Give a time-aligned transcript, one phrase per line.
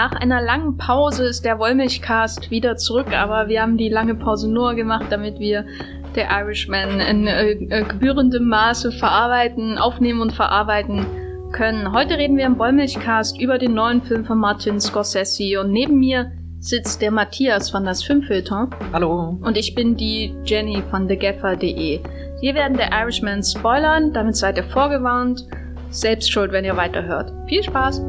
[0.00, 4.50] Nach einer langen Pause ist der Wollmilchcast wieder zurück, aber wir haben die lange Pause
[4.50, 5.66] nur gemacht, damit wir
[6.14, 11.04] der Irishman in äh, äh, gebührendem Maße verarbeiten, aufnehmen und verarbeiten
[11.52, 11.92] können.
[11.92, 16.32] Heute reden wir im Wollmilchcast über den neuen Film von Martin Scorsese und neben mir
[16.60, 18.70] sitzt der Matthias von das Filmfilter.
[18.94, 19.38] Hallo.
[19.42, 22.00] Und ich bin die Jenny von thegaffer.de.
[22.40, 25.46] Wir werden der Irishman spoilern, damit seid ihr vorgewarnt.
[25.90, 27.34] Selbst schuld, wenn ihr weiterhört.
[27.46, 28.02] Viel Spaß!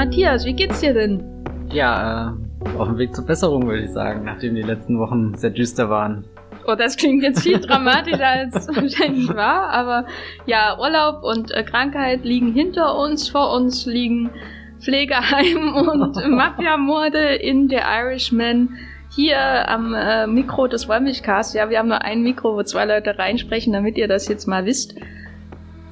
[0.00, 1.22] Matthias, wie geht's dir denn?
[1.70, 5.50] Ja, äh, auf dem Weg zur Besserung, würde ich sagen, nachdem die letzten Wochen sehr
[5.50, 6.24] düster waren.
[6.66, 10.06] Oh, das klingt jetzt viel dramatischer als wahrscheinlich war, aber
[10.46, 14.30] ja, Urlaub und äh, Krankheit liegen hinter uns, vor uns liegen
[14.78, 18.70] Pflegeheim und Mafiamorde in The Irishman.
[19.14, 23.18] Hier am äh, Mikro des Wollmilchcasts, ja, wir haben nur ein Mikro, wo zwei Leute
[23.18, 24.94] reinsprechen, damit ihr das jetzt mal wisst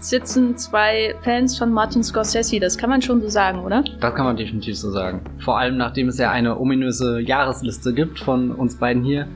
[0.01, 2.61] sitzen zwei Fans von Martin Scorsese.
[2.61, 3.85] Das kann man schon so sagen, oder?
[4.01, 5.21] Das kann man definitiv so sagen.
[5.41, 9.27] Vor allem nachdem es ja eine ominöse Jahresliste gibt von uns beiden hier.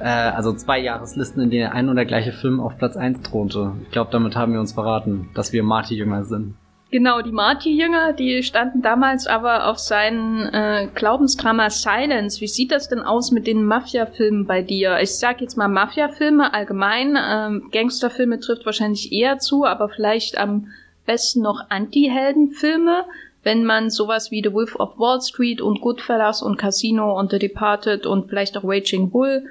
[0.00, 3.72] Äh, also zwei Jahreslisten, in denen ein und der gleiche Film auf Platz 1 thronte.
[3.82, 6.54] Ich glaube, damit haben wir uns verraten, dass wir Marty-Jünger sind.
[6.94, 12.40] Genau, die Marty-Jünger, die standen damals aber auf seinen äh, Glaubensdrama Silence.
[12.40, 15.00] Wie sieht das denn aus mit den Mafia-Filmen bei dir?
[15.00, 17.18] Ich sag jetzt mal Mafia-Filme allgemein.
[17.20, 20.68] Ähm, Gangsterfilme trifft wahrscheinlich eher zu, aber vielleicht am
[21.04, 23.06] besten noch Anti-Helden-Filme.
[23.42, 27.40] Wenn man sowas wie The Wolf of Wall Street und Goodfellas und Casino und The
[27.40, 29.46] Departed und vielleicht auch Raging Bull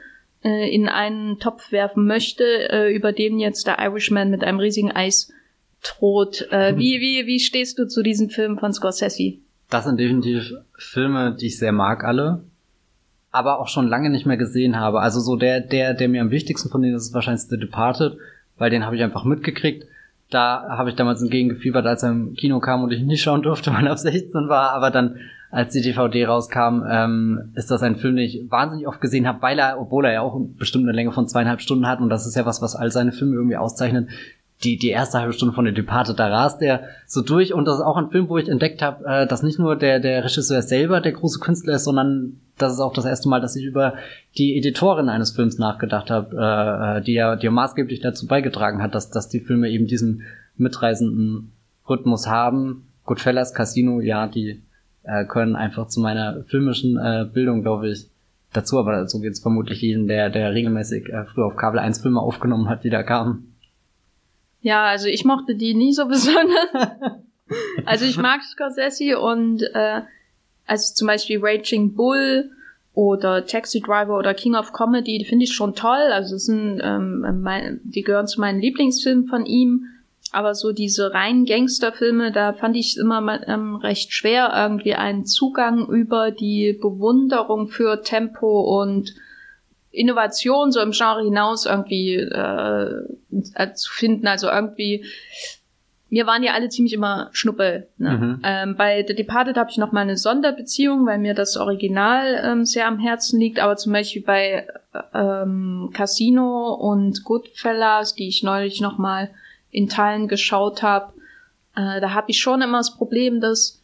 [0.46, 4.94] äh, in einen Topf werfen möchte, äh, über den jetzt der Irishman mit einem riesigen
[4.94, 5.34] Eis
[5.84, 6.48] droht.
[6.52, 9.40] Äh, wie, wie, wie stehst du zu diesen Filmen von Scorsese?
[9.70, 12.44] Das sind definitiv Filme, die ich sehr mag, alle.
[13.32, 15.02] Aber auch schon lange nicht mehr gesehen habe.
[15.02, 18.18] Also so der, der, der mir am wichtigsten von denen ist, ist wahrscheinlich The Departed,
[18.58, 19.86] weil den habe ich einfach mitgekriegt.
[20.30, 23.72] Da habe ich damals entgegengefiebert, als er im Kino kam und ich nicht schauen durfte,
[23.74, 24.72] weil er auf 16 war.
[24.72, 25.18] Aber dann,
[25.50, 29.42] als die DVD rauskam, ähm, ist das ein Film, den ich wahnsinnig oft gesehen habe,
[29.42, 32.28] weil er, obwohl er ja auch bestimmt eine Länge von zweieinhalb Stunden hat, und das
[32.28, 34.10] ist ja was, was all seine Filme irgendwie auszeichnet,
[34.64, 37.76] die, die erste halbe Stunde von der Departed, da rast er so durch und das
[37.76, 40.62] ist auch ein Film, wo ich entdeckt habe, äh, dass nicht nur der, der Regisseur
[40.62, 43.96] selber der große Künstler ist, sondern das ist auch das erste Mal, dass ich über
[44.38, 48.82] die Editorin eines Films nachgedacht habe, äh, äh, die ja, die ja maßgeblich dazu beigetragen
[48.82, 50.24] hat, dass, dass die Filme eben diesen
[50.56, 51.52] mitreisenden
[51.90, 52.88] Rhythmus haben.
[53.06, 54.62] Goodfellas, Casino, ja, die
[55.04, 58.08] äh, können einfach zu meiner filmischen äh, Bildung, glaube ich,
[58.54, 62.02] dazu, aber so geht es vermutlich jeden, der, der regelmäßig äh, früher auf Kabel 1
[62.02, 63.53] Filme aufgenommen hat, die da kamen.
[64.64, 66.70] Ja, also ich mochte die nie so besonders.
[67.86, 70.02] also ich mag Scorsese und äh,
[70.66, 72.50] also zum Beispiel Raging Bull
[72.94, 76.12] oder Taxi Driver oder King of Comedy, die finde ich schon toll.
[76.12, 79.88] Also das sind, ähm, mein, die gehören zu meinen Lieblingsfilmen von ihm.
[80.32, 85.88] Aber so diese reinen Gangsterfilme, da fand ich immer ähm, recht schwer, irgendwie einen Zugang
[85.90, 89.14] über die Bewunderung für Tempo und
[89.94, 92.92] Innovation so im Genre hinaus irgendwie äh,
[93.54, 94.28] äh, zu finden.
[94.28, 95.06] Also irgendwie,
[96.10, 97.88] wir waren ja alle ziemlich immer Schnuppel.
[97.98, 98.12] Ne?
[98.12, 98.42] Mhm.
[98.44, 102.66] Ähm, bei The Departed habe ich noch mal eine Sonderbeziehung, weil mir das Original ähm,
[102.66, 103.60] sehr am Herzen liegt.
[103.60, 104.68] Aber zum Beispiel bei
[105.14, 109.30] ähm, Casino und Goodfellas, die ich neulich noch mal
[109.70, 111.14] in Teilen geschaut habe,
[111.76, 113.83] äh, da habe ich schon immer das Problem, dass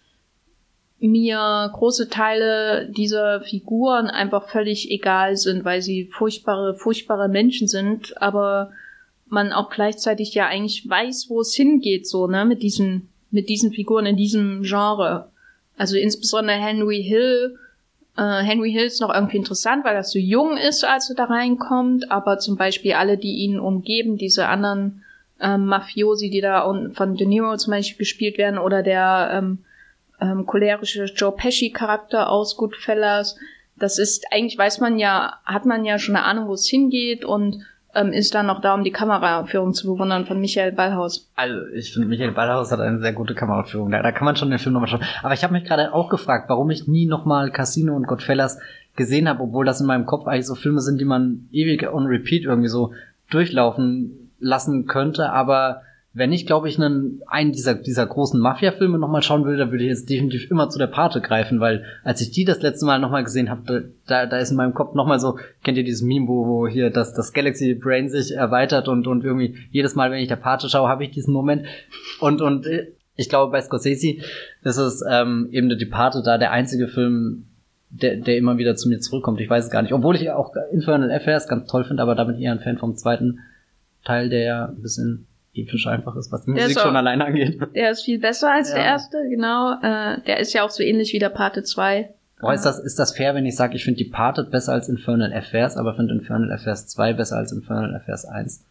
[1.00, 8.22] mir große Teile dieser Figuren einfach völlig egal sind, weil sie furchtbare, furchtbare Menschen sind,
[8.22, 8.72] aber
[9.28, 13.72] man auch gleichzeitig ja eigentlich weiß, wo es hingeht, so, ne, mit diesen, mit diesen
[13.72, 15.30] Figuren in diesem Genre.
[15.78, 17.58] Also insbesondere Henry Hill,
[18.18, 21.26] äh, Henry Hill ist noch irgendwie interessant, weil er so jung ist, als er da
[21.26, 25.04] reinkommt, aber zum Beispiel alle, die ihn umgeben, diese anderen
[25.40, 26.64] ähm, Mafiosi, die da
[26.94, 29.60] von De Niro zum Beispiel gespielt werden, oder der ähm,
[30.22, 33.38] ähm, cholerische Joe Pesci-Charakter aus Goodfellas.
[33.78, 37.24] Das ist, eigentlich weiß man ja, hat man ja schon eine Ahnung, wo es hingeht
[37.24, 37.64] und
[37.96, 41.30] ähm, ist dann noch da, um die Kameraführung zu bewundern von Michael Ballhaus.
[41.36, 43.90] Also, ich finde, Michael Ballhaus hat eine sehr gute Kameraführung.
[43.92, 45.04] Da, da kann man schon den Film nochmal schauen.
[45.24, 48.60] Aber ich habe mich gerade auch gefragt, warum ich nie nochmal Casino und Goodfellas
[48.96, 52.06] gesehen habe, obwohl das in meinem Kopf eigentlich so Filme sind, die man ewig on
[52.06, 52.94] repeat irgendwie so
[53.30, 55.82] durchlaufen lassen könnte, aber
[56.12, 59.84] wenn ich, glaube ich, einen, einen dieser, dieser großen Mafia-Filme nochmal schauen würde, dann würde
[59.84, 63.00] ich jetzt definitiv immer zu der Pate greifen, weil als ich die das letzte Mal
[63.00, 66.28] nochmal gesehen habe, da, da ist in meinem Kopf nochmal so, kennt ihr dieses Meme,
[66.28, 70.20] wo, wo hier das, das Galaxy Brain sich erweitert und, und irgendwie jedes Mal, wenn
[70.20, 71.68] ich der Pate schaue, habe ich diesen Moment.
[72.20, 74.16] Und, und äh, ich glaube, bei Scorsese
[74.64, 77.46] ist es ähm, eben der Departe da der einzige Film,
[77.92, 79.42] der, der immer wieder zu mir zurückkommt.
[79.42, 79.94] Ich weiß es gar nicht.
[79.94, 83.40] Obwohl ich auch Infernal Affairs ganz toll finde, aber damit eher ein Fan vom zweiten
[84.06, 87.26] Teil, der ja ein bisschen episch einfach ist, was die Der Musik auch- schon alleine
[87.26, 87.60] angeht.
[87.76, 88.76] Der ist viel besser als Ja.
[88.76, 89.74] der erste, genau.
[89.82, 92.10] Äh, der ist ja auch so ähnlich wie der Pate 2.
[92.42, 95.34] Boah, ist das, ist das fair, wenn ich sage, ich finde Departed besser als Infernal
[95.34, 98.64] Affairs, aber finde Infernal Affairs 2 besser als Infernal Affairs 1?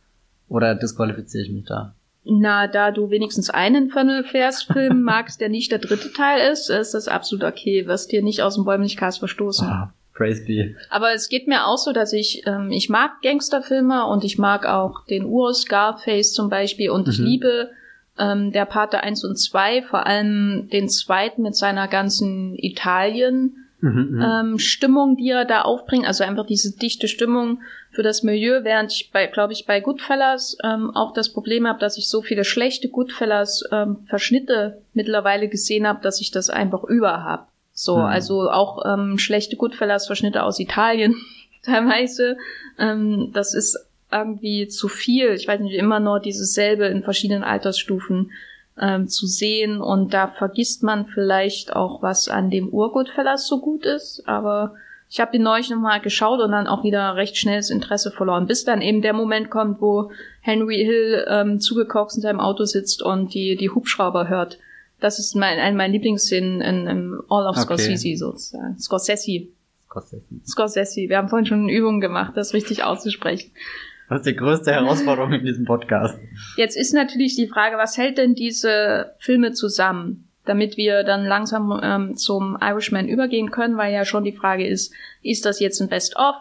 [0.48, 1.94] Oder disqualifiziere ich mich da?
[2.24, 6.70] Na, da du wenigstens einen Infernal Affairs Film magst, der nicht der dritte Teil ist,
[6.70, 7.86] ist das absolut okay.
[7.86, 9.66] Wirst dir nicht aus dem Bäumlichkast verstoßen.
[9.68, 10.74] Ah, praise be.
[10.90, 14.66] Aber es geht mir auch so, dass ich, ähm, ich mag Gangsterfilme und ich mag
[14.66, 17.24] auch den Ur Scarface zum Beispiel und ich Mhm.
[17.24, 17.70] liebe
[18.18, 24.08] ähm, der Pate 1 und 2, vor allem den zweiten mit seiner ganzen Italien Mhm,
[24.10, 24.22] mhm.
[24.22, 27.60] ähm, Stimmung, die er da aufbringt, also einfach diese dichte Stimmung
[27.92, 31.78] für das Milieu, während ich bei, glaube ich, bei Goodfellas ähm, auch das Problem habe,
[31.78, 36.82] dass ich so viele schlechte Goodfellas ähm, Verschnitte mittlerweile gesehen habe, dass ich das einfach
[36.82, 37.46] über habe.
[37.78, 38.04] So, Hm.
[38.06, 41.14] also auch ähm, schlechte Goodfellas Verschnitte aus Italien
[41.62, 42.36] teilweise.
[42.76, 43.78] Ähm, das ist
[44.10, 45.30] irgendwie zu viel.
[45.34, 48.32] Ich weiß nicht, immer nur dieses selbe in verschiedenen Altersstufen
[48.80, 53.84] ähm, zu sehen und da vergisst man vielleicht auch, was an dem Urgutfellas so gut
[53.84, 54.74] ist, aber
[55.08, 58.46] ich habe den neulich nochmal geschaut und dann auch wieder recht schnell das Interesse verloren,
[58.46, 60.10] bis dann eben der Moment kommt, wo
[60.40, 64.58] Henry Hill ähm, zugekocht in seinem Auto sitzt und die, die Hubschrauber hört.
[65.00, 67.60] Das ist mein, eine meiner Lieblingsszenen in, in All of Okay.
[67.62, 68.78] Scorsese sozusagen.
[68.78, 69.48] Scorsese.
[69.86, 70.24] Scorsese.
[70.44, 71.08] Scorsese.
[71.08, 73.50] Wir haben vorhin schon Übungen gemacht, das richtig auszusprechen.
[74.08, 76.18] Das ist die größte Herausforderung in diesem Podcast.
[76.56, 81.78] Jetzt ist natürlich die Frage, was hält denn diese Filme zusammen, damit wir dann langsam
[81.82, 85.88] ähm, zum Irishman übergehen können, weil ja schon die Frage ist, ist das jetzt ein
[85.88, 86.36] Best-of,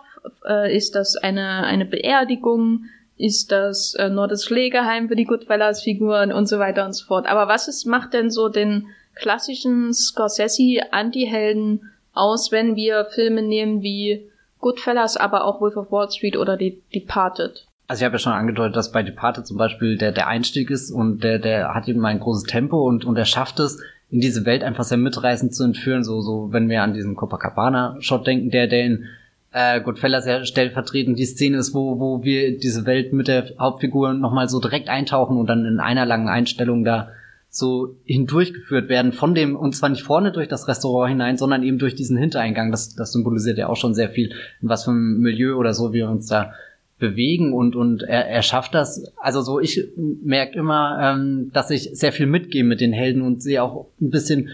[0.47, 2.85] äh, ist das eine, eine Beerdigung,
[3.17, 7.27] ist das äh, nur das Pflegeheim für die Goodfellas-Figuren und so weiter und so fort.
[7.27, 14.29] Aber was ist, macht denn so den klassischen Scorsese-Anti-Helden aus, wenn wir Filme nehmen wie
[14.59, 17.65] Goodfellas, aber auch Wolf of Wall Street oder die Departed?
[17.87, 20.91] Also ich habe ja schon angedeutet, dass bei Departed zum Beispiel der, der Einstieg ist
[20.91, 24.45] und der, der hat eben ein großes Tempo und, und er schafft es, in diese
[24.45, 26.03] Welt einfach sehr mitreißend zu entführen.
[26.03, 29.05] So, so wenn wir an diesen Copacabana-Shot denken, der, der in
[29.57, 34.13] äh, Goodfellas ja stellvertretend die Szene ist, wo, wo wir diese Welt mit der Hauptfigur
[34.13, 37.09] nochmal so direkt eintauchen und dann in einer langen Einstellung da
[37.49, 41.79] so hindurchgeführt werden von dem, und zwar nicht vorne durch das Restaurant hinein, sondern eben
[41.79, 42.69] durch diesen Hintereingang.
[42.69, 44.31] Das, das symbolisiert ja auch schon sehr viel,
[44.61, 46.53] in was für einem Milieu oder so wir uns da
[46.99, 49.11] bewegen und und er, er schafft das.
[49.17, 53.41] Also so ich merke immer, ähm, dass ich sehr viel mitgehe mit den Helden und
[53.41, 54.49] sie auch ein bisschen,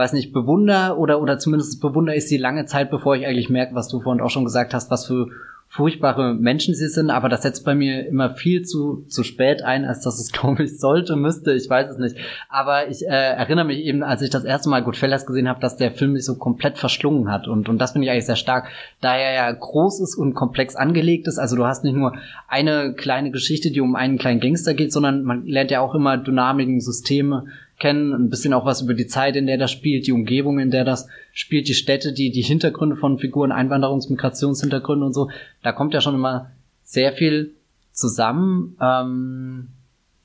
[0.00, 3.74] weiß nicht, bewunder oder oder zumindest bewundere ich sie lange Zeit, bevor ich eigentlich merke,
[3.74, 5.28] was du vorhin auch schon gesagt hast, was für
[5.72, 9.84] furchtbare Menschen sie sind, aber das setzt bei mir immer viel zu, zu spät ein,
[9.84, 12.16] als dass es, glaube ich, sollte, müsste, ich weiß es nicht.
[12.48, 15.76] Aber ich äh, erinnere mich eben, als ich das erste Mal Goodfellas gesehen habe, dass
[15.76, 17.46] der Film mich so komplett verschlungen hat.
[17.46, 18.68] Und, und das finde ich eigentlich sehr stark,
[19.00, 22.14] da er ja groß ist und komplex angelegt ist, also du hast nicht nur
[22.48, 26.18] eine kleine Geschichte, die um einen kleinen Gangster geht, sondern man lernt ja auch immer
[26.18, 27.44] Dynamiken, Systeme
[27.80, 30.70] kennen, ein bisschen auch was über die Zeit, in der das spielt, die Umgebung, in
[30.70, 35.30] der das spielt, die Städte, die, die Hintergründe von Figuren, Einwanderungs-, Migrationshintergründe und so.
[35.62, 36.52] Da kommt ja schon immer
[36.84, 37.54] sehr viel
[37.90, 38.76] zusammen.
[38.80, 39.68] Ähm,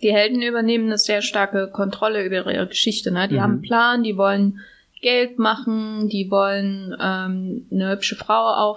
[0.01, 3.11] die Helden übernehmen eine sehr starke Kontrolle über ihre Geschichte.
[3.11, 3.27] Ne?
[3.27, 3.41] Die Mhm.
[3.41, 4.59] haben einen Plan, die wollen
[5.01, 8.75] Geld machen, die wollen ähm, eine hübsche Frau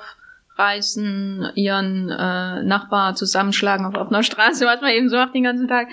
[0.58, 5.68] aufreißen, ihren äh, Nachbar zusammenschlagen auf offener Straße, was man eben so macht den ganzen
[5.68, 5.88] Tag.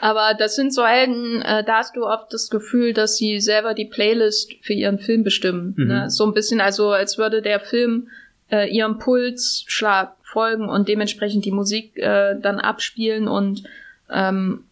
[0.00, 3.74] Aber das sind so Helden, äh, da hast du oft das Gefühl, dass sie selber
[3.74, 5.74] die Playlist für ihren Film bestimmen.
[5.76, 5.86] Mhm.
[5.86, 6.10] Ne?
[6.10, 8.08] So ein bisschen, also als würde der Film
[8.50, 13.64] äh, ihrem Pulsschlag folgen und dementsprechend die Musik äh, dann abspielen und
[14.10, 14.64] ähm,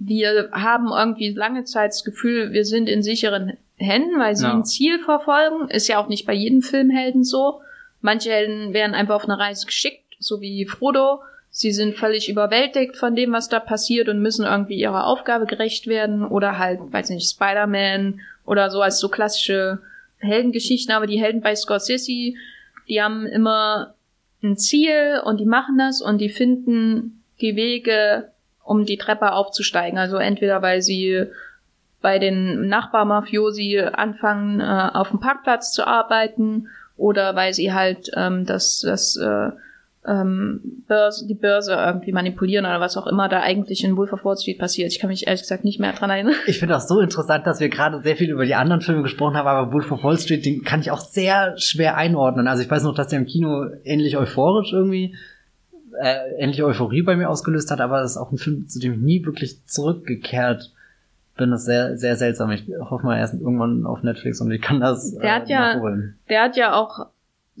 [0.00, 4.54] wir haben irgendwie lange Zeit das Gefühl, wir sind in sicheren Händen, weil sie Ja.
[4.54, 5.68] ein Ziel verfolgen.
[5.70, 7.60] Ist ja auch nicht bei jedem Filmhelden so.
[8.00, 11.20] Manche Helden werden einfach auf eine Reise geschickt, so wie Frodo.
[11.50, 15.86] Sie sind völlig überwältigt von dem, was da passiert und müssen irgendwie ihrer Aufgabe gerecht
[15.86, 16.24] werden.
[16.24, 19.78] Oder halt, weiß nicht, Spider-Man oder so als so klassische
[20.18, 20.94] Heldengeschichten.
[20.94, 22.34] Aber die Helden bei Scorsese,
[22.88, 23.94] die haben immer
[24.42, 28.30] ein Ziel und die machen das und die finden die Wege,
[28.62, 29.98] um die Treppe aufzusteigen.
[29.98, 31.26] Also entweder weil sie
[32.00, 38.44] bei den Nachbarmafiosi anfangen, äh, auf dem Parkplatz zu arbeiten oder weil sie halt ähm,
[38.44, 39.50] das, das äh,
[40.06, 44.24] ähm, Börse, die Börse irgendwie manipulieren oder was auch immer da eigentlich in Wolf of
[44.24, 44.92] Wall Street passiert.
[44.92, 46.34] Ich kann mich ehrlich gesagt nicht mehr dran erinnern.
[46.46, 49.36] ich finde das so interessant, dass wir gerade sehr viel über die anderen Filme gesprochen
[49.36, 52.48] haben, aber Wolf of Wall Street, den kann ich auch sehr schwer einordnen.
[52.48, 55.14] Also ich weiß noch, dass der im Kino ähnlich euphorisch irgendwie
[56.00, 58.94] äh, ähnliche Euphorie bei mir ausgelöst hat, aber das ist auch ein Film, zu dem
[58.94, 60.72] ich nie wirklich zurückgekehrt
[61.38, 62.50] finde das sehr, sehr seltsam.
[62.50, 65.80] Ich hoffe mal erst irgendwann auf Netflix und ich kann das der hat äh, ja,
[66.28, 67.06] Der hat ja auch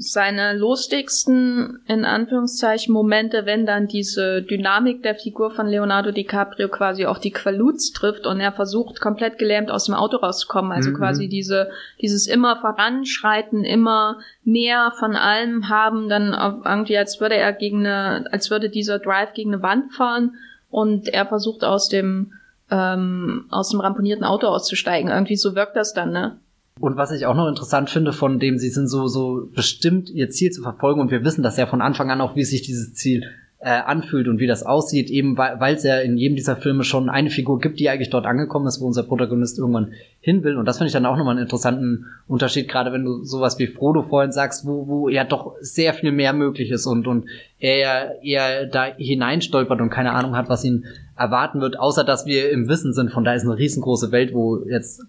[0.00, 7.04] seine lustigsten, in Anführungszeichen, Momente, wenn dann diese Dynamik der Figur von Leonardo DiCaprio quasi
[7.06, 10.70] auf die Qualuz trifft und er versucht, komplett gelähmt aus dem Auto rauszukommen.
[10.70, 10.94] Also mhm.
[10.94, 11.70] quasi diese,
[12.00, 16.32] dieses immer voranschreiten, immer mehr von allem haben, dann
[16.64, 20.36] irgendwie, als würde er gegen eine, als würde dieser Drive gegen eine Wand fahren
[20.70, 22.34] und er versucht aus dem,
[22.70, 25.10] ähm, aus dem ramponierten Auto auszusteigen.
[25.10, 26.38] Irgendwie so wirkt das dann, ne?
[26.80, 30.30] Und was ich auch noch interessant finde, von dem sie sind so, so bestimmt, ihr
[30.30, 32.94] Ziel zu verfolgen und wir wissen das ja von Anfang an auch, wie sich dieses
[32.94, 33.24] Ziel
[33.60, 37.10] äh, anfühlt und wie das aussieht, eben weil es ja in jedem dieser Filme schon
[37.10, 40.56] eine Figur gibt, die eigentlich dort angekommen ist, wo unser Protagonist irgendwann hin will.
[40.56, 43.66] Und das finde ich dann auch nochmal einen interessanten Unterschied, gerade wenn du sowas wie
[43.66, 47.26] Frodo vorhin sagst, wo, wo ja doch sehr viel mehr möglich ist und, und
[47.58, 50.84] er ja eher da hineinstolpert und keine Ahnung hat, was ihn
[51.16, 54.58] erwarten wird, außer dass wir im Wissen sind, von da ist eine riesengroße Welt, wo
[54.68, 55.02] jetzt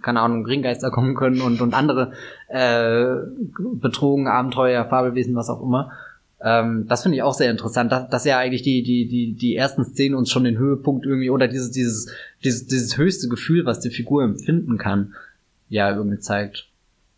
[0.00, 2.12] keine Ahnung, Ringgeister kommen können und, und andere
[2.48, 3.16] äh,
[3.74, 5.90] Betrogen, Abenteuer, Fabelwesen, was auch immer.
[6.42, 9.56] Ähm, das finde ich auch sehr interessant, dass, dass ja eigentlich die, die, die, die
[9.56, 12.10] ersten Szenen uns schon den Höhepunkt irgendwie oder dieses, dieses,
[12.42, 15.14] dieses, dieses höchste Gefühl, was die Figur empfinden kann,
[15.68, 16.66] ja, irgendwie zeigt.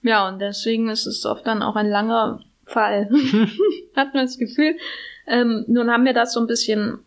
[0.02, 3.08] Ja, und deswegen ist es oft dann auch ein langer Fall.
[3.96, 4.76] Hat man das Gefühl.
[5.26, 6.98] Ähm, nun haben wir das so ein bisschen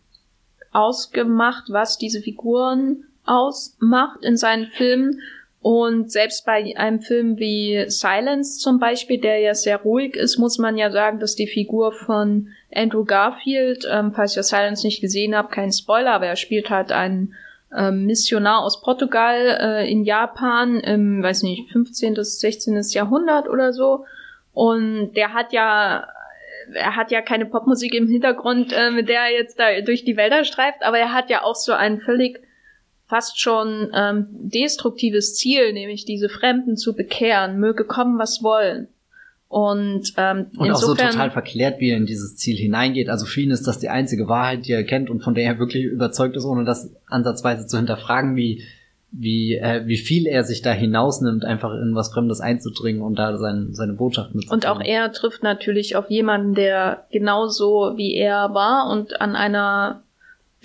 [0.72, 5.20] ausgemacht, was diese Figuren ausmacht in seinen Filmen.
[5.60, 10.58] Und selbst bei einem Film wie Silence zum Beispiel, der ja sehr ruhig ist, muss
[10.58, 15.34] man ja sagen, dass die Figur von Andrew Garfield, ähm, falls ihr Silence nicht gesehen
[15.34, 17.34] habt, kein Spoiler, aber er spielt halt einen
[17.76, 22.14] ähm, Missionar aus Portugal äh, in Japan im, weiß nicht, 15.
[22.14, 22.80] bis 16.
[22.90, 24.04] Jahrhundert oder so.
[24.52, 26.06] Und der hat ja
[26.74, 30.16] er hat ja keine Popmusik im Hintergrund, äh, mit der er jetzt da durch die
[30.16, 32.40] Wälder streift, aber er hat ja auch so einen völlig
[33.06, 38.88] fast schon ähm, destruktives Ziel, nämlich diese Fremden zu bekehren, möge kommen, was wollen.
[39.48, 43.08] Und, ähm, und auch so total verklärt, wie er in dieses Ziel hineingeht.
[43.08, 45.58] Also für ihn ist das die einzige Wahrheit, die er kennt und von der er
[45.60, 48.64] wirklich überzeugt ist, ohne das ansatzweise zu hinterfragen, wie
[49.12, 53.38] wie äh, wie viel er sich da hinausnimmt, einfach in was Fremdes einzudringen und da
[53.38, 54.62] sein, seine Botschaft mitzuteilen.
[54.62, 60.02] Und auch er trifft natürlich auf jemanden, der genauso wie er war und an einer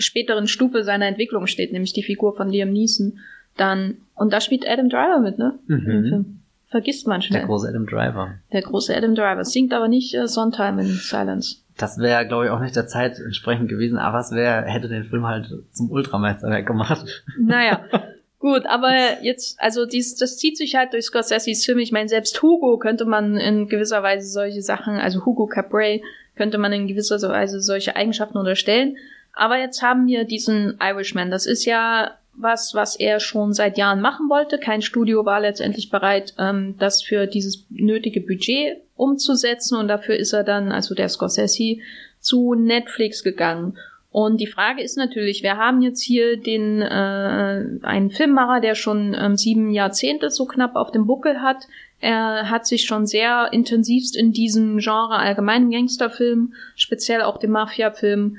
[0.02, 3.20] späteren Stufe seiner Entwicklung steht, nämlich die Figur von Liam Neeson,
[3.58, 5.60] dann, und da spielt Adam Driver mit, ne?
[5.68, 6.40] Mhm.
[6.72, 7.42] Vergisst man schnell.
[7.42, 8.36] Der große Adam Driver.
[8.54, 9.44] Der große Adam Driver.
[9.44, 11.58] Singt aber nicht äh, Sondheim in Silence.
[11.78, 15.04] Das wäre, glaube ich, auch nicht der Zeit entsprechend gewesen, aber es wäre, hätte den
[15.04, 17.24] Film halt zum Ultrameisterwerk gemacht.
[17.38, 17.82] Naja.
[18.40, 21.78] Gut, aber jetzt, also dies, das zieht sich halt durch Scorsese's Film.
[21.78, 26.02] Ich meine, selbst Hugo könnte man in gewisser Weise solche Sachen, also Hugo Cabret
[26.36, 28.98] könnte man in gewisser Weise solche Eigenschaften unterstellen.
[29.34, 31.32] Aber jetzt haben wir diesen Irishman.
[31.32, 34.58] Das ist ja was, was er schon seit Jahren machen wollte.
[34.58, 39.78] Kein Studio war letztendlich bereit, ähm, das für dieses nötige Budget umzusetzen.
[39.78, 41.78] Und dafür ist er dann, also der Scorsese,
[42.20, 43.78] zu Netflix gegangen.
[44.12, 49.16] Und die Frage ist natürlich, wir haben jetzt hier den äh, einen Filmmacher, der schon
[49.18, 51.68] ähm, sieben Jahrzehnte so knapp auf dem Buckel hat.
[52.02, 58.38] Er hat sich schon sehr intensivst in diesem Genre allgemeinen Gangsterfilm, speziell auch dem Mafia-Film,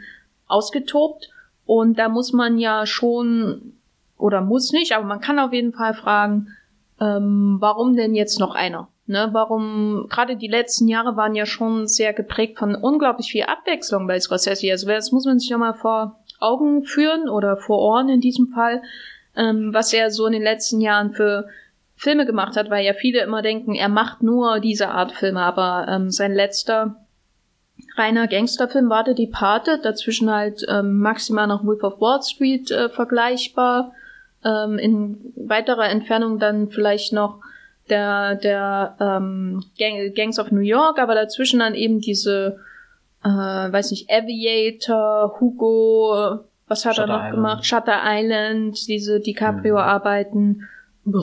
[0.53, 1.31] ausgetobt.
[1.67, 3.75] Und da muss man ja schon,
[4.19, 6.49] oder muss nicht, aber man kann auf jeden Fall fragen,
[7.01, 8.89] ähm, warum denn jetzt noch einer?
[9.07, 14.07] Ne, warum, gerade die letzten Jahre waren ja schon sehr geprägt von unglaublich viel Abwechslung
[14.07, 14.71] bei Scorsese.
[14.71, 18.83] Also das muss man sich nochmal vor Augen führen oder vor Ohren in diesem Fall,
[19.37, 21.49] ähm, was er so in den letzten Jahren für
[21.97, 25.87] Filme gemacht hat, weil ja viele immer denken, er macht nur diese Art Filme, aber
[25.89, 27.02] ähm, sein letzter
[27.97, 32.89] reiner Gangsterfilm war The Departed, dazwischen halt ähm, maximal noch Wolf of Wall Street äh,
[32.89, 33.93] vergleichbar,
[34.45, 37.41] ähm, in weiterer Entfernung dann vielleicht noch
[37.91, 42.59] der, der ähm, Gang, Gangs of New York, aber dazwischen dann eben diese,
[43.25, 47.35] äh, weiß nicht, Aviator, Hugo, was hat Shutter er noch Island.
[47.35, 47.67] gemacht?
[47.67, 50.69] Shutter Island, diese DiCaprio-Arbeiten.
[51.05, 51.23] Mhm.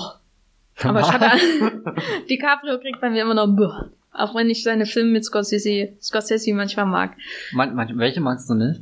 [0.84, 1.32] Aber Shutter
[2.30, 3.90] DiCaprio kriegt bei mir immer noch Buh.
[4.20, 7.16] Auch wenn ich seine Filme mit Scorsese, Scorsese manchmal mag.
[7.54, 8.82] Man, man, welche magst du nicht?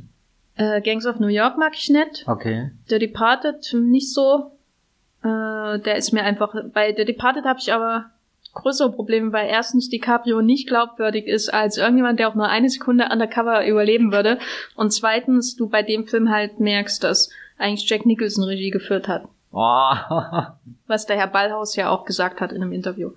[0.56, 2.24] Äh, Gangs of New York mag ich nicht.
[2.26, 2.70] Okay.
[2.88, 4.52] The Departed nicht so.
[5.22, 6.54] Äh, der ist mir einfach.
[6.72, 8.10] Bei The Departed habe ich aber
[8.54, 13.08] größere Probleme, weil erstens DiCaprio nicht glaubwürdig ist als irgendjemand, der auch nur eine Sekunde
[13.10, 14.38] undercover überleben würde.
[14.74, 19.24] Und zweitens, du bei dem Film halt merkst, dass eigentlich Jack Nicholson Regie geführt hat.
[19.52, 19.92] Oh.
[20.86, 23.10] Was der Herr Ballhaus ja auch gesagt hat in einem Interview.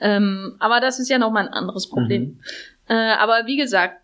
[0.00, 2.22] Ähm, aber das ist ja nochmal ein anderes Problem.
[2.22, 2.38] Mhm.
[2.88, 3.96] Äh, aber wie gesagt,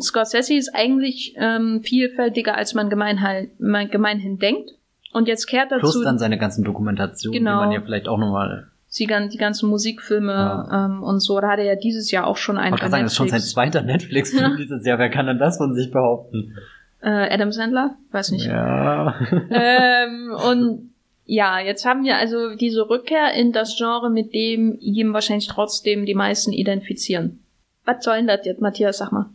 [0.00, 3.50] Scorsese ist eigentlich ähm, vielfältiger, als man gemeinhin,
[3.90, 4.70] gemeinhin denkt.
[5.12, 5.80] Und jetzt kehrt dazu.
[5.80, 7.60] Plus dann seine ganzen Dokumentationen, Genau.
[7.60, 8.68] die man ja vielleicht auch nochmal.
[8.98, 10.86] die, die ganzen Musikfilme Ja.
[10.86, 11.38] ähm, und so.
[11.40, 13.16] Da hat er ja dieses Jahr auch schon Ich einen wollte gerade sagen, das ist
[13.18, 14.98] schon sein zweiter Netflix-Film dieses Jahr.
[14.98, 16.56] Wer kann denn das von sich behaupten?
[17.02, 17.96] äh, Adam Sandler?
[18.10, 18.46] Weiß nicht.
[18.46, 19.14] Ja.
[19.50, 20.91] ähm, und
[21.32, 26.04] ja, jetzt haben wir also diese Rückkehr in das Genre, mit dem ihm wahrscheinlich trotzdem
[26.04, 27.42] die meisten identifizieren.
[27.86, 29.30] Was soll denn das jetzt, Matthias, sag mal?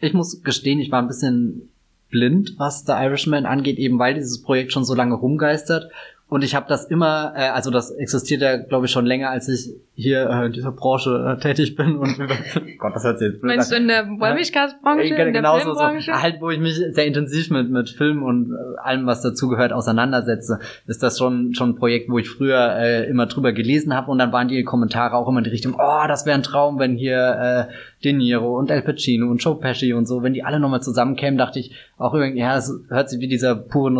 [0.00, 1.70] Ich muss gestehen, ich war ein bisschen
[2.10, 5.92] blind, was The Irishman angeht, eben weil dieses Projekt schon so lange rumgeistert.
[6.26, 9.48] Und ich habe das immer, äh, also das existiert ja, glaube ich, schon länger, als
[9.48, 11.96] ich hier äh, in dieser Branche äh, tätig bin.
[11.96, 12.34] Und über,
[12.78, 15.80] Gott, das hört sich jetzt blöd Meinst du in der Wollmilchgastbranche, Äh, genau so, so.
[15.80, 20.60] Halt, wo ich mich sehr intensiv mit, mit Film und äh, allem, was dazugehört, auseinandersetze,
[20.86, 24.18] ist das schon, schon ein Projekt, wo ich früher äh, immer drüber gelesen habe und
[24.18, 26.96] dann waren die Kommentare auch immer in die Richtung, oh, das wäre ein Traum, wenn
[26.96, 30.58] hier äh, De Niro und Al Pacino und Joe Pesci und so, wenn die alle
[30.58, 33.92] nochmal zusammenkämen, dachte ich auch irgendwie, ja, es hört sich wie dieser pure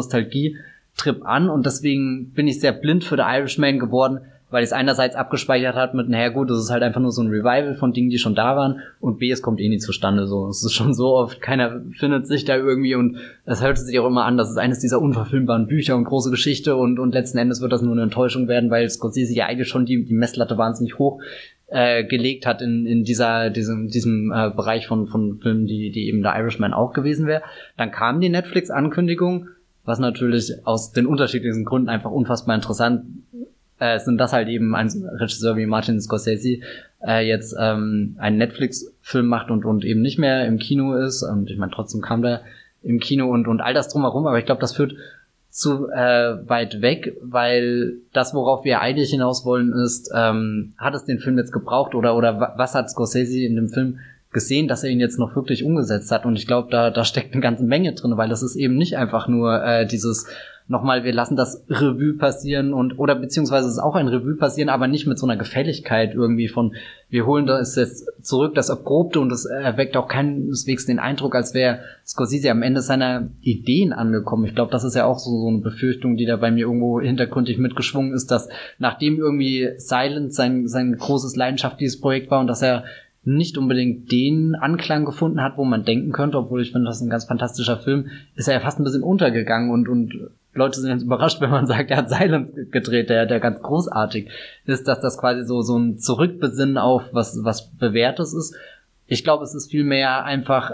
[0.94, 4.20] Nostalgie-Trip an und deswegen bin ich sehr blind für The Irishman geworden,
[4.50, 7.28] weil es einerseits abgespeichert hat mit, naja gut, das ist halt einfach nur so ein
[7.28, 10.48] Revival von Dingen, die schon da waren und B, es kommt eh nie zustande, so.
[10.48, 14.06] Es ist schon so oft, keiner findet sich da irgendwie und es hört sich auch
[14.06, 17.60] immer an, das ist eines dieser unverfilmbaren Bücher und große Geschichte und, und letzten Endes
[17.60, 20.98] wird das nur eine Enttäuschung werden, weil Scorsese ja eigentlich schon die, die Messlatte wahnsinnig
[20.98, 21.20] hoch
[21.66, 26.06] äh, gelegt hat in, in dieser, diesem, diesem äh, Bereich von, von Filmen, die, die
[26.06, 27.42] eben der Irishman auch gewesen wäre.
[27.76, 29.48] Dann kam die Netflix-Ankündigung,
[29.84, 33.04] was natürlich aus den unterschiedlichsten Gründen einfach unfassbar interessant
[33.78, 34.88] äh, sind, dass halt eben ein
[35.18, 36.58] Regisseur wie Martin Scorsese
[37.06, 41.22] äh, jetzt ähm, einen Netflix-Film macht und, und eben nicht mehr im Kino ist.
[41.22, 42.40] Und ich meine, trotzdem kam der
[42.82, 44.94] im Kino und, und all das drumherum, aber ich glaube, das führt
[45.50, 51.04] zu äh, weit weg, weil das, worauf wir eigentlich hinaus wollen, ist, ähm, hat es
[51.04, 54.00] den Film jetzt gebraucht oder oder wa- was hat Scorsese in dem Film
[54.34, 56.26] gesehen, dass er ihn jetzt noch wirklich umgesetzt hat?
[56.26, 58.98] Und ich glaube, da da steckt eine ganze Menge drin, weil das ist eben nicht
[58.98, 60.26] einfach nur äh, dieses
[60.66, 64.70] nochmal, wir lassen das Revue passieren und oder beziehungsweise es ist auch ein Revue passieren,
[64.70, 66.74] aber nicht mit so einer Gefälligkeit irgendwie von,
[67.10, 71.52] wir holen das jetzt zurück, das Erprobte und es erweckt auch keineswegs den Eindruck, als
[71.52, 74.46] wäre Scorsese am Ende seiner Ideen angekommen.
[74.46, 76.98] Ich glaube, das ist ja auch so, so eine Befürchtung, die da bei mir irgendwo
[76.98, 82.62] hintergründig mitgeschwungen ist, dass nachdem irgendwie Silence sein, sein großes leidenschaftliches Projekt war und dass
[82.62, 82.84] er
[83.24, 87.02] nicht unbedingt den Anklang gefunden hat, wo man denken könnte, obwohl ich finde, das ist
[87.02, 90.14] ein ganz fantastischer Film, ist er ja fast ein bisschen untergegangen und, und
[90.52, 94.28] Leute sind jetzt überrascht, wenn man sagt, er hat Silence gedreht, der, der ganz großartig
[94.66, 98.54] ist, dass das quasi so, so ein Zurückbesinnen auf was, was Bewährtes ist.
[99.06, 100.72] Ich glaube, es ist vielmehr einfach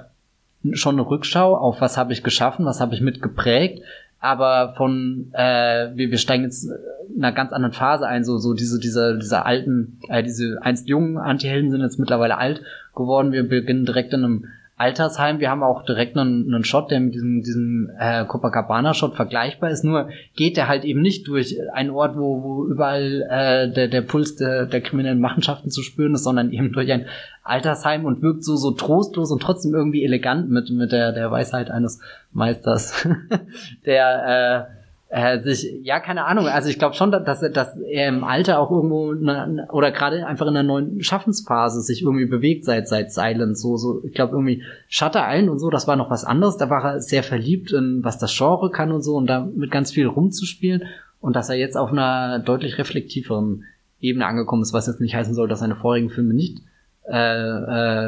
[0.73, 3.83] schon eine Rückschau auf was habe ich geschaffen, was habe ich mitgeprägt,
[4.21, 6.71] aber von äh, wir, wir steigen jetzt
[7.15, 10.89] in einer ganz anderen Phase ein, so so diese diese diese alten, äh, diese einst
[10.89, 12.63] jungen Antihelden sind jetzt mittlerweile alt
[12.95, 13.33] geworden.
[13.33, 14.45] Wir beginnen direkt in einem
[14.81, 15.41] Altersheim.
[15.41, 19.85] Wir haben auch direkt einen, einen Shot, der mit diesem, diesem äh, Copacabana-Shot vergleichbar ist.
[19.85, 24.01] Nur geht der halt eben nicht durch einen Ort, wo, wo überall äh, der, der
[24.01, 27.05] Puls der, der kriminellen Machenschaften zu spüren ist, sondern eben durch ein
[27.43, 31.71] Altersheim und wirkt so, so trostlos und trotzdem irgendwie elegant mit, mit der, der Weisheit
[31.71, 32.01] eines
[32.33, 33.07] Meisters,
[33.85, 34.80] der äh,
[35.13, 38.61] äh, sich, ja, keine Ahnung, also ich glaube schon, dass, er- dass er im Alter
[38.61, 43.13] auch irgendwo eine, oder gerade einfach in einer neuen Schaffensphase sich irgendwie bewegt seit seit
[43.13, 43.61] Silence.
[43.61, 46.57] So, so, ich glaube irgendwie Shutter Island und so, das war noch was anderes.
[46.59, 49.71] Da war er sehr verliebt in was das Genre kann und so und da mit
[49.73, 50.85] ganz viel rumzuspielen.
[51.21, 53.65] Und dass er jetzt auf einer deutlich reflektiveren
[54.01, 56.63] Ebene angekommen ist, was jetzt nicht heißen soll, dass seine vorigen Filme nicht
[57.09, 57.17] äh,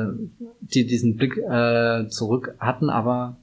[0.04, 0.06] äh,
[0.60, 3.36] die diesen Blick äh, zurück hatten, aber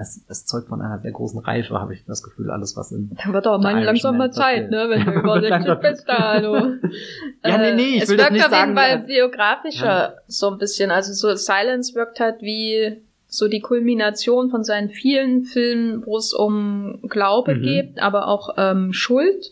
[0.00, 3.10] es, es zeugt von einer sehr großen Reife, habe ich das Gefühl, alles, was in.
[3.24, 5.80] Da wird auch mal langsam mal Zeit, ne, wenn du über 60 Langsam.
[5.80, 6.54] bist da, hallo.
[7.44, 10.14] Ja, nee, nee, ich es will das wirkt nicht auf jeden sagen, Fall biografischer, Ja.
[10.26, 10.90] so ein bisschen.
[10.90, 16.32] Also so Silence wirkt halt wie so die Kulmination von seinen vielen Filmen, wo es
[16.32, 17.62] um Glaube Mhm.
[17.62, 19.50] geht, aber auch ähm, Schuld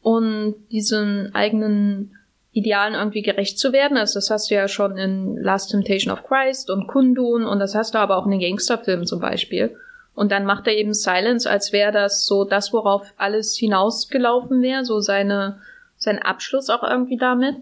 [0.00, 2.16] und diesen eigenen
[2.52, 3.96] Idealen irgendwie gerecht zu werden.
[3.96, 7.74] Also das hast du ja schon in Last Temptation of Christ und Kundun und das
[7.74, 9.74] hast du aber auch in den Gangsterfilmen zum Beispiel.
[10.14, 14.84] Und dann macht er eben Silence, als wäre das so das, worauf alles hinausgelaufen wäre,
[14.84, 15.60] so seine,
[15.96, 17.56] sein Abschluss auch irgendwie damit.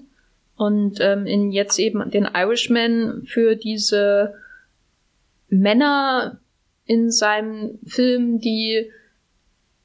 [0.56, 4.34] Und ähm, in jetzt eben den Irishman für diese
[5.48, 6.38] Männer
[6.84, 8.90] in seinem Film, die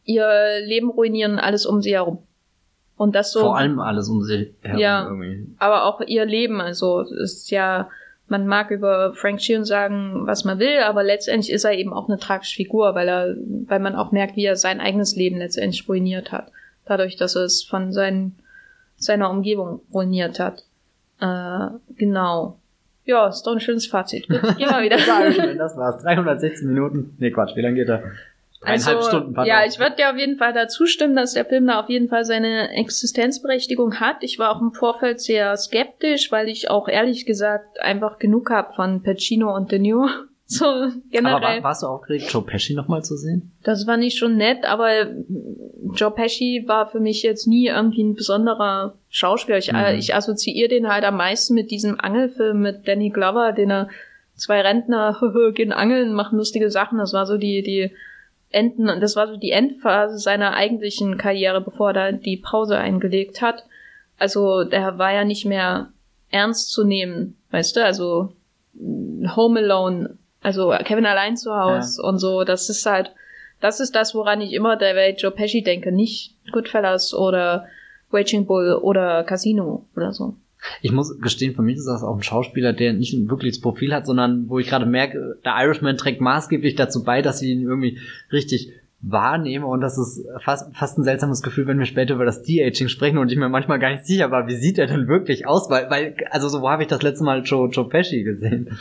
[0.04, 2.24] ihr Leben ruinieren, alles um sie herum.
[2.98, 5.04] Und das so Vor allem alles um sich herum Ja.
[5.06, 5.48] irgendwie.
[5.60, 6.62] aber auch ihr Leben.
[6.62, 7.90] Also ist ja,
[8.30, 12.08] man mag über Frank Sheeran sagen, was man will, aber letztendlich ist er eben auch
[12.08, 13.36] eine tragische Figur, weil er,
[13.68, 16.52] weil man auch merkt, wie er sein eigenes Leben letztendlich ruiniert hat.
[16.86, 18.36] Dadurch, dass er es von seinen,
[18.98, 20.64] seiner Umgebung ruiniert hat.
[21.20, 22.58] Äh, genau.
[23.04, 24.28] Ja, ist doch ein schönes Fazit.
[24.30, 24.98] Gut, geh mal wieder.
[25.58, 26.02] Das war's.
[26.02, 27.16] 316 Minuten.
[27.20, 28.04] Nee, Quatsch, wie lange geht er?
[28.62, 29.34] Dreieinhalb also, Stunden.
[29.34, 29.50] pardon.
[29.50, 32.10] Ja, ich würde dir auf jeden Fall dazu stimmen, dass der Film da auf jeden
[32.10, 34.18] Fall seine Existenzberechtigung hat.
[34.24, 38.76] Ich war auch im Vorfeld sehr skeptisch, weil ich auch ehrlich gesagt einfach genug hab
[38.76, 40.08] von Pacino und De Niro.
[40.48, 40.66] So
[41.10, 41.34] generell.
[41.38, 43.52] Aber war, warst du aufgeregt, Joe Pesci nochmal zu sehen?
[43.64, 45.08] Das war nicht schon nett, aber
[45.96, 49.58] Joe Pesci war für mich jetzt nie irgendwie ein besonderer Schauspieler.
[49.58, 49.98] Ich, äh, Mhm.
[49.98, 53.90] ich assoziiere den halt am meisten mit diesem Angelfilm mit Danny Glover, den er
[54.36, 55.20] zwei Rentner
[55.56, 57.00] gehen angeln, machen lustige Sachen.
[57.00, 57.96] Das war so die, die
[58.56, 63.42] Enden, das war so die Endphase seiner eigentlichen Karriere, bevor er da die Pause eingelegt
[63.42, 63.66] hat.
[64.18, 65.90] Also der war ja nicht mehr
[66.32, 68.32] ernst zu nehmen, weißt du, also
[69.36, 73.12] Home Alone, also Kevin allein zu Hause und so, das ist halt,
[73.60, 77.68] das ist das, woran ich immer der Welt Joe Pesci denke, nicht Goodfellas oder
[78.12, 80.36] Raging Bull oder Casino oder so.
[80.82, 83.94] Ich muss gestehen, für mich ist das auch ein Schauspieler, der nicht ein wirkliches Profil
[83.94, 87.62] hat, sondern wo ich gerade merke, der Irishman trägt maßgeblich dazu bei, dass ich ihn
[87.62, 88.00] irgendwie
[88.32, 92.42] richtig wahrnehme und das ist fast, fast ein seltsames Gefühl, wenn wir später über das
[92.42, 95.46] De-Aging sprechen und ich mir manchmal gar nicht sicher war, wie sieht er denn wirklich
[95.46, 98.78] aus, weil, weil also so wo habe ich das letzte Mal Joe, Joe Pesci gesehen?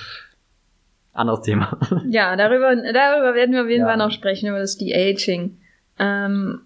[1.13, 1.79] Anderes Thema.
[2.09, 3.87] Ja, darüber, darüber werden wir auf jeden Ja.
[3.89, 5.59] Fall noch sprechen, über das De-Aging.
[5.99, 6.61] Ähm,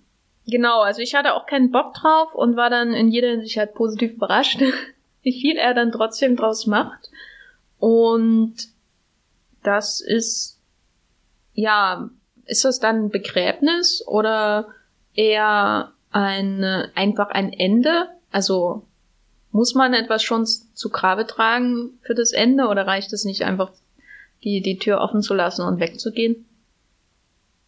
[0.47, 3.75] genau, also ich hatte auch keinen Bock drauf und war dann in jeder Hinsicht halt
[3.75, 4.61] positiv überrascht,
[5.29, 7.11] wie viel er dann trotzdem draus macht.
[7.79, 8.55] Und
[9.63, 10.59] das ist,
[11.53, 12.09] ja,
[12.47, 14.69] ist das dann ein Begräbnis oder
[15.15, 16.65] eher ein,
[16.95, 18.09] einfach ein Ende?
[18.33, 18.87] Also
[19.53, 23.71] muss man etwas schon zu Grabe tragen für das Ende oder reicht es nicht einfach
[24.45, 26.47] die, die Tür offen zu lassen und wegzugehen.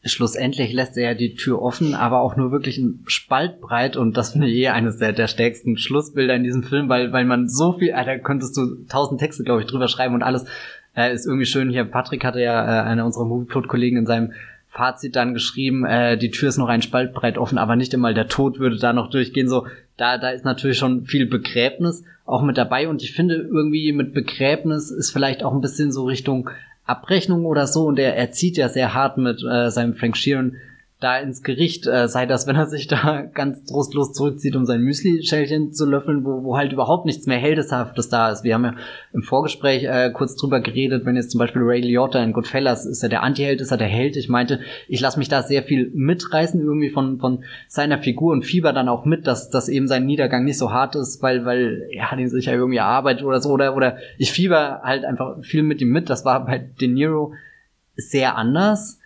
[0.02, 4.16] Schlussendlich lässt er ja die Tür offen, aber auch nur wirklich ein Spalt breit und
[4.16, 7.48] das finde ich eh eines der, der stärksten Schlussbilder in diesem Film, weil, weil man
[7.48, 10.46] so viel, äh, da könntest du tausend Texte, glaube ich, drüber schreiben und alles
[10.96, 11.68] äh, ist irgendwie schön.
[11.68, 14.32] Hier, Patrick hatte ja, äh, einer unserer Movieplot-Kollegen in seinem
[14.68, 18.14] Fazit dann geschrieben, äh, die Tür ist noch ein Spalt breit offen, aber nicht einmal
[18.14, 19.48] der Tod würde da noch durchgehen.
[19.48, 23.92] So, da, da ist natürlich schon viel Begräbnis auch mit dabei und ich finde irgendwie
[23.92, 26.48] mit Begräbnis ist vielleicht auch ein bisschen so Richtung
[26.90, 27.86] Abrechnung oder so.
[27.86, 30.56] Und er, er zieht ja sehr hart mit äh, seinem Frank Sheeran
[31.00, 34.82] da ins Gericht, äh, sei das, wenn er sich da ganz trostlos zurückzieht, um sein
[34.82, 38.44] Müsli-Schälchen zu löffeln, wo, wo halt überhaupt nichts mehr Heldeshaftes da ist.
[38.44, 38.74] Wir haben ja
[39.14, 43.02] im Vorgespräch äh, kurz drüber geredet, wenn jetzt zum Beispiel Ray Liotta in Goodfellas, ist
[43.02, 44.16] er der Anti-Held, ist er der Held?
[44.16, 48.44] Ich meinte, ich lasse mich da sehr viel mitreißen irgendwie von, von seiner Figur und
[48.44, 51.88] fieber dann auch mit, dass, dass eben sein Niedergang nicht so hart ist, weil, weil
[51.92, 55.62] er den sich ja irgendwie erarbeitet oder so, oder, oder ich fieber halt einfach viel
[55.62, 56.10] mit ihm mit.
[56.10, 57.32] Das war bei De Niro
[57.96, 58.99] sehr anders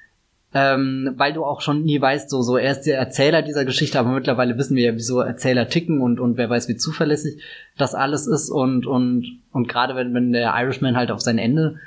[0.54, 3.98] ähm, weil du auch schon nie weißt, so, so er ist der Erzähler dieser Geschichte,
[3.98, 7.42] aber mittlerweile wissen wir ja, wieso Erzähler ticken und, und wer weiß, wie zuverlässig
[7.76, 11.80] das alles ist und, und, und gerade wenn, wenn der Irishman halt auf sein Ende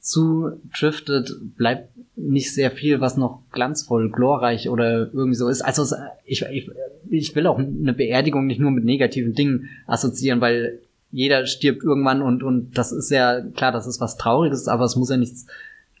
[0.00, 5.62] zu driftet, bleibt nicht sehr viel, was noch glanzvoll, glorreich oder irgendwie so ist.
[5.62, 6.70] Also ich, ich,
[7.08, 10.80] ich will auch eine Beerdigung nicht nur mit negativen Dingen assoziieren, weil
[11.10, 14.96] jeder stirbt irgendwann und, und das ist ja, klar, das ist was Trauriges, aber es
[14.96, 15.46] muss ja nichts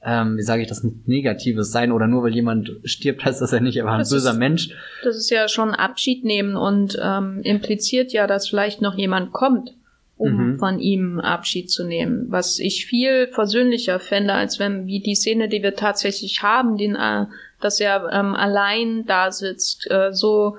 [0.04, 3.52] ähm, wie sage ich das, nichts Negatives sein oder nur weil jemand stirbt, heißt das
[3.52, 4.70] ja nicht, er war ein Das böser ist- Mensch.
[5.04, 9.74] Das ist ja schon Abschied nehmen und ähm, impliziert ja, dass vielleicht noch jemand kommt,
[10.16, 10.58] um Mhm.
[10.58, 12.26] von ihm Abschied zu nehmen.
[12.28, 16.94] Was ich viel versöhnlicher fände, als wenn, wie die Szene, die wir tatsächlich haben, den,
[16.96, 17.26] äh,
[17.60, 20.56] dass er ähm, allein da sitzt, äh, so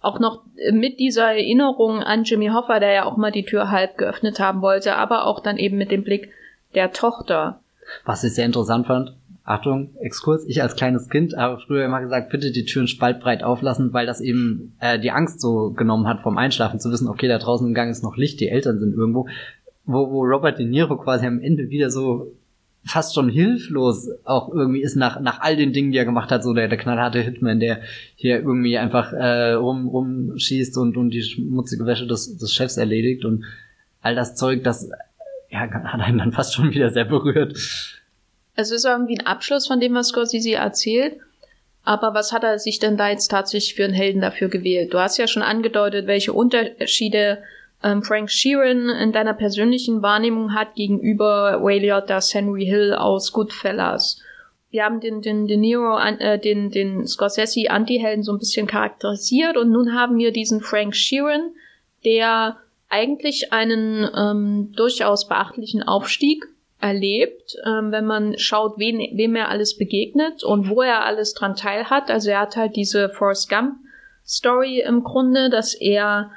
[0.00, 3.96] auch noch mit dieser Erinnerung an Jimmy Hoffa, der ja auch mal die Tür halb
[3.98, 6.30] geöffnet haben wollte, aber auch dann eben mit dem Blick
[6.74, 7.60] der Tochter.
[8.04, 12.30] Was ich sehr interessant fand, Achtung, Exkurs, ich als kleines Kind habe früher immer gesagt,
[12.30, 16.38] bitte die Türen spaltbreit auflassen, weil das eben äh, die Angst so genommen hat vom
[16.38, 19.28] Einschlafen, zu wissen, okay, da draußen im Gang ist noch Licht, die Eltern sind irgendwo,
[19.84, 22.32] wo, wo Robert De Niro quasi am Ende wieder so
[22.86, 26.44] fast schon hilflos auch irgendwie ist nach, nach all den Dingen, die er gemacht hat,
[26.44, 27.80] so der, der knallharte Hitman, der
[28.14, 33.24] hier irgendwie einfach äh, rum, rumschießt und, und die schmutzige Wäsche des, des Chefs erledigt
[33.24, 33.44] und
[34.00, 34.90] all das Zeug, das
[35.54, 37.56] ja, hat einen dann fast schon wieder sehr berührt.
[38.56, 41.16] Es ist irgendwie ein Abschluss von dem, was Scorsese erzählt.
[41.84, 44.94] Aber was hat er sich denn da jetzt tatsächlich für einen Helden dafür gewählt?
[44.94, 47.42] Du hast ja schon angedeutet, welche Unterschiede
[47.82, 54.22] ähm, Frank Sheeran in deiner persönlichen Wahrnehmung hat gegenüber Ray Liotta's Henry Hill aus Goodfellas.
[54.70, 59.58] Wir haben den, den, den Nero, äh, den, den Scorsese Anti-Helden so ein bisschen charakterisiert
[59.58, 61.50] und nun haben wir diesen Frank Sheeran,
[62.04, 62.56] der
[62.88, 66.46] eigentlich einen ähm, durchaus beachtlichen Aufstieg
[66.80, 71.56] erlebt, ähm, wenn man schaut, wen, wem er alles begegnet und wo er alles dran
[71.56, 72.10] teilhat.
[72.10, 73.76] Also er hat halt diese Forrest Gump
[74.26, 76.30] Story im Grunde, dass er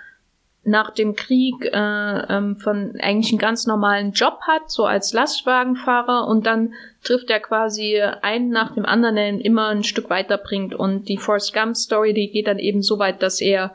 [0.68, 6.28] nach dem Krieg äh, ähm, von eigentlich einen ganz normalen Job hat, so als Lastwagenfahrer
[6.28, 10.76] und dann trifft er quasi einen nach dem anderen, der ihn immer ein Stück weiterbringt
[10.76, 13.74] und die Forrest Gump Story, die geht dann eben so weit, dass er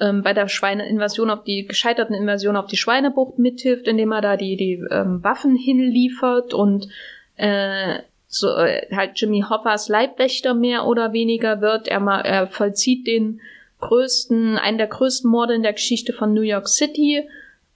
[0.00, 4.36] ähm, bei der Schweineinvasion auf die gescheiterten Invasion auf die Schweinebucht mithilft, indem er da
[4.36, 6.88] die die ähm, Waffen hinliefert und
[7.36, 11.88] äh, so äh, halt Jimmy Hoppers Leibwächter mehr oder weniger wird.
[11.88, 13.40] Er, er vollzieht den
[13.80, 17.28] größten, einen der größten Morde in der Geschichte von New York City.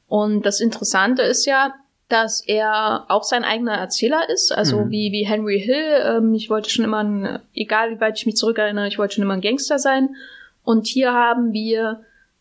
[0.08, 1.74] Und das Interessante ist ja,
[2.08, 4.90] dass er auch sein eigener Erzähler ist, also mhm.
[4.90, 6.02] wie, wie Henry Hill.
[6.02, 9.24] Ähm, ich wollte schon immer ein, egal wie weit ich mich zurückerinnere, ich wollte schon
[9.24, 10.16] immer ein Gangster sein.
[10.64, 12.00] Und hier haben wir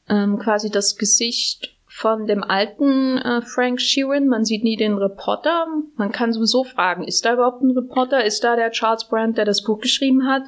[0.10, 4.28] ähm, quasi das Gesicht von dem alten äh, Frank Sheeran.
[4.28, 5.66] Man sieht nie den Reporter.
[5.96, 8.24] Man kann sowieso fragen, ist da überhaupt ein Reporter?
[8.24, 10.44] Ist da der Charles Brandt, der das Buch geschrieben hat?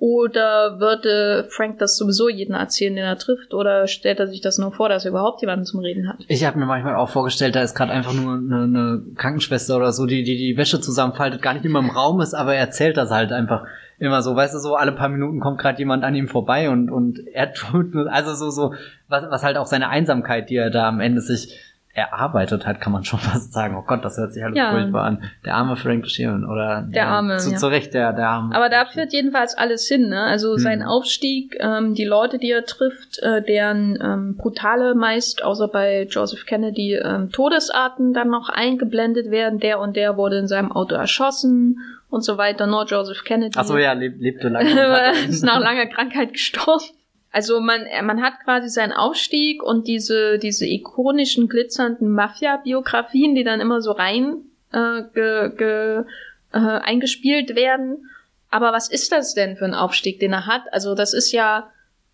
[0.00, 3.52] Oder würde Frank das sowieso jedem erzählen, den er trifft?
[3.52, 6.16] Oder stellt er sich das nur vor, dass er überhaupt jemanden zum Reden hat?
[6.26, 9.92] Ich habe mir manchmal auch vorgestellt, da ist gerade einfach nur eine, eine, Krankenschwester oder
[9.92, 12.96] so, die, die die Wäsche zusammenfaltet, gar nicht immer im Raum ist, aber er erzählt
[12.96, 13.66] das halt einfach
[14.00, 14.34] immer so.
[14.34, 17.52] Weißt du, so alle paar Minuten kommt gerade jemand an ihm vorbei und, und er
[17.54, 18.74] tut, also so, so,
[19.08, 21.58] was, was halt auch seine Einsamkeit, die er da am Ende sich
[21.92, 23.76] erarbeitet hat, kann man schon fast sagen.
[23.76, 24.70] Oh Gott, das hört sich halt ja.
[24.70, 25.24] furchtbar an.
[25.44, 27.56] Der arme Frank Sheeran oder der arme, zu, ja.
[27.56, 28.54] zu Recht der der arme.
[28.54, 30.22] Aber da führt jedenfalls alles hin, ne?
[30.22, 30.58] Also hm.
[30.58, 36.06] sein Aufstieg, ähm, die Leute, die er trifft, äh, deren ähm, brutale meist, außer bei
[36.08, 39.58] Joseph Kennedy, ähm, Todesarten dann noch eingeblendet werden.
[39.58, 41.78] Der und der wurde in seinem Auto erschossen
[42.10, 42.66] und so weiter.
[42.66, 43.54] Nur Joseph Kennedy.
[43.56, 45.12] Ach so, ja, leb, lebte lange.
[45.28, 46.84] ist nach langer Krankheit gestorben.
[47.32, 53.60] Also man, man hat quasi seinen Aufstieg und diese, diese ikonischen, glitzernden Mafia-Biografien, die dann
[53.60, 54.38] immer so rein
[54.72, 56.04] äh, ge, ge,
[56.52, 58.10] äh, eingespielt werden.
[58.50, 60.62] Aber was ist das denn für ein Aufstieg, den er hat?
[60.72, 61.70] Also das ist ja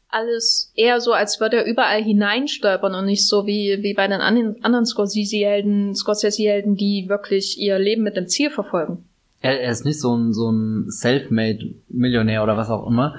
[0.09, 4.21] alles eher so, als würde er überall hineinstolpern und nicht so wie, wie bei den
[4.21, 9.09] anderen Scorsese-Helden, Scorsese-Helden, die wirklich ihr Leben mit dem Ziel verfolgen.
[9.47, 13.15] Er, er ist nicht so ein, so ein Self-Made-Millionär oder was auch immer,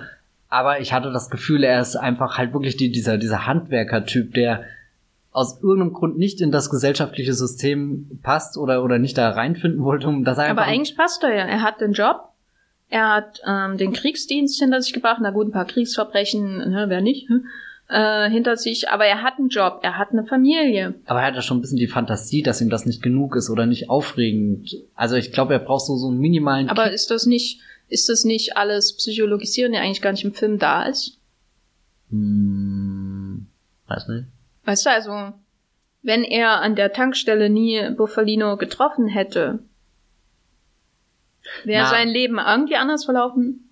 [0.49, 4.63] aber ich hatte das Gefühl, er ist einfach halt wirklich die, dieser, dieser Handwerker-Typ, der
[5.31, 10.07] aus irgendeinem Grund nicht in das gesellschaftliche System passt oder, oder nicht da reinfinden wollte,
[10.07, 10.63] um das einfach.
[10.63, 11.45] Aber eigentlich passt er ja.
[11.45, 12.33] Er hat den Job,
[12.89, 17.01] er hat ähm, den Kriegsdienst hinter sich gebracht, na gut, ein paar Kriegsverbrechen, ne, wer
[17.01, 17.45] nicht, hm,
[17.89, 20.95] äh, hinter sich, aber er hat einen Job, er hat eine Familie.
[21.05, 23.49] Aber er hat ja schon ein bisschen die Fantasie, dass ihm das nicht genug ist
[23.49, 24.75] oder nicht aufregend.
[24.95, 26.69] Also ich glaube, er braucht so, so einen minimalen.
[26.69, 26.93] Aber Kick.
[26.93, 30.83] ist das nicht, ist das nicht alles Psychologisieren, der eigentlich gar nicht im Film da
[30.83, 31.19] ist?
[32.09, 33.47] Hm,
[33.87, 34.25] weiß nicht.
[34.65, 35.33] Weißt du, also,
[36.01, 39.59] wenn er an der Tankstelle nie Buffalino getroffen hätte,
[41.63, 43.69] wäre sein Leben irgendwie anders verlaufen?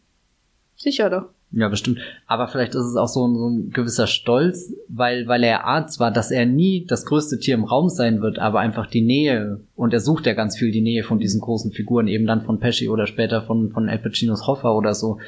[0.77, 1.34] Sicher doch.
[1.51, 1.99] Ja, bestimmt.
[2.27, 5.99] Aber vielleicht ist es auch so ein, so ein gewisser Stolz, weil, weil er Arzt
[5.99, 9.61] war, dass er nie das größte Tier im Raum sein wird, aber einfach die Nähe.
[9.75, 12.59] Und er sucht ja ganz viel die Nähe von diesen großen Figuren, eben dann von
[12.59, 15.19] Pesci oder später von, von Al Pacinos Hoffa oder so.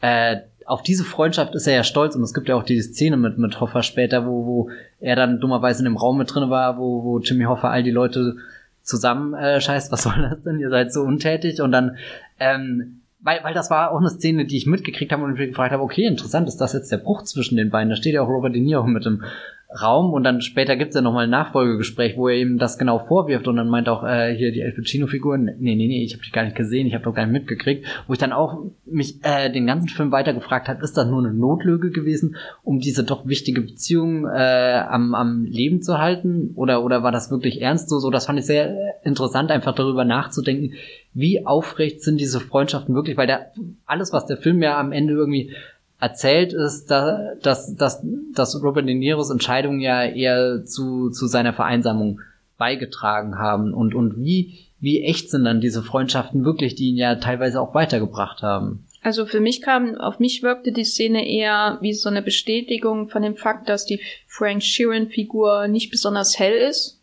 [0.00, 3.16] Äh, auf diese Freundschaft ist er ja stolz und es gibt ja auch die Szene
[3.16, 6.78] mit, mit Hoffa später, wo, wo er dann dummerweise in dem Raum mit drin war,
[6.78, 8.36] wo, wo Jimmy Hoffa all die Leute
[8.82, 10.58] zusammen äh, scheißt, was soll das denn?
[10.58, 11.96] Ihr seid so untätig und dann
[12.40, 15.72] ähm, weil, weil das war auch eine Szene, die ich mitgekriegt habe und mich gefragt
[15.72, 17.90] habe, okay, interessant, ist das jetzt der Bruch zwischen den beiden?
[17.90, 19.24] Da steht ja auch Robert De Niro mit dem
[19.68, 23.48] Raum und dann später gibt's ja nochmal ein Nachfolgegespräch, wo er ihm das genau vorwirft
[23.48, 26.32] und dann meint auch äh, hier die El Pacino-Figur, nee, nee, nee, ich habe dich
[26.32, 29.50] gar nicht gesehen, ich habe doch gar nicht mitgekriegt, wo ich dann auch mich äh,
[29.50, 33.26] den ganzen Film weiter gefragt habe, ist das nur eine Notlüge gewesen, um diese doch
[33.26, 37.98] wichtige Beziehung äh, am, am Leben zu halten oder, oder war das wirklich ernst so?
[37.98, 38.10] so?
[38.10, 40.74] Das fand ich sehr interessant, einfach darüber nachzudenken,
[41.12, 43.52] wie aufrecht sind diese Freundschaften wirklich, weil der,
[43.84, 45.50] alles, was der Film ja am Ende irgendwie
[45.98, 48.02] erzählt ist, dass, dass, dass,
[48.34, 52.20] dass Robert De Niros Entscheidungen ja eher zu, zu seiner Vereinsamung
[52.58, 57.16] beigetragen haben und, und wie, wie echt sind dann diese Freundschaften wirklich, die ihn ja
[57.16, 58.86] teilweise auch weitergebracht haben.
[59.02, 63.22] Also für mich kam, auf mich wirkte die Szene eher wie so eine Bestätigung von
[63.22, 67.00] dem Fakt, dass die Frank Sheeran Figur nicht besonders hell ist.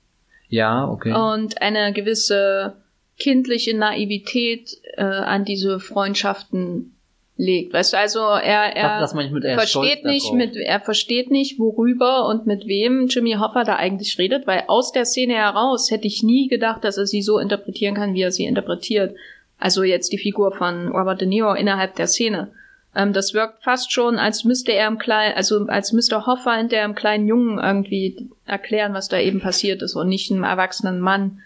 [0.49, 1.13] Ja, okay.
[1.13, 2.75] Und eine gewisse
[3.17, 6.92] kindliche Naivität äh, an diese Freundschaften
[7.37, 7.73] legt.
[7.73, 11.59] Weißt du, also er, er, das, das mit, er versteht nicht, mit, er versteht nicht,
[11.59, 16.07] worüber und mit wem Jimmy Hoffa da eigentlich redet, weil aus der Szene heraus hätte
[16.07, 19.15] ich nie gedacht, dass er sie so interpretieren kann, wie er sie interpretiert.
[19.57, 22.51] Also jetzt die Figur von Robert De Niro innerhalb der Szene.
[22.95, 26.81] Ähm, das wirkt fast schon, als müsste er im kleinen, also als müsste Hoffa hinter
[26.81, 31.39] einem kleinen Jungen irgendwie erklären, was da eben passiert ist und nicht einem erwachsenen Mann.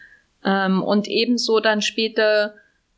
[0.44, 2.56] Ähm, und ebenso dann später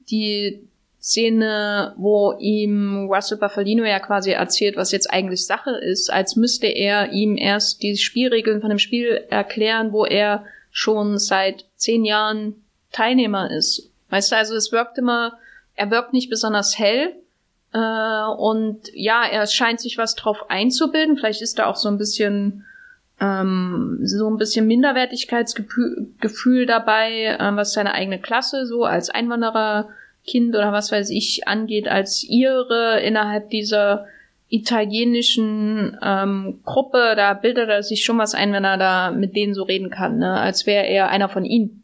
[0.09, 0.63] die
[1.01, 6.67] Szene, wo ihm Russell Buffalino ja quasi erzählt, was jetzt eigentlich Sache ist, als müsste
[6.67, 12.55] er ihm erst die Spielregeln von dem Spiel erklären, wo er schon seit zehn Jahren
[12.91, 13.91] Teilnehmer ist.
[14.09, 15.37] Weißt du, also es wirkt immer,
[15.75, 17.13] er wirkt nicht besonders hell,
[17.73, 21.17] äh, und ja, er scheint sich was drauf einzubilden.
[21.17, 22.65] Vielleicht ist da auch so ein bisschen
[23.21, 29.09] ähm, so ein bisschen Minderwertigkeitsgefühl dabei, äh, was seine eigene Klasse so als
[30.29, 34.05] Einwandererkind oder was weiß ich angeht, als ihre innerhalb dieser
[34.49, 39.53] italienischen ähm, Gruppe, da bildet er sich schon was ein, wenn er da mit denen
[39.53, 40.39] so reden kann, ne?
[40.39, 41.83] als wäre er einer von ihnen.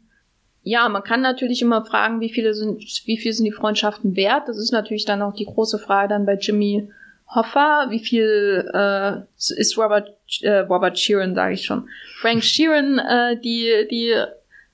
[0.64, 4.48] Ja, man kann natürlich immer fragen, wie viele sind, wie viel sind die Freundschaften wert?
[4.48, 6.90] Das ist natürlich dann auch die große Frage dann bei Jimmy
[7.32, 7.86] Hoffa.
[7.90, 10.10] Wie viel äh, ist Robert
[10.42, 11.88] äh, Robert Sheeran, sage ich schon,
[12.20, 14.10] Frank Sheeran äh, die die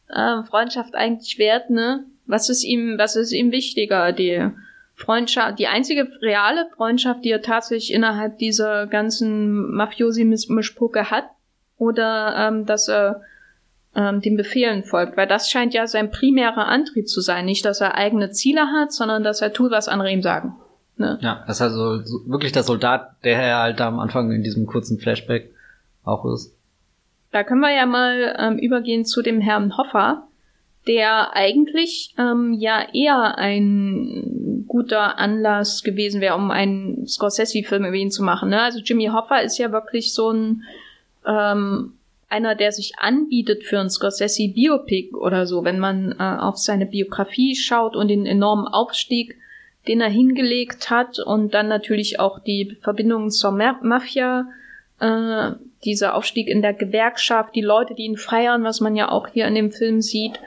[0.08, 1.68] äh, Freundschaft eigentlich wert?
[1.68, 2.06] Ne?
[2.26, 4.12] Was ist ihm was ist ihm wichtiger?
[4.12, 4.48] Die
[4.94, 11.24] Freundschaft, die einzige reale Freundschaft, die er tatsächlich innerhalb dieser ganzen Mafiosi-Mischpucke hat,
[11.82, 13.22] oder ähm, dass er
[13.96, 17.44] ähm, den Befehlen folgt, weil das scheint ja sein primärer Antrieb zu sein.
[17.44, 20.54] Nicht, dass er eigene Ziele hat, sondern dass er tut, was andere ihm sagen.
[20.96, 21.18] Ne?
[21.20, 24.66] Ja, das ist also wirklich der Soldat, der er halt da am Anfang in diesem
[24.66, 25.52] kurzen Flashback
[26.04, 26.56] auch ist.
[27.32, 30.28] Da können wir ja mal ähm, übergehen zu dem Herrn Hoffer,
[30.86, 38.10] der eigentlich ähm, ja eher ein guter Anlass gewesen wäre, um einen Scorsese-Film über ihn
[38.10, 38.50] zu machen.
[38.50, 38.60] Ne?
[38.60, 40.62] Also Jimmy Hoffa ist ja wirklich so ein
[41.26, 41.94] ähm,
[42.32, 46.86] einer, der sich anbietet für ein Scorsese Biopic oder so, wenn man äh, auf seine
[46.86, 49.36] Biografie schaut und den enormen Aufstieg,
[49.86, 54.46] den er hingelegt hat und dann natürlich auch die Verbindungen zur Ma Mafia,
[55.00, 55.50] äh,
[55.84, 59.46] dieser Aufstieg in der Gewerkschaft, die Leute, die ihn feiern, was man ja auch hier
[59.46, 60.40] in dem Film sieht.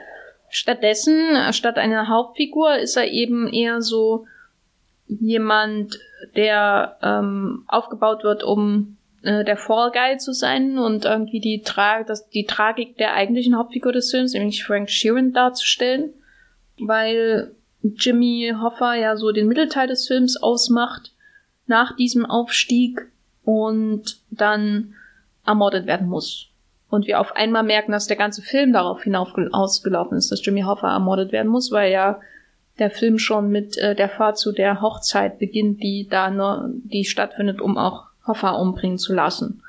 [0.48, 4.26] Stattdessen, statt einer Hauptfigur, ist er eben eher so
[5.08, 5.98] jemand,
[6.34, 12.02] der ähm, aufgebaut wird, um äh, der Fall Guy zu sein und irgendwie die, Tra
[12.02, 16.12] das, die Tragik der eigentlichen Hauptfigur des Films, nämlich Frank Sheeran, darzustellen,
[16.78, 21.12] weil Jimmy Hoffa ja so den Mittelteil des Films ausmacht,
[21.66, 23.08] nach diesem Aufstieg
[23.44, 24.94] und dann
[25.44, 26.48] ermordet werden muss.
[26.88, 30.92] Und wir auf einmal merken, dass der ganze Film darauf hinausgelaufen ist, dass Jimmy Hoffa
[30.92, 32.20] ermordet werden muss, weil ja
[32.78, 37.04] der Film schon mit äh, der Fahrt zu der Hochzeit beginnt, die da nur, die
[37.04, 39.62] stattfindet, um auch Hoffa umbringen zu lassen.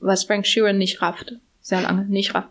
[0.00, 1.34] Was Frank Sheeran nicht rafft.
[1.60, 2.50] Sehr lange nicht rafft.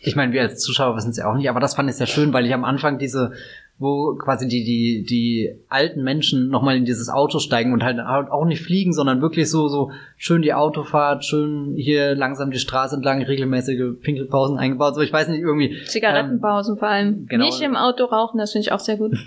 [0.00, 2.08] Ich meine, wir als Zuschauer wissen es ja auch nicht, aber das fand ich sehr
[2.08, 3.32] schön, weil ich am Anfang diese,
[3.80, 8.44] wo quasi die, die, die alten Menschen nochmal in dieses Auto steigen und halt auch
[8.44, 13.22] nicht fliegen, sondern wirklich so, so schön die Autofahrt, schön hier langsam die Straße entlang,
[13.22, 14.94] regelmäßige Pinkelpausen eingebaut.
[14.94, 15.82] So, ich weiß nicht, irgendwie.
[15.86, 17.26] Zigarettenpausen ähm, vor allem.
[17.26, 17.46] Genau.
[17.46, 19.16] Nicht im Auto rauchen, das finde ich auch sehr gut.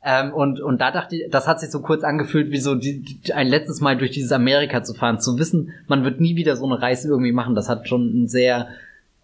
[0.00, 3.02] Ähm, und, und da dachte ich, das hat sich so kurz angefühlt, wie so die,
[3.02, 6.54] die, ein letztes Mal durch dieses Amerika zu fahren, zu wissen, man wird nie wieder
[6.54, 7.56] so eine Reise irgendwie machen.
[7.56, 8.68] Das hat schon ein sehr,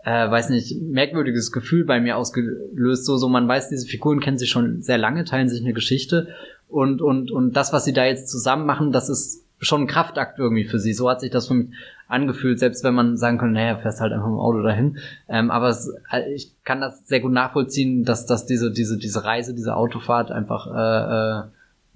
[0.04, 3.04] äh, weiß nicht, merkwürdiges Gefühl bei mir ausgelöst.
[3.04, 6.28] So, so man weiß, diese Figuren kennen sich schon sehr lange, teilen sich eine Geschichte.
[6.68, 10.38] Und, und, und das, was sie da jetzt zusammen machen, das ist schon ein Kraftakt
[10.38, 10.92] irgendwie für sie.
[10.92, 11.70] So hat sich das für mich
[12.06, 14.98] angefühlt, selbst wenn man sagen könnte, naja, fährst halt einfach im Auto dahin.
[15.28, 19.24] Ähm, aber es, äh, ich kann das sehr gut nachvollziehen, dass, dass diese, diese, diese
[19.24, 21.42] Reise, diese Autofahrt einfach äh, äh,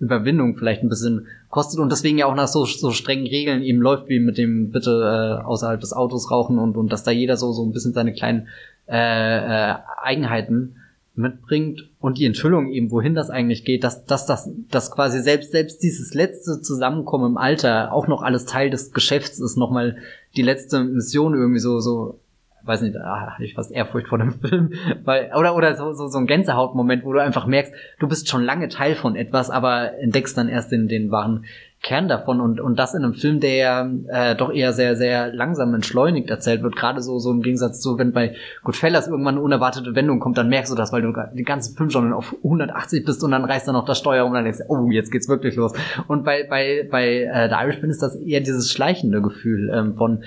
[0.00, 3.80] Überwindung vielleicht ein bisschen kostet und deswegen ja auch nach so, so strengen Regeln eben
[3.80, 7.36] läuft, wie mit dem bitte äh, außerhalb des Autos rauchen und, und dass da jeder
[7.36, 8.48] so, so ein bisschen seine kleinen
[8.86, 10.76] äh, äh, Eigenheiten
[11.18, 15.50] mitbringt und die Enthüllung eben, wohin das eigentlich geht, dass, dass das dass quasi selbst,
[15.50, 19.96] selbst dieses letzte Zusammenkommen im Alter auch noch alles Teil des Geschäfts ist, nochmal
[20.36, 22.20] die letzte Mission irgendwie so, so,
[22.62, 24.72] weiß nicht, da hatte ich fast Ehrfurcht vor dem Film,
[25.04, 28.42] weil, oder, oder so, so, so ein Gänsehautmoment, wo du einfach merkst, du bist schon
[28.42, 31.44] lange Teil von etwas, aber entdeckst dann erst den, den wahren
[31.80, 35.72] Kern davon und, und das in einem Film, der äh, doch eher sehr, sehr langsam
[35.74, 36.74] entschleunigt erzählt wird.
[36.74, 40.48] Gerade so, so im Gegensatz zu, wenn bei Goodfellas irgendwann eine unerwartete Wendung kommt, dann
[40.48, 43.68] merkst du das, weil du den ganzen Film schon auf 180 bist und dann reißt
[43.68, 45.72] dann noch das Steuer um und dann denkst du, oh, jetzt geht's wirklich los.
[46.08, 50.24] Und bei, bei, bei äh, The Irishman ist das eher dieses schleichende Gefühl ähm, von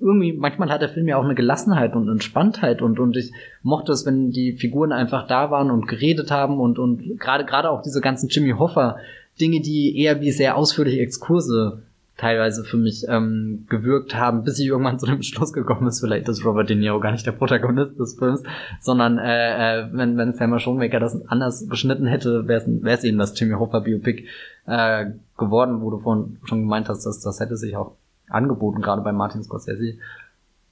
[0.00, 3.32] irgendwie, manchmal hat der Film ja auch eine Gelassenheit und Entspanntheit und, und ich
[3.62, 7.70] mochte es, wenn die Figuren einfach da waren und geredet haben und, und gerade, gerade
[7.70, 8.96] auch diese ganzen Jimmy Hoffa
[9.40, 11.82] Dinge, die eher wie sehr ausführliche Exkurse
[12.16, 16.28] teilweise für mich ähm, gewirkt haben, bis ich irgendwann zu dem Schluss gekommen ist, vielleicht
[16.28, 18.42] ist Robert De Niro gar nicht der Protagonist des Films,
[18.80, 23.38] sondern äh, äh, wenn, wenn Selma Schoenmaker das anders geschnitten hätte, wäre es eben das
[23.38, 24.24] Jimmy Hoffa Biopic
[24.66, 27.92] äh, geworden, wo du vorhin schon gemeint hast, dass das hätte sich auch
[28.28, 29.98] angeboten, gerade bei Martin Scorsese.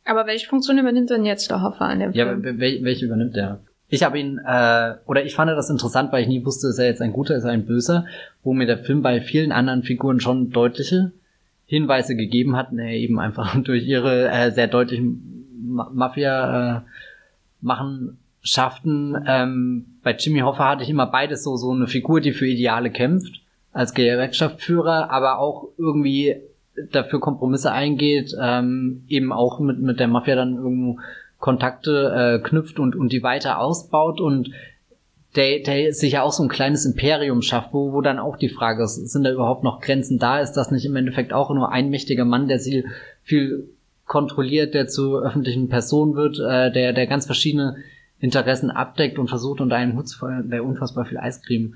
[0.04, 2.44] Aber welche Funktion übernimmt denn jetzt der Hoffa an dem Film?
[2.44, 3.60] Ja, welche übernimmt der?
[3.88, 6.86] Ich habe ihn, äh, oder ich fand das interessant, weil ich nie wusste, ist er
[6.86, 8.06] jetzt ein guter, ist er ein böser,
[8.42, 11.12] wo mir der Film bei vielen anderen Figuren schon deutliche
[11.66, 16.80] Hinweise gegeben hat, ne, eben einfach durch ihre äh, sehr deutlichen Ma Mafia äh,
[17.60, 19.16] Machenschaften.
[19.26, 22.90] Ähm, bei Jimmy Hoffa hatte ich immer beides so, so eine Figur, die für Ideale
[22.90, 23.40] kämpft,
[23.72, 26.36] als Gewerkschaftsführer, aber auch irgendwie
[26.92, 30.98] dafür Kompromisse eingeht, ähm, eben auch mit, mit der Mafia dann irgendwo
[31.38, 34.50] Kontakte äh, knüpft und, und die weiter ausbaut und
[35.36, 38.48] der, der sich ja auch so ein kleines Imperium schafft, wo, wo dann auch die
[38.48, 40.40] Frage ist, sind da überhaupt noch Grenzen da?
[40.40, 42.86] Ist das nicht im Endeffekt auch nur ein mächtiger Mann, der sie
[43.22, 43.68] viel
[44.06, 47.76] kontrolliert, der zu öffentlichen Person wird, äh, der, der ganz verschiedene
[48.18, 51.74] Interessen abdeckt und versucht unter einen Hut zu fallen, der unfassbar viel Eiscreme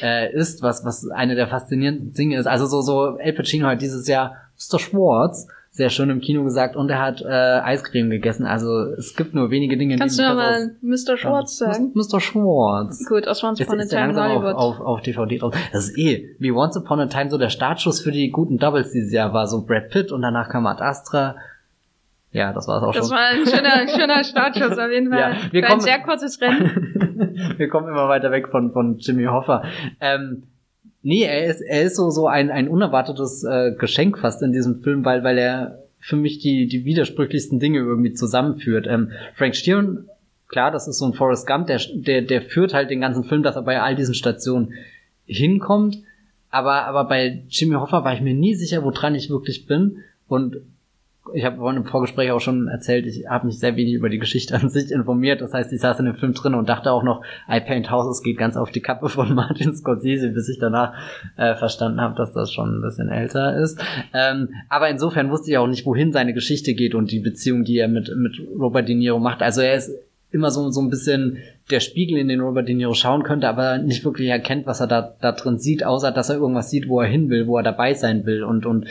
[0.00, 2.46] äh, ist, was, was eine der faszinierenden Dinge ist.
[2.46, 4.78] Also so, so El Pacino hat dieses Jahr Mr.
[4.78, 8.46] Schwartz sehr schön im Kino gesagt und er hat äh, Eiscreme gegessen.
[8.46, 11.18] Also es gibt nur wenige Dinge, Kannst die du mal Mr.
[11.18, 11.92] Schwartz sagen?
[11.94, 12.18] Mr.
[12.18, 13.04] Schwartz.
[13.06, 14.54] Gut, aus Once Upon a Time in Hollywood.
[14.54, 15.54] Auf, auf, auf DVD drauf.
[15.72, 18.92] Das ist eh, wie Once Upon a Time so der Startschuss für die guten Doubles
[18.92, 19.46] dieses Jahr war.
[19.46, 21.36] So Brad Pitt und danach kam Ad Astra.
[22.36, 23.16] Ja, das war es auch das schon.
[23.16, 25.18] Das war ein schöner, schöner Startschuss auf jeden Fall.
[25.18, 27.54] Ja, wir kommen, ein sehr kurzes Rennen.
[27.56, 29.64] wir kommen immer weiter weg von, von Jimmy Hoffa.
[30.00, 30.42] Ähm,
[31.00, 34.82] nee, er ist, er ist so, so ein, ein unerwartetes äh, Geschenk fast in diesem
[34.82, 38.86] Film, weil, weil er für mich die, die widersprüchlichsten Dinge irgendwie zusammenführt.
[38.86, 40.10] Ähm, Frank Sheeran,
[40.48, 43.44] klar, das ist so ein Forrest Gump, der, der, der führt halt den ganzen Film,
[43.44, 44.74] dass er bei all diesen Stationen
[45.24, 45.96] hinkommt.
[46.50, 50.04] Aber, aber bei Jimmy Hoffa war ich mir nie sicher, woran ich wirklich bin.
[50.28, 50.56] Und
[51.34, 54.18] ich habe vorhin im Vorgespräch auch schon erzählt, ich habe mich sehr wenig über die
[54.18, 55.40] Geschichte an sich informiert.
[55.40, 58.22] Das heißt, ich saß in dem Film drin und dachte auch noch, I Paint Houses
[58.22, 60.94] geht ganz auf die Kappe von Martin Scorsese, bis ich danach
[61.36, 63.80] äh, verstanden habe, dass das schon ein bisschen älter ist.
[64.14, 67.78] Ähm, aber insofern wusste ich auch nicht, wohin seine Geschichte geht und die Beziehung, die
[67.78, 69.42] er mit, mit Robert De Niro macht.
[69.42, 69.92] Also er ist
[70.30, 71.38] immer so, so ein bisschen
[71.70, 74.86] der Spiegel, in den Robert De Niro schauen könnte, aber nicht wirklich erkennt, was er
[74.86, 77.62] da, da drin sieht, außer dass er irgendwas sieht, wo er hin will, wo er
[77.62, 78.86] dabei sein will und, und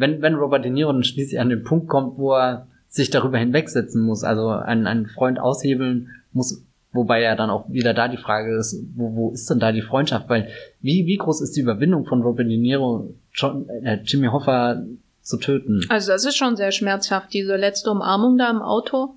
[0.00, 3.38] wenn, wenn Robert De Niro dann schließlich an den Punkt kommt, wo er sich darüber
[3.38, 8.16] hinwegsetzen muss, also einen, einen Freund aushebeln muss, wobei ja dann auch wieder da die
[8.16, 10.28] Frage ist, wo, wo ist denn da die Freundschaft?
[10.28, 10.48] Weil
[10.80, 14.82] wie, wie groß ist die Überwindung von Robert De Niro, John, äh, Jimmy Hoffa
[15.22, 15.82] zu töten?
[15.88, 19.14] Also das ist schon sehr schmerzhaft, diese letzte Umarmung da im Auto.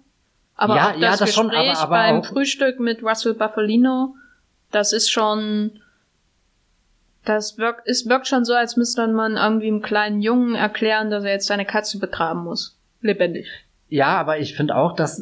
[0.56, 4.16] Aber ja, auch das, ja, das Gespräch schon, aber, aber beim Frühstück mit Russell Buffalino,
[4.72, 5.72] das ist schon
[7.26, 11.24] das wirkt, es wirkt schon so, als müsste man irgendwie einem kleinen Jungen erklären, dass
[11.24, 12.78] er jetzt seine Katze begraben muss.
[13.02, 13.48] Lebendig.
[13.90, 15.22] Ja, aber ich finde auch, dass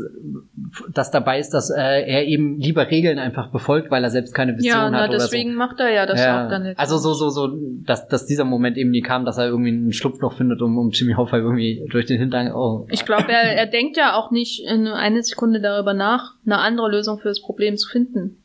[0.94, 4.56] das dabei ist, dass äh, er eben lieber Regeln einfach befolgt, weil er selbst keine
[4.58, 5.58] Vision ja, na, hat oder deswegen so.
[5.58, 6.80] macht er ja das Ja, auch dann nicht.
[6.80, 7.50] also so so so,
[7.86, 10.92] dass, dass dieser Moment eben nie kam, dass er irgendwie einen Schlupfloch findet, um, um
[10.92, 12.54] Jimmy Hoffa irgendwie durch den Hintern.
[12.54, 16.60] Oh, Ich glaube, er, er denkt ja auch nicht in eine Sekunde darüber nach, eine
[16.60, 18.38] andere Lösung für das Problem zu finden.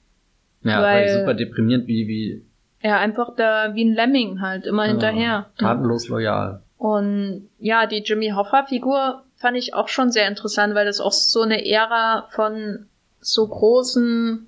[0.65, 2.43] ja, weil- weil super deprimierend, wie wie
[2.87, 5.47] Er einfach da wie ein Lemming halt, immer hinterher.
[5.59, 6.63] äh, tatenlos loyal.
[6.79, 11.43] Und ja, die Jimmy Hoffa-Figur fand ich auch schon sehr interessant, weil das auch so
[11.43, 12.87] eine Ära von
[13.21, 14.47] so großen,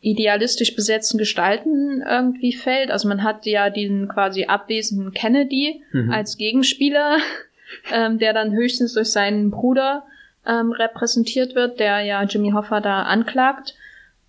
[0.00, 2.90] idealistisch besetzten Gestalten irgendwie fällt.
[2.90, 6.10] Also man hat ja diesen quasi abwesenden Kennedy Mhm.
[6.10, 7.18] als Gegenspieler,
[7.92, 10.02] ähm, der dann höchstens durch seinen Bruder
[10.44, 13.74] ähm, repräsentiert wird, der ja Jimmy Hoffa da anklagt.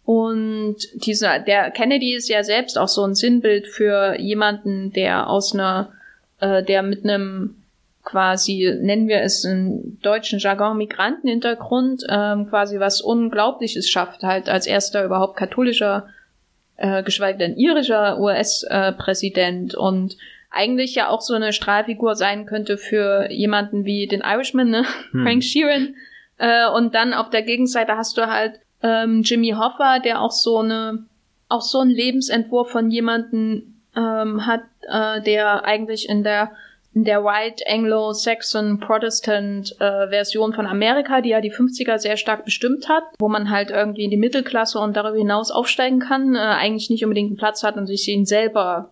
[0.10, 5.53] Und dieser, der Kennedy ist ja selbst auch so ein Sinnbild für jemanden, der aus
[5.53, 5.91] einer,
[6.39, 7.62] äh, der mit einem
[8.03, 14.66] quasi, nennen wir es im deutschen Jargon, Migrantenhintergrund, ähm, quasi was Unglaubliches schafft, halt als
[14.66, 16.07] erster überhaupt katholischer,
[16.78, 20.18] äh, geschweige denn irischer US-Präsident und
[20.49, 24.86] eigentlich ja auch so eine Strahlfigur sein könnte für jemanden wie den Irishman, ne?
[25.12, 25.22] Hm.
[25.22, 25.93] Frank Sheeran.
[26.39, 30.60] Äh, und dann auf der Gegenseite hast du halt ähm, Jimmy Hoffa, der auch so
[30.60, 31.06] eine,
[31.48, 36.52] auch so einen Lebensentwurf von jemanden ähm, hat, äh, der eigentlich in der
[36.94, 42.46] in der White Anglo-Saxon Protestant äh, Version von Amerika, die ja die 50er sehr stark
[42.46, 46.40] bestimmt hat, wo man halt irgendwie in die Mittelklasse und darüber hinaus aufsteigen kann, äh,
[46.40, 48.92] eigentlich nicht unbedingt einen Platz hat und sich ihn selber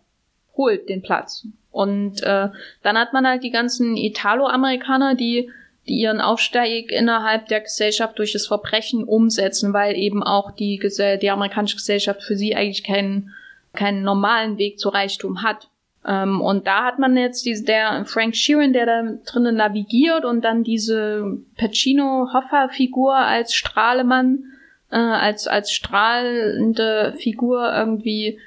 [0.56, 1.48] holt, den Platz.
[1.72, 2.50] Und äh,
[2.84, 5.50] dann hat man halt die ganzen Italo-Amerikaner, die
[5.88, 11.18] die ihren Aufstieg innerhalb der Gesellschaft durch das Verbrechen umsetzen, weil eben auch die, Gesell
[11.18, 13.34] die amerikanische Gesellschaft für sie eigentlich keinen,
[13.74, 15.70] keinen normalen Weg zu Reichtum hat.
[16.06, 20.42] Ähm, und da hat man jetzt diese, der Frank Sheeran, der da drinnen navigiert und
[20.44, 24.44] dann diese Pacino-Hoffa-Figur als Strahlemann,
[24.92, 28.40] äh, als, als strahlende Figur irgendwie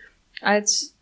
[0.43, 0.97] als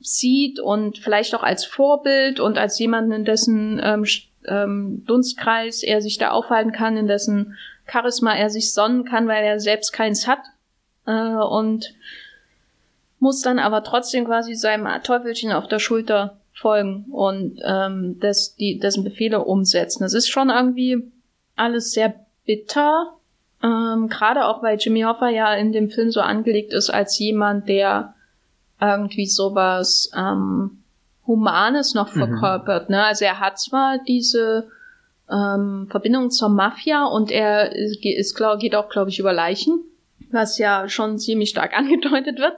[0.00, 4.04] sieht und vielleicht auch als Vorbild und als jemanden, in dessen ähm,
[4.46, 9.44] ähm, Dunstkreis er sich da aufhalten kann, in dessen Charisma er sich sonnen kann, weil
[9.44, 10.40] er selbst keins hat.
[11.06, 11.94] äh, und
[13.18, 18.78] muss dann aber trotzdem quasi seinem Teufelchen auf der Schulter folgen und ähm, das, die,
[18.80, 20.02] dessen Befehle umsetzen.
[20.02, 21.10] Das ist schon irgendwie
[21.54, 22.14] alles sehr
[22.44, 23.14] bitter,
[23.62, 27.68] ähm, gerade auch weil Jimmy Hoffa ja in dem Film so angelegt ist als jemand,
[27.68, 28.14] der
[28.80, 30.81] irgendwie sowas ähm,
[31.26, 32.18] Humanes noch mhm.
[32.18, 32.88] verkörpert.
[32.88, 32.96] Mhm.
[32.96, 33.04] Ne?
[33.04, 34.68] Also er hat zwar diese
[35.30, 39.80] ähm, Verbindung zur Mafia und er ist, ist glaub, geht auch, glaube ich, über Leichen,
[40.30, 42.56] was ja schon ziemlich stark angedeutet wird.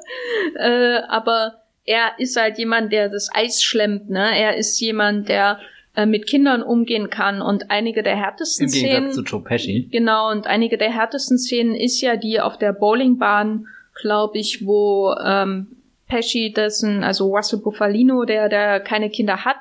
[0.56, 4.08] Äh, aber er ist halt jemand, der das Eis schlemmt.
[4.08, 4.38] Ne?
[4.38, 5.58] Er ist jemand, der
[5.96, 8.90] äh, mit Kindern umgehen kann und einige der härtesten Im Szenen.
[8.90, 9.88] Gegensatz zu Joe Pesci.
[9.92, 13.66] Genau, und einige der härtesten Szenen ist ja die auf der Bowlingbahn,
[14.00, 15.76] glaube ich, wo ähm,
[16.14, 19.56] Pesci dessen, also Russell Buffalino, der, der keine Kinder hat,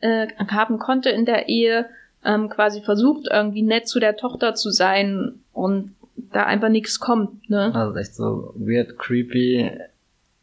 [0.00, 1.88] äh, haben konnte in der Ehe,
[2.24, 7.48] ähm, quasi versucht, irgendwie nett zu der Tochter zu sein und da einfach nichts kommt.
[7.48, 7.72] Ne?
[7.72, 9.70] Also echt so weird, creepy.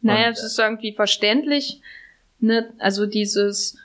[0.01, 1.81] Naja, es ist irgendwie verständlich.
[2.39, 2.69] Ne?
[2.79, 3.77] Also dieses,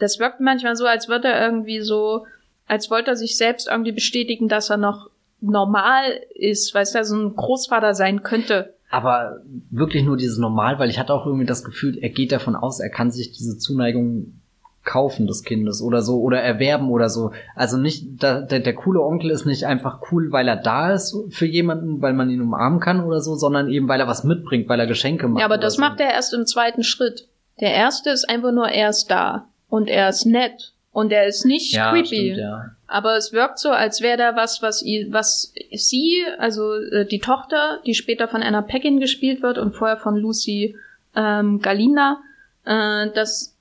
[0.00, 2.26] das wirkt manchmal so, als würde er irgendwie so,
[2.66, 5.08] als wollte er sich selbst irgendwie bestätigen, dass er noch
[5.40, 8.75] normal ist, weil er so ein Großvater sein könnte.
[8.90, 12.54] Aber wirklich nur dieses Normal, weil ich hatte auch irgendwie das Gefühl, er geht davon
[12.54, 14.40] aus, er kann sich diese Zuneigung
[14.86, 17.32] kaufen des Kindes oder so oder erwerben oder so.
[17.54, 21.14] Also nicht, da, der, der coole Onkel ist nicht einfach cool, weil er da ist
[21.30, 24.68] für jemanden, weil man ihn umarmen kann oder so, sondern eben weil er was mitbringt,
[24.68, 25.40] weil er Geschenke macht.
[25.40, 25.80] Ja, aber das so.
[25.80, 27.28] macht er erst im zweiten Schritt.
[27.60, 31.44] Der erste ist einfach nur, er ist da und er ist nett und er ist
[31.44, 32.06] nicht ja, creepy.
[32.06, 32.64] Stimmt, ja.
[32.88, 37.80] Aber es wirkt so, als wäre da was, was, was sie, also äh, die Tochter,
[37.84, 40.76] die später von Anna Paquin gespielt wird und vorher von Lucy
[41.16, 42.22] ähm, Galina,
[42.64, 43.56] äh, das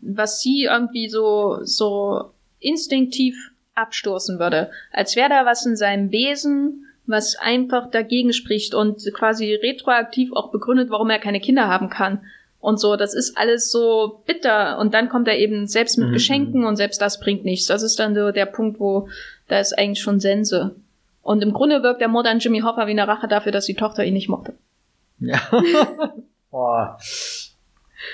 [0.00, 4.70] was sie irgendwie so, so instinktiv abstoßen würde.
[4.92, 10.50] Als wäre da was in seinem Wesen, was einfach dagegen spricht und quasi retroaktiv auch
[10.50, 12.24] begründet, warum er keine Kinder haben kann.
[12.66, 14.80] Und so, das ist alles so bitter.
[14.80, 16.14] Und dann kommt er eben selbst mit mhm.
[16.14, 17.68] Geschenken und selbst das bringt nichts.
[17.68, 19.08] Das ist dann so der Punkt, wo
[19.46, 20.74] da ist eigentlich schon Sense.
[21.22, 23.74] Und im Grunde wirkt der Mord an Jimmy Hoffa wie eine Rache dafür, dass die
[23.74, 24.54] Tochter ihn nicht mochte.
[25.20, 25.40] Ja.
[26.50, 26.98] Boah.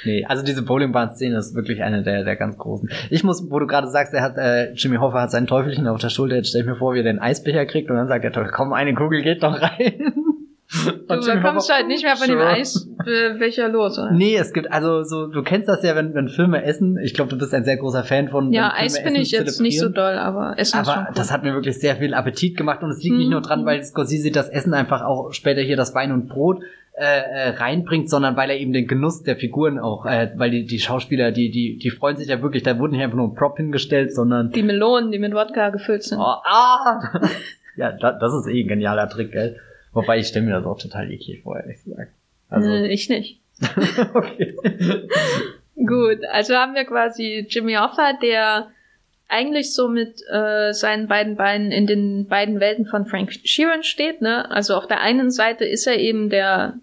[0.05, 2.91] Nee, also diese Bowlingbahn-Szene ist wirklich eine der, der ganz großen.
[3.09, 5.99] Ich muss, wo du gerade sagst, er hat, äh, Jimmy Hoffa hat sein Teufelchen auf
[5.99, 8.23] der Schulter, jetzt stell ich mir vor, wie er den Eisbecher kriegt und dann sagt
[8.23, 10.13] er, komm, eine Kugel geht doch rein.
[11.09, 14.13] Du kommst halt nicht mehr von dem Eisbecher los, oder?
[14.13, 16.99] Nee, es gibt, also so, du kennst das ja, wenn, wenn Filme essen.
[17.03, 18.53] Ich glaube, du bist ein sehr großer Fan von.
[18.53, 21.13] Ja, Eis bin ich jetzt nicht so doll, aber Essen aber ist schon cool.
[21.15, 23.19] das hat mir wirklich sehr viel Appetit gemacht und es liegt hm.
[23.19, 26.63] nicht nur dran, weil Scorsese das Essen einfach auch später hier das Wein und Brot
[26.95, 30.67] äh, äh, reinbringt, sondern weil er eben den Genuss der Figuren auch, äh, weil die,
[30.67, 33.35] die Schauspieler, die, die, die freuen sich ja wirklich, da wurde nicht einfach nur ein
[33.35, 34.51] Prop hingestellt, sondern.
[34.51, 36.19] Die Melonen, die mit Wodka gefüllt sind.
[36.19, 37.01] Oh, ah!
[37.77, 39.59] ja, da, das ist eh ein genialer Trick, gell?
[39.93, 42.13] Wobei ich stelle mir das auch total eklig vor, ehrlich gesagt.
[42.49, 43.41] Also, äh, ich nicht.
[44.15, 44.57] okay.
[45.77, 48.69] Gut, also haben wir quasi Jimmy Hoffa, der
[49.29, 54.21] eigentlich so mit äh, seinen beiden Beinen in den beiden Welten von Frank Sheeran steht.
[54.21, 54.51] Ne?
[54.51, 56.75] Also auf der einen Seite ist er eben der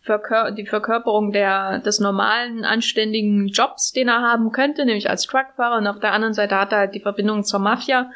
[0.00, 5.76] Verkör die Verkörperung der, des normalen, anständigen Jobs, den er haben könnte, nämlich als Truckfahrer.
[5.76, 8.10] Und auf der anderen Seite hat er halt die Verbindung zur Mafia.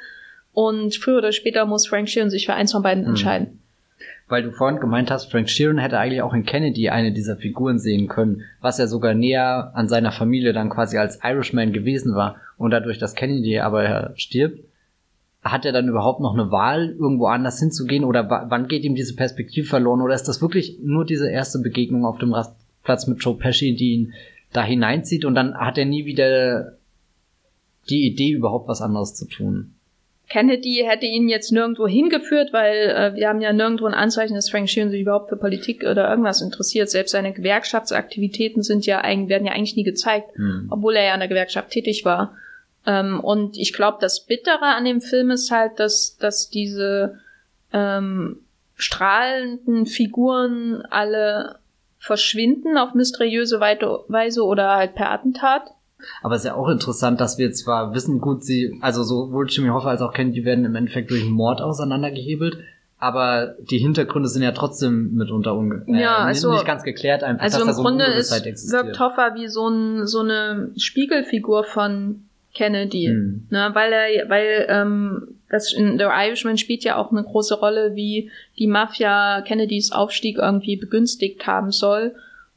[0.52, 3.10] Und früher oder später muss Frank Sheeran sich für eins von beiden mhm.
[3.10, 3.62] entscheiden
[4.28, 7.78] weil du vorhin gemeint hast, Frank Sheeran hätte eigentlich auch in Kennedy eine dieser Figuren
[7.78, 12.36] sehen können, was er sogar näher an seiner Familie dann quasi als Irishman gewesen war.
[12.56, 14.64] Und dadurch, dass Kennedy aber stirbt,
[15.44, 18.04] hat er dann überhaupt noch eine Wahl, irgendwo anders hinzugehen?
[18.04, 20.02] Oder wann geht ihm diese Perspektive verloren?
[20.02, 23.92] Oder ist das wirklich nur diese erste Begegnung auf dem Rastplatz mit Joe Pesci, die
[23.92, 24.14] ihn
[24.52, 26.78] da hineinzieht und dann hat er nie wieder
[27.88, 29.75] die Idee, überhaupt was anderes zu tun?
[30.28, 34.50] Kennedy hätte ihn jetzt nirgendwo hingeführt, weil äh, wir haben ja nirgendwo ein Anzeichen, dass
[34.50, 36.90] Frank Sheeran sich überhaupt für Politik oder irgendwas interessiert.
[36.90, 40.66] Selbst seine Gewerkschaftsaktivitäten sind ja eigentlich, werden ja eigentlich nie gezeigt, hm.
[40.70, 42.36] obwohl er ja in der Gewerkschaft tätig war.
[42.86, 47.20] Ähm, und ich glaube, das Bittere an dem Film ist halt, dass, dass diese
[47.72, 48.38] ähm,
[48.74, 51.58] strahlenden Figuren alle
[51.98, 55.72] verschwinden auf mysteriöse Weise oder halt per Attentat.
[56.22, 59.68] Aber es ist ja auch interessant, dass wir zwar wissen, gut, sie, also sowohl Jimmy
[59.68, 62.58] Hoffa als auch Kenny, die werden im Endeffekt durch einen Mord auseinandergehebelt,
[62.98, 67.44] aber die Hintergründe sind ja trotzdem mitunter unge äh, ja, also, nicht ganz geklärt einfach.
[67.44, 68.32] Also dass im so Grunde ist,
[68.72, 72.22] wirkt Hoffa wie so, ein, so eine Spiegelfigur von
[72.54, 73.46] Kennedy, hm.
[73.50, 77.94] ne, weil er, weil ähm, das in The Irishman spielt ja auch eine große Rolle,
[77.94, 82.14] wie die Mafia Kennedys Aufstieg irgendwie begünstigt haben soll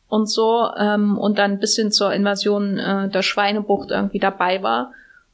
[0.10, 4.92] und so ähm, und dann bis hin zur Invasion äh, der Schweinebucht irgendwie dabei war.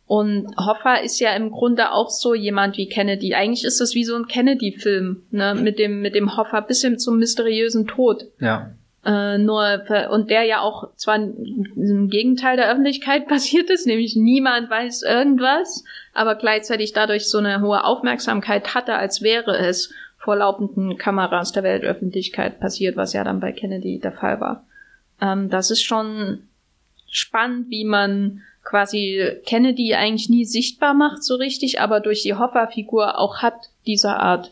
[0.07, 3.33] Und Hoffa ist ja im Grunde auch so jemand wie Kennedy.
[3.33, 5.55] Eigentlich ist das wie so ein Kennedy-Film, ne?
[5.55, 8.25] Mit dem, mit dem Hoffa bis hin zum mysteriösen Tod.
[8.39, 8.69] Ja.
[9.03, 14.69] Äh, nur, und der ja auch zwar im Gegenteil der Öffentlichkeit passiert ist, nämlich niemand
[14.69, 19.91] weiß irgendwas, aber gleichzeitig dadurch so eine hohe Aufmerksamkeit hatte, als wäre es
[20.25, 24.65] vor laufenden Kameras der Weltöffentlichkeit passiert, was ja dann bei Kennedy der Fall war.
[25.21, 26.47] Ähm, das ist schon
[27.07, 33.19] spannend, wie man quasi Kennedy eigentlich nie sichtbar macht so richtig, aber durch die Hopper-Figur
[33.19, 34.51] auch hat diese Art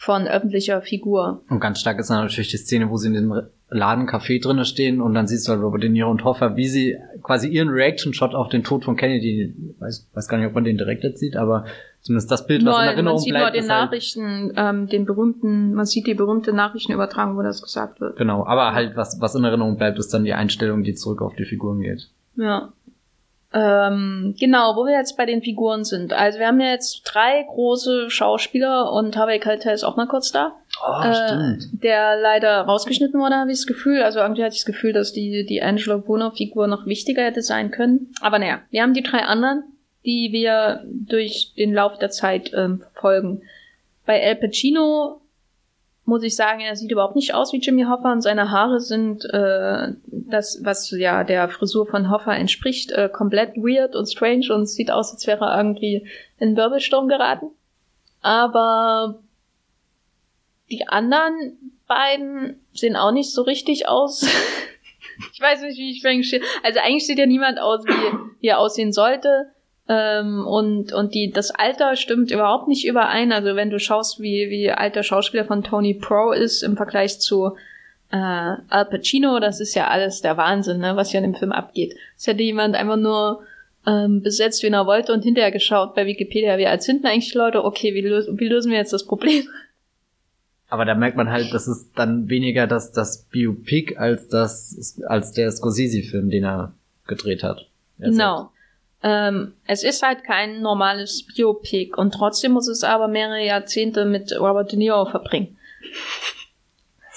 [0.00, 1.42] von öffentlicher Figur.
[1.50, 5.02] Und ganz stark ist dann natürlich die Szene, wo sie in dem Ladencafé drinnen stehen
[5.02, 8.34] und dann siehst du halt Robert De Niro und Hoffa, wie sie quasi ihren Reaction-Shot
[8.34, 11.36] auf den Tod von Kennedy, weiß, weiß gar nicht, ob man den direkt jetzt sieht,
[11.36, 11.66] aber
[12.00, 13.54] zumindest das Bild, was Nein, in Erinnerung man sieht bleibt.
[13.54, 18.00] Nur den halt Nachrichten, ähm, den berühmten, man sieht die berühmte Nachrichtenübertragung, wo das gesagt
[18.00, 18.16] wird.
[18.16, 21.36] Genau, aber halt was, was in Erinnerung bleibt, ist dann die Einstellung, die zurück auf
[21.36, 22.08] die Figuren geht.
[22.36, 22.72] Ja.
[23.52, 26.12] Ähm, genau, wo wir jetzt bei den Figuren sind.
[26.12, 30.30] Also wir haben ja jetzt drei große Schauspieler und Harvey Keitel ist auch mal kurz
[30.30, 30.52] da.
[30.86, 31.82] Oh, äh, stimmt.
[31.82, 34.02] Der leider rausgeschnitten wurde, habe ich das Gefühl.
[34.02, 37.72] Also irgendwie hatte ich das Gefühl, dass die, die Angelo Bruno-Figur noch wichtiger hätte sein
[37.72, 38.12] können.
[38.20, 39.64] Aber naja, wir haben die drei anderen,
[40.04, 43.42] die wir durch den Lauf der Zeit ähm, verfolgen.
[44.06, 45.19] Bei El Pacino
[46.04, 49.24] muss ich sagen, er sieht überhaupt nicht aus wie Jimmy Hoffa und seine Haare sind
[49.26, 54.66] äh, das, was ja der Frisur von Hoffa entspricht, äh, komplett weird und strange und
[54.66, 57.50] sieht aus, als wäre er irgendwie in Wirbelsturm geraten.
[58.22, 59.20] Aber
[60.70, 64.22] die anderen beiden sehen auch nicht so richtig aus.
[65.32, 68.58] ich weiß nicht, wie ich eigentlich Also eigentlich sieht ja niemand aus, wie, wie er
[68.58, 69.52] aussehen sollte.
[69.90, 73.32] Ähm, und und die, das Alter stimmt überhaupt nicht überein.
[73.32, 77.18] Also wenn du schaust, wie, wie alt der Schauspieler von Tony Pro ist im Vergleich
[77.18, 77.56] zu
[78.12, 81.50] äh, Al Pacino, das ist ja alles der Wahnsinn, ne, was hier in dem Film
[81.50, 81.96] abgeht.
[82.16, 83.42] Es hätte jemand einfach nur
[83.84, 87.64] ähm, besetzt, wen er wollte und hinterher geschaut bei Wikipedia, wie alt sind eigentlich Leute?
[87.64, 89.42] Okay, wie, lösen, wie lösen wir jetzt das Problem?
[90.68, 95.32] Aber da merkt man halt, das ist dann weniger das, das Biopic als das, als
[95.32, 96.74] der Scorsese-Film, den er
[97.08, 97.66] gedreht hat.
[97.98, 98.52] Genau.
[99.02, 104.32] Ähm, es ist halt kein normales Biopic und trotzdem muss es aber mehrere Jahrzehnte mit
[104.38, 105.56] Robert De Niro verbringen.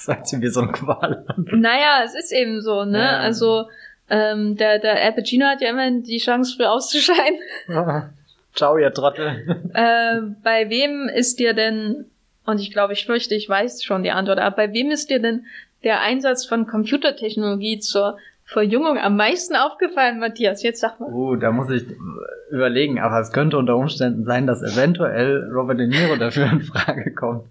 [0.05, 1.47] Das hört sich wie so ein Qual an.
[1.61, 2.99] Naja, es ist eben so, ne?
[2.99, 3.19] Ja.
[3.19, 3.69] Also,
[4.09, 7.39] ähm, der, der Al Pacino hat ja immer die Chance, früh auszuscheiden.
[8.53, 9.71] Ciao, ihr Trottel.
[9.73, 12.05] äh, bei wem ist dir denn,
[12.45, 15.19] und ich glaube, ich fürchte, ich weiß schon die Antwort, aber bei wem ist dir
[15.19, 15.45] denn
[15.83, 18.17] der Einsatz von Computertechnologie zur
[18.53, 20.61] Verjüngung am meisten aufgefallen, Matthias?
[20.61, 21.11] Jetzt sag mal.
[21.11, 21.85] Uh, da muss ich
[22.51, 27.13] überlegen, aber es könnte unter Umständen sein, dass eventuell Robert De Niro dafür in Frage
[27.13, 27.45] kommt.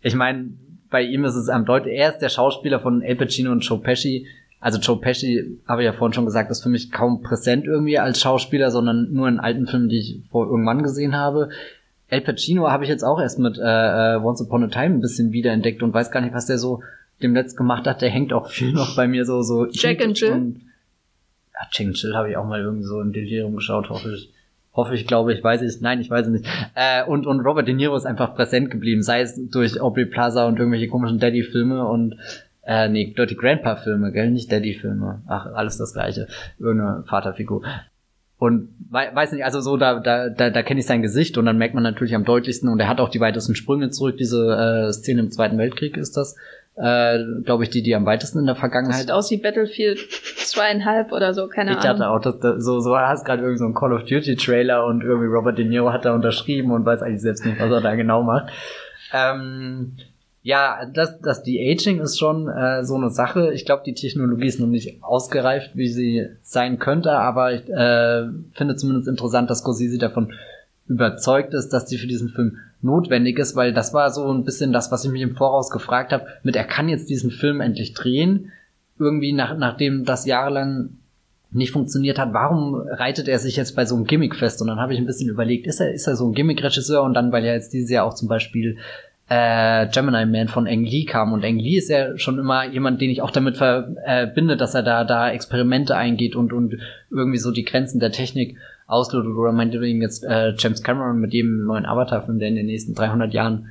[0.00, 0.50] Ich meine,
[0.90, 3.80] bei ihm ist es am deutlich, er ist der Schauspieler von El Pacino und Joe
[3.80, 4.28] Pesci.
[4.60, 7.98] Also Joe Pesci, habe ich ja vorhin schon gesagt, ist für mich kaum präsent irgendwie
[7.98, 11.48] als Schauspieler, sondern nur in alten Filmen, die ich vor irgendwann gesehen habe.
[12.06, 15.00] El Pacino habe ich jetzt auch erst mit äh, äh Once Upon a Time ein
[15.00, 16.82] bisschen wiederentdeckt und weiß gar nicht, was der so
[17.22, 19.66] dem letzt gemacht hat, der hängt auch viel noch bei mir so, so.
[19.70, 20.32] Jack and Jill?
[20.32, 20.60] Und,
[21.54, 24.32] ja, Jack and Jill habe ich auch mal irgendwie so im Delirium geschaut, hoffe ich.
[24.74, 26.46] Hoffe ich, glaube ich, weiß ich, nein, ich weiß es nicht.
[26.74, 30.46] Äh, und, und Robert De Niro ist einfach präsent geblieben, sei es durch Aubrey Plaza
[30.46, 32.16] und irgendwelche komischen Daddy-Filme und
[32.62, 34.30] äh, nee, Dirty Grandpa-Filme, gell?
[34.30, 35.22] Nicht Daddy-Filme.
[35.26, 36.26] Ach, alles das gleiche.
[36.58, 37.62] Irgendeine Vaterfigur.
[38.38, 41.58] Und weiß nicht, also so, da, da, da, da kenne ich sein Gesicht und dann
[41.58, 44.92] merkt man natürlich am deutlichsten, und er hat auch die weitesten Sprünge zurück, diese äh,
[44.92, 46.36] Szene im Zweiten Weltkrieg ist das,
[46.76, 49.00] äh, glaube ich, die, die am weitesten in der Vergangenheit.
[49.00, 49.98] Sieht aus wie Battlefield
[50.36, 51.92] zweieinhalb oder so, keine ich Ahnung.
[51.92, 54.36] Ich dachte auch, dass da, so, so hast gerade irgendwie so einen Call of Duty
[54.36, 57.70] Trailer und irgendwie Robert De Niro hat da unterschrieben und weiß eigentlich selbst nicht, was
[57.70, 58.50] er da genau macht.
[59.12, 59.96] Ähm,
[60.42, 63.52] ja, das, das De-Aging ist schon äh, so eine Sache.
[63.52, 68.26] Ich glaube, die Technologie ist noch nicht ausgereift, wie sie sein könnte, aber ich äh,
[68.52, 70.32] finde zumindest interessant, dass Scorsese davon
[70.88, 74.72] überzeugt ist, dass die für diesen Film notwendig ist, weil das war so ein bisschen
[74.72, 77.94] das, was ich mich im Voraus gefragt habe, mit er kann jetzt diesen Film endlich
[77.94, 78.52] drehen,
[78.98, 80.90] irgendwie nach, nachdem das jahrelang
[81.50, 84.60] nicht funktioniert hat, warum reitet er sich jetzt bei so einem Gimmick fest?
[84.60, 87.02] Und dann habe ich ein bisschen überlegt, ist er, ist er so ein Gimmick-Regisseur?
[87.02, 88.78] Und dann, weil ja jetzt dieses Jahr auch zum Beispiel
[89.28, 91.32] äh, Gemini Man von Eng Lee kam.
[91.32, 94.82] Und Eng Lee ist ja schon immer jemand, den ich auch damit verbinde, dass er
[94.82, 96.78] da, da Experimente eingeht und, und
[97.10, 98.56] irgendwie so die Grenzen der Technik
[98.92, 99.34] auslotet.
[99.34, 103.32] Oder meinetwegen jetzt äh, James Cameron mit dem neuen Avatar-Film, der in den nächsten 300
[103.32, 103.68] Jahren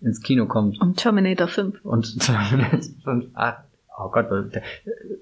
[0.00, 0.80] ins Kino kommt.
[0.80, 1.84] Und Terminator 5.
[1.84, 3.26] Und Terminator 5.
[3.34, 3.58] Ach,
[3.98, 4.26] oh Gott,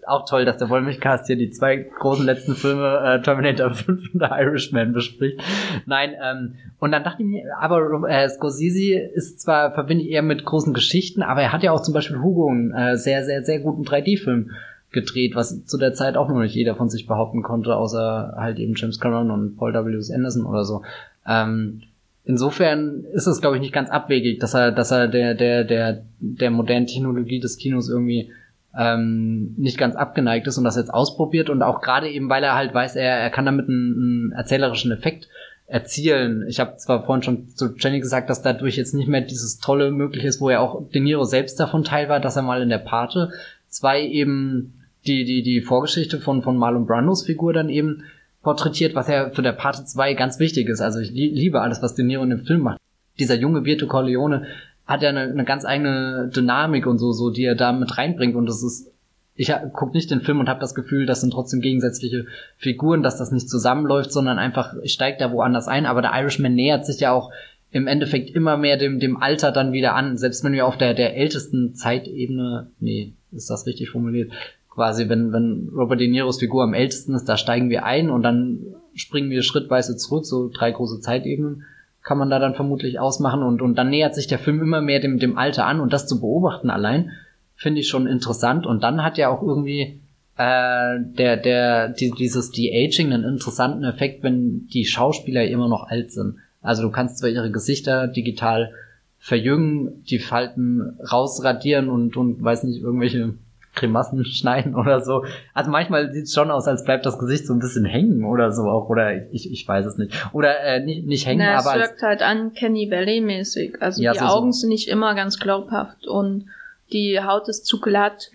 [0.07, 4.21] auch toll, dass der Wollmilchcast hier die zwei großen letzten Filme äh, Terminator 5 und
[4.21, 5.41] The Irishman bespricht.
[5.87, 10.23] Nein, ähm, und dann dachte ich mir, aber äh, Scorsese ist zwar, verbinde ich eher
[10.23, 13.43] mit großen Geschichten, aber er hat ja auch zum Beispiel Hugo einen äh, sehr, sehr,
[13.43, 14.53] sehr guten 3D-Film
[14.91, 18.59] gedreht, was zu der Zeit auch noch nicht jeder von sich behaupten konnte, außer halt
[18.59, 20.15] eben James Cameron und Paul W.
[20.15, 20.83] Anderson oder so.
[21.27, 21.83] Ähm,
[22.25, 26.03] insofern ist es, glaube ich, nicht ganz abwegig, dass er, dass er der, der, der,
[26.21, 28.31] der modernen Technologie des Kinos irgendwie
[28.77, 32.55] ähm, nicht ganz abgeneigt ist und das jetzt ausprobiert und auch gerade eben, weil er
[32.55, 35.29] halt weiß, er, er kann damit einen, einen erzählerischen Effekt
[35.67, 36.47] erzielen.
[36.49, 39.91] Ich habe zwar vorhin schon zu Jenny gesagt, dass dadurch jetzt nicht mehr dieses Tolle
[39.91, 42.71] möglich ist, wo ja auch De Niro selbst davon teil war, dass er mal in
[42.71, 43.31] der Pate
[43.69, 44.75] zwei eben
[45.09, 48.05] die, die, die Vorgeschichte von, von Marlon Brandos Figur dann eben
[48.43, 50.81] porträtiert, was ja für der Pate 2 ganz wichtig ist.
[50.81, 52.79] Also ich liebe alles, was De Niro in dem Film macht.
[53.19, 54.47] Dieser junge Vito Corleone
[54.87, 58.37] hat ja eine, eine ganz eigene Dynamik und so, so, die er da mit reinbringt
[58.37, 58.93] und das ist
[59.39, 63.19] ich gucke nicht den Film und habe das Gefühl, das sind trotzdem gegensätzliche Figuren, dass
[63.19, 65.87] das nicht zusammenläuft, sondern einfach steigt da woanders ein.
[65.87, 67.31] Aber der Irishman nähert sich ja auch
[67.71, 70.19] im Endeffekt immer mehr dem, dem Alter dann wieder an.
[70.19, 74.33] Selbst wenn wir auf der, der ältesten Zeitebene, nee, ist das richtig formuliert,
[74.79, 78.23] quasi, wenn, wenn Robert De Niros Figur am ältesten ist, da steigen wir ein und
[78.23, 78.61] dann
[78.95, 81.65] springen wir schrittweise zurück, so drei große Zeitebenen
[82.05, 85.01] kann man da dann vermutlich ausmachen und, und dann nähert sich der Film immer mehr
[85.01, 87.11] dem, dem Alter an und das zu beobachten allein,
[87.57, 90.01] finde ich schon interessant und dann hat ja auch irgendwie
[90.37, 96.13] äh, der, der, die, dieses De-Aging einen interessanten Effekt, wenn die Schauspieler immer noch alt
[96.13, 96.37] sind.
[96.63, 98.71] Also du kannst zwar ihre Gesichter digital
[99.19, 103.35] verjüngen, die Falten rausradieren und, und weiß nicht, irgendwelche
[103.79, 105.25] Grimassen schneiden oder so.
[105.55, 108.53] Also manchmal sieht es schon aus, als bleibt das Gesicht so ein bisschen hängen oder
[108.53, 108.89] so auch.
[108.89, 110.13] Oder ich, ich weiß es nicht.
[110.33, 111.77] Oder äh, nicht, nicht hängen, Na, aber.
[111.77, 113.81] Es wirkt halt an Kenny Valley mäßig.
[113.81, 114.61] Also ja, die so, Augen so.
[114.61, 116.47] sind nicht immer ganz glaubhaft und
[116.93, 118.31] die Haut ist zu glatt.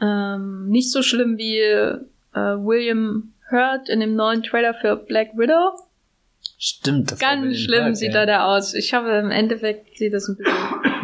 [0.00, 1.98] Ähm, nicht so schlimm wie äh,
[2.34, 5.78] William Hurt in dem neuen Trailer für Black Widow.
[6.58, 7.12] Stimmt.
[7.12, 8.20] Das Ganz schlimm Hurt, sieht ja.
[8.20, 8.74] er da aus.
[8.74, 10.54] Ich hoffe, im Endeffekt sieht das ein bisschen,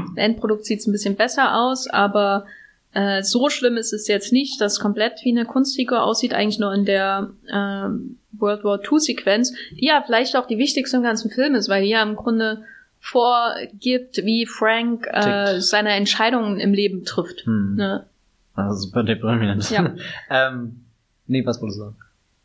[0.08, 2.46] im Endprodukt sieht es ein bisschen besser aus, aber
[2.94, 6.72] äh, so schlimm ist es jetzt nicht, dass komplett wie eine Kunstfigur aussieht, eigentlich nur
[6.72, 7.88] in der äh,
[8.32, 11.82] World War II Sequenz, die ja vielleicht auch die wichtigste im ganzen Film ist, weil
[11.82, 12.64] die ja im Grunde
[13.00, 17.44] vorgibt, wie Frank äh, seine Entscheidungen im Leben trifft.
[17.44, 17.74] Hm.
[17.74, 18.06] Ne?
[18.54, 19.68] Also super deprimierend.
[19.70, 19.94] Ja.
[20.30, 20.84] ähm,
[21.26, 21.96] nee, was wolltest du sagen?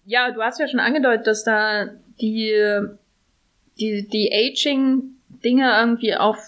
[0.06, 1.86] Ja, du hast ja schon angedeutet, dass da
[2.20, 2.52] die,
[3.80, 6.40] die, die Aging-Dinge irgendwie auf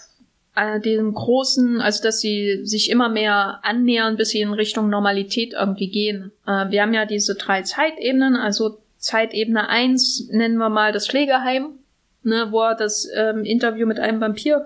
[0.54, 5.54] äh, diesem großen, also dass sie sich immer mehr annähern, bis sie in Richtung Normalität
[5.54, 6.32] irgendwie gehen.
[6.46, 11.78] Äh, wir haben ja diese drei Zeitebenen, also Zeitebene eins nennen wir mal das Pflegeheim,
[12.22, 14.64] ne, wo er das ähm, Interview mit einem Vampir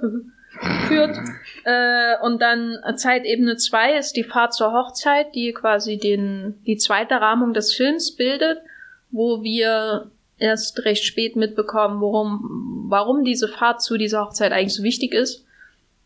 [0.89, 1.17] führt.
[1.69, 7.17] Äh, und dann Zeitebene zwei ist die Fahrt zur Hochzeit, die quasi den, die zweite
[7.17, 8.59] Rahmung des Films bildet,
[9.11, 10.09] wo wir
[10.39, 15.46] erst recht spät mitbekommen, worum, warum diese Fahrt zu dieser Hochzeit eigentlich so wichtig ist.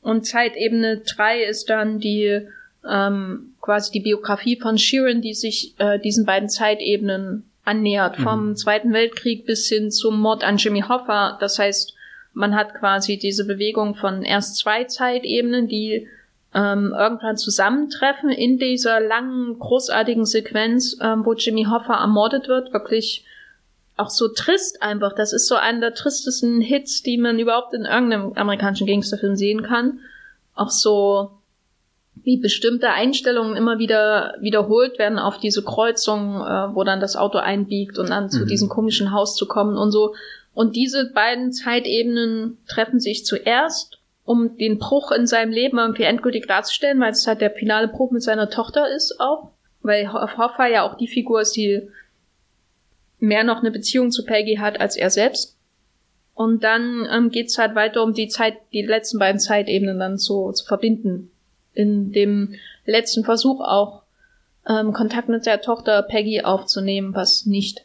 [0.03, 2.47] Und Zeitebene drei ist dann die
[2.89, 8.23] ähm, quasi die Biografie von Sheeran, die sich äh, diesen beiden Zeitebenen annähert, mhm.
[8.23, 11.37] vom Zweiten Weltkrieg bis hin zum Mord an Jimmy Hoffa.
[11.41, 11.95] Das heißt,
[12.33, 16.09] man hat quasi diese Bewegung von erst zwei Zeitebenen, die
[16.55, 23.25] ähm, irgendwann zusammentreffen in dieser langen, großartigen Sequenz, ähm, wo Jimmy Hoffa ermordet wird, wirklich
[24.01, 25.13] auch so trist einfach.
[25.15, 29.63] Das ist so einer der tristesten Hits, die man überhaupt in irgendeinem amerikanischen Gangsterfilm sehen
[29.63, 30.01] kann.
[30.55, 31.31] Auch so
[32.23, 37.39] wie bestimmte Einstellungen immer wieder wiederholt werden auf diese Kreuzung, äh, wo dann das Auto
[37.39, 38.31] einbiegt und dann mhm.
[38.31, 40.15] zu diesem komischen Haus zu kommen und so.
[40.53, 46.47] Und diese beiden Zeitebenen treffen sich zuerst, um den Bruch in seinem Leben irgendwie endgültig
[46.47, 49.51] darzustellen, weil es halt der finale Bruch mit seiner Tochter ist auch.
[49.83, 51.89] Weil Hoffa ja auch die Figur ist, die
[53.21, 55.57] mehr noch eine Beziehung zu Peggy hat als er selbst.
[56.35, 60.53] Und dann ähm, geht halt weiter um die Zeit, die letzten beiden Zeitebenen dann so
[60.53, 61.31] zu verbinden
[61.75, 62.55] in dem
[62.87, 64.03] letzten Versuch auch
[64.69, 67.85] ähm, Kontakt mit der Tochter Peggy aufzunehmen, was nicht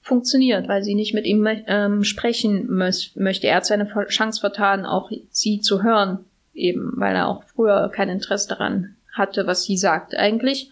[0.00, 3.46] funktioniert, weil sie nicht mit ihm ähm, sprechen möchte.
[3.46, 8.08] Er hat seine Chance vertan, auch sie zu hören, eben, weil er auch früher kein
[8.08, 10.70] Interesse daran hatte, was sie sagt eigentlich.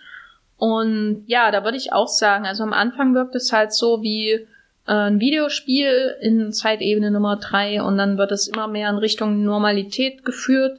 [0.60, 4.32] Und ja, da würde ich auch sagen, also am Anfang wirkt es halt so wie
[4.32, 4.46] äh,
[4.92, 10.22] ein Videospiel in Zeitebene Nummer drei und dann wird es immer mehr in Richtung Normalität
[10.22, 10.78] geführt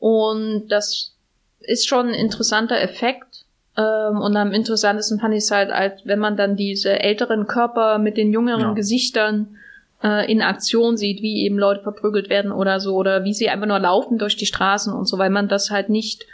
[0.00, 1.14] und das
[1.60, 3.44] ist schon ein interessanter Effekt.
[3.76, 7.98] Ähm, und am interessantesten fand ich es halt, halt, wenn man dann diese älteren Körper
[7.98, 8.72] mit den jüngeren ja.
[8.72, 9.56] Gesichtern
[10.02, 13.68] äh, in Aktion sieht, wie eben Leute verprügelt werden oder so, oder wie sie einfach
[13.68, 16.26] nur laufen durch die Straßen und so, weil man das halt nicht,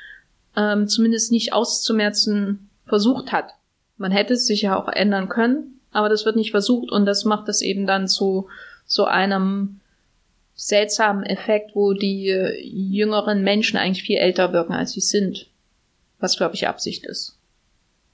[0.56, 3.54] ähm, zumindest nicht auszumerzen versucht hat.
[3.96, 7.48] Man hätte es sicher auch ändern können, aber das wird nicht versucht und das macht
[7.48, 8.48] es eben dann zu
[8.86, 9.80] so einem
[10.54, 15.46] seltsamen Effekt, wo die äh, jüngeren Menschen eigentlich viel älter wirken, als sie sind.
[16.18, 17.38] Was, glaube ich, Absicht ist.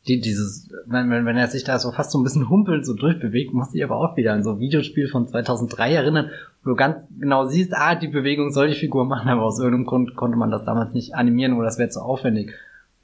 [0.07, 2.93] die, dieses, wenn, wenn, wenn er sich da so fast so ein bisschen humpelnd so
[2.93, 6.31] durchbewegt, muss ich aber auch wieder an so ein Videospiel von 2003 erinnern,
[6.63, 9.87] wo du ganz genau siehst, ah, die Bewegung soll die Figur machen, aber aus irgendeinem
[9.87, 12.53] Grund konnte man das damals nicht animieren oder das wäre zu aufwendig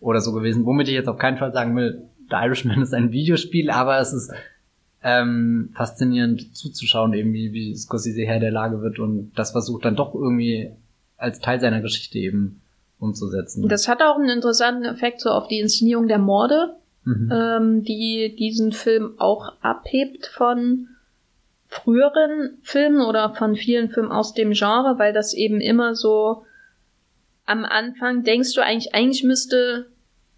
[0.01, 0.65] oder so gewesen.
[0.67, 4.13] Womit ich jetzt auf keinen Fall sagen will, The Irishman ist ein Videospiel, aber es
[4.13, 4.33] ist
[5.03, 9.97] ähm, faszinierend zuzuschauen, eben wie, wie Scorsese Herr der Lage wird und das versucht dann
[9.97, 10.71] doch irgendwie
[11.17, 12.61] als Teil seiner Geschichte eben
[12.99, 13.69] umzusetzen.
[13.69, 17.33] Das hat auch einen interessanten Effekt so auf die Inszenierung der Morde, mhm.
[17.33, 20.89] ähm, die diesen Film auch abhebt von
[21.67, 26.45] früheren Filmen oder von vielen Filmen aus dem Genre, weil das eben immer so
[27.51, 29.87] am Anfang denkst du eigentlich, eigentlich müsste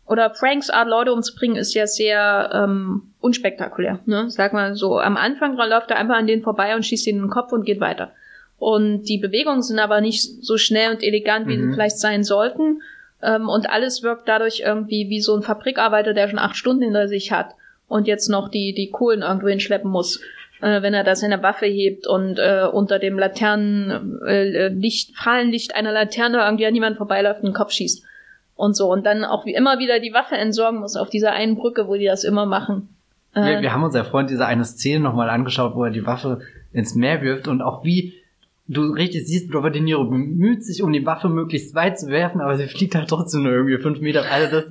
[0.07, 4.01] oder Franks Art, Leute umzubringen, ist ja sehr ähm, unspektakulär.
[4.07, 4.31] Ne?
[4.31, 7.25] Sag mal so, am Anfang läuft er einfach an denen vorbei und schießt ihnen in
[7.27, 8.13] den Kopf und geht weiter.
[8.59, 11.69] Und die Bewegungen sind aber nicht so schnell und elegant, wie mhm.
[11.69, 12.83] sie vielleicht sein sollten.
[13.23, 17.09] Ähm, und alles wirkt dadurch irgendwie wie so ein Fabrikarbeiter, der schon acht Stunden hinter
[17.09, 17.55] sich hat
[17.89, 20.21] und jetzt noch die, die Kohlen irgendwo hinschleppen muss,
[20.63, 25.93] äh, wenn er da seine Waffe hebt und äh, unter dem Laternenlicht, äh, Fahlenlicht einer
[25.93, 28.05] Laterne irgendwie an jemand vorbeiläuft und den Kopf schießt
[28.55, 28.91] und so.
[28.91, 31.97] Und dann auch wie immer wieder die Waffe entsorgen muss auf dieser einen Brücke, wo
[31.97, 32.89] die das immer machen.
[33.35, 36.07] Wir, äh, wir haben uns ja vorhin diese eine Szene nochmal angeschaut, wo er die
[36.07, 36.41] Waffe
[36.73, 38.15] ins Meer wirft und auch wie
[38.69, 42.41] du richtig siehst, Robert De Niro bemüht sich, um die Waffe möglichst weit zu werfen,
[42.41, 44.25] aber sie fliegt halt trotzdem nur irgendwie fünf Meter.
[44.31, 44.71] Also das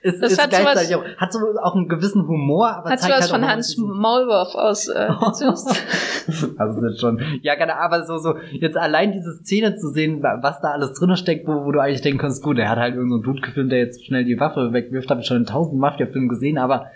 [0.00, 3.14] ist, das ist hat gleichzeitig auch, hat so auch einen gewissen Humor, aber hat zeigt
[3.14, 5.08] was halt von Hans Maulwurf aus äh,
[6.56, 10.60] Also das schon, ja genau, aber so, so, jetzt allein diese Szene zu sehen, was
[10.60, 13.22] da alles drin steckt, wo, wo du eigentlich denken kannst, gut, er hat halt irgendeinen
[13.22, 16.28] so Dude gefilmt, der jetzt schnell die Waffe wegwirft, habe ich schon in tausend Mafia-Filmen
[16.28, 16.86] gesehen, aber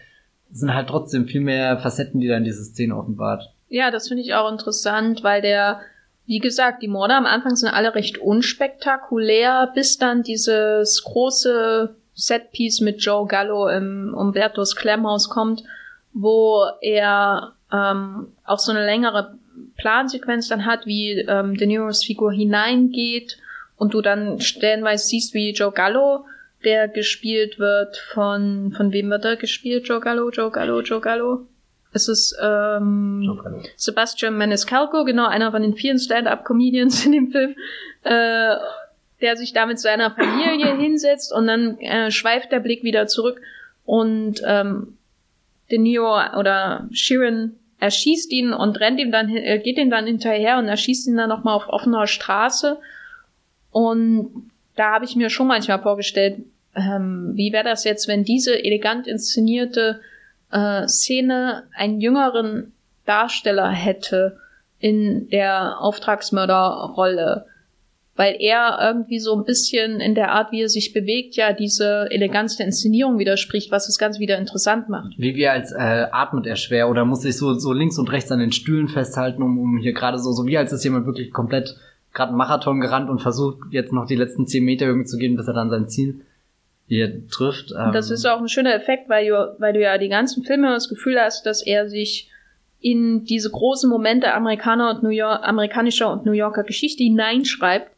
[0.50, 3.52] es sind halt trotzdem viel mehr Facetten, die dann diese Szene offenbart.
[3.68, 5.80] Ja, das finde ich auch interessant, weil der
[6.32, 12.80] wie gesagt, die Morde am Anfang sind alle recht unspektakulär, bis dann dieses große Setpiece
[12.80, 15.62] mit Joe Gallo im Umbertos Klemmhaus kommt,
[16.14, 19.34] wo er ähm, auch so eine längere
[19.76, 23.36] Plansequenz dann hat, wie ähm, De Niro's Figur hineingeht
[23.76, 26.24] und du dann stellenweise siehst, wie Joe Gallo,
[26.64, 29.86] der gespielt wird von, von wem wird er gespielt?
[29.86, 31.46] Joe Gallo, Joe Gallo, Joe Gallo?
[31.92, 33.40] Es ist ähm,
[33.76, 37.54] Sebastian Maniscalco, genau, einer von den vielen Stand-up-Comedians in dem Film,
[38.04, 38.56] äh,
[39.20, 43.40] der sich da mit seiner Familie hinsetzt und dann äh, schweift der Blick wieder zurück
[43.84, 44.96] und ähm,
[45.70, 50.58] De Niro oder Sheeran erschießt ihn und rennt ihm dann, äh, geht ihm dann hinterher
[50.58, 52.78] und erschießt ihn dann nochmal auf offener Straße.
[53.70, 56.44] Und da habe ich mir schon manchmal vorgestellt,
[56.76, 60.00] ähm, wie wäre das jetzt, wenn diese elegant inszenierte
[60.52, 62.72] äh, Szene einen jüngeren
[63.04, 64.38] Darsteller hätte
[64.78, 67.46] in der Auftragsmörderrolle,
[68.16, 72.08] weil er irgendwie so ein bisschen in der Art, wie er sich bewegt, ja diese
[72.10, 75.14] Eleganz der Inszenierung widerspricht, was das Ganze wieder interessant macht.
[75.16, 78.30] Wie wir als äh, atmet er schwer oder muss sich so, so links und rechts
[78.30, 81.32] an den Stühlen festhalten, um, um hier gerade so, so wie als ist jemand wirklich
[81.32, 81.76] komplett
[82.12, 85.36] gerade einen Marathon gerannt und versucht jetzt noch die letzten zehn Meter irgendwie zu gehen,
[85.36, 86.20] bis er dann sein Ziel
[86.92, 87.72] hier trifft.
[87.72, 90.68] Ähm das ist auch ein schöner Effekt, weil du, weil du ja die ganzen Filme
[90.68, 92.30] das Gefühl hast, dass er sich
[92.80, 97.90] in diese großen Momente Amerikaner und New York, amerikanischer und New Yorker Geschichte hineinschreibt.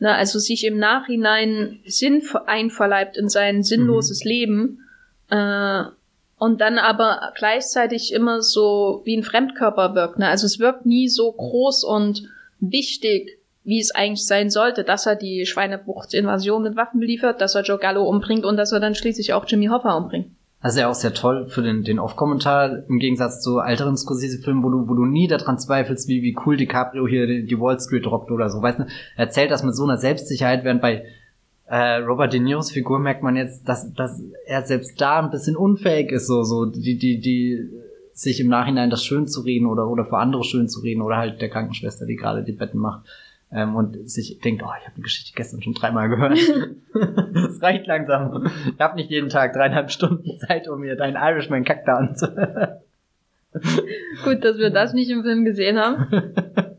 [0.00, 4.28] Ne, also sich im Nachhinein Sinn einverleibt in sein sinnloses mhm.
[4.28, 4.78] Leben.
[5.28, 5.82] Äh,
[6.38, 10.18] und dann aber gleichzeitig immer so wie ein Fremdkörper wirkt.
[10.18, 10.26] Ne?
[10.26, 12.24] Also es wirkt nie so groß und
[12.58, 17.62] wichtig, wie es eigentlich sein sollte, dass er die Schweinebucht-Invasion mit Waffen beliefert, dass er
[17.62, 20.28] Joe Gallo umbringt und dass er dann schließlich auch Jimmy Hopper umbringt.
[20.62, 24.62] Das ist ja auch sehr toll für den, den Off-Kommentar, im Gegensatz zu älteren Scorsese-Filmen,
[24.62, 27.80] wo du, wo du nie daran zweifelst, wie, wie cool DiCaprio hier die, die Wall
[27.80, 28.60] Street rockt oder so.
[28.60, 31.04] Weißt du, er erzählt das mit so einer Selbstsicherheit, während bei
[31.66, 35.56] äh, Robert De Niros Figur merkt man jetzt, dass, dass er selbst da ein bisschen
[35.56, 37.70] unfähig ist, so, so, die, die, die,
[38.12, 41.16] sich im Nachhinein das schön zu reden oder, oder für andere schön zu reden oder
[41.16, 43.06] halt der Krankenschwester, die gerade die Betten macht
[43.52, 46.38] ähm, und sich denkt, oh, ich habe die Geschichte gestern schon dreimal gehört.
[47.32, 48.50] Es reicht langsam.
[48.74, 52.80] Ich habe nicht jeden Tag dreieinhalb Stunden Zeit, um mir deinen Irishman-Kack da anzuhören.
[54.24, 56.06] Gut, dass wir das nicht im Film gesehen haben.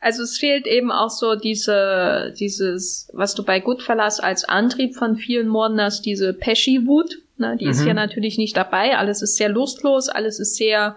[0.00, 5.16] Also es fehlt eben auch so diese, dieses, was du bei Goodfellas als Antrieb von
[5.16, 7.22] vielen Morden hast, diese Pesci-Wut.
[7.38, 7.70] Ne, die mhm.
[7.70, 8.98] ist hier natürlich nicht dabei.
[8.98, 10.94] Alles ist sehr lustlos, alles ist sehr,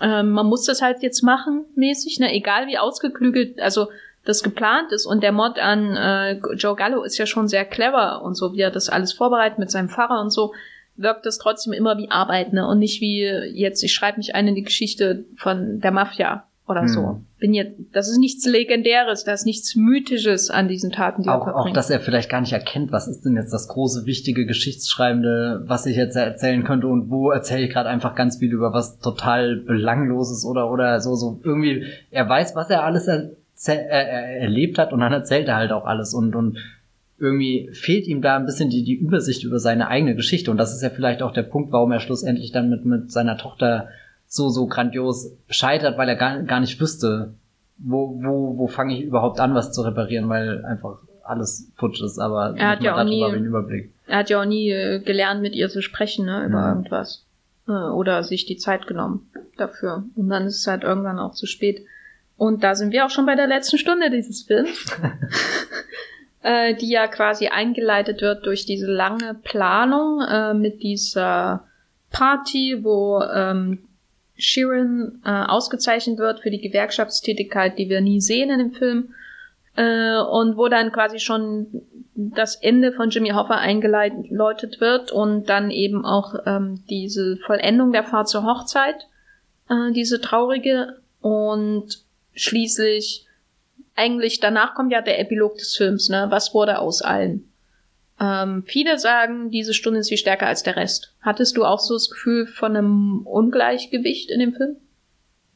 [0.00, 3.90] ähm, man muss das halt jetzt machen, mäßig, ne, egal wie ausgeklügelt, also
[4.24, 8.22] das geplant ist und der Mod an äh, Joe Gallo ist ja schon sehr clever
[8.22, 10.52] und so, wie er das alles vorbereitet mit seinem Fahrer und so,
[10.96, 12.66] wirkt das trotzdem immer wie Arbeit, ne?
[12.66, 16.44] Und nicht wie jetzt, ich schreibe mich ein in die Geschichte von der Mafia.
[16.68, 16.88] oder hm.
[16.88, 17.20] so.
[17.38, 21.46] Bin jetzt, das ist nichts Legendäres, das ist nichts Mythisches an diesen Taten, die auch,
[21.46, 21.56] er.
[21.56, 25.64] Auch, dass er vielleicht gar nicht erkennt, was ist denn jetzt das große, wichtige Geschichtsschreibende,
[25.66, 28.98] was ich jetzt erzählen könnte und wo erzähle ich gerade einfach ganz viel über was
[29.00, 31.86] total belangloses oder oder so so irgendwie.
[32.10, 33.32] Er weiß, was er alles er,
[33.68, 36.58] erlebt hat und dann erzählt er halt auch alles und und
[37.18, 40.50] irgendwie fehlt ihm da ein bisschen die, die Übersicht über seine eigene Geschichte.
[40.50, 43.38] Und das ist ja vielleicht auch der Punkt, warum er schlussendlich dann mit, mit seiner
[43.38, 43.90] Tochter
[44.26, 47.34] so, so grandios scheitert, weil er gar, gar nicht wüsste,
[47.78, 52.18] wo, wo, wo fange ich überhaupt an, was zu reparieren, weil einfach alles futsch ist,
[52.18, 53.92] aber er hat ja auch nie, Überblick.
[54.08, 56.68] Er hat ja auch nie äh, gelernt, mit ihr zu sprechen, ne, über ja.
[56.70, 57.24] irgendwas.
[57.68, 60.04] Äh, oder sich die Zeit genommen dafür.
[60.16, 61.82] Und dann ist es halt irgendwann auch zu spät.
[62.42, 64.84] Und da sind wir auch schon bei der letzten Stunde dieses Films.
[66.42, 71.68] äh, die ja quasi eingeleitet wird durch diese lange Planung äh, mit dieser
[72.10, 73.84] Party, wo ähm,
[74.36, 79.14] Sheeran äh, ausgezeichnet wird für die Gewerkschaftstätigkeit, die wir nie sehen in dem Film.
[79.76, 81.68] Äh, und wo dann quasi schon
[82.16, 88.02] das Ende von Jimmy Hoffa eingeläutet wird und dann eben auch ähm, diese Vollendung der
[88.02, 89.06] Fahrt zur Hochzeit,
[89.70, 92.02] äh, diese traurige und
[92.34, 93.26] schließlich
[93.94, 96.26] eigentlich danach kommt ja der Epilog des Films, ne?
[96.30, 97.52] Was wurde aus allen?
[98.20, 101.14] Ähm, viele sagen, diese Stunde ist viel stärker als der Rest.
[101.20, 104.76] Hattest du auch so das Gefühl von einem Ungleichgewicht in dem Film?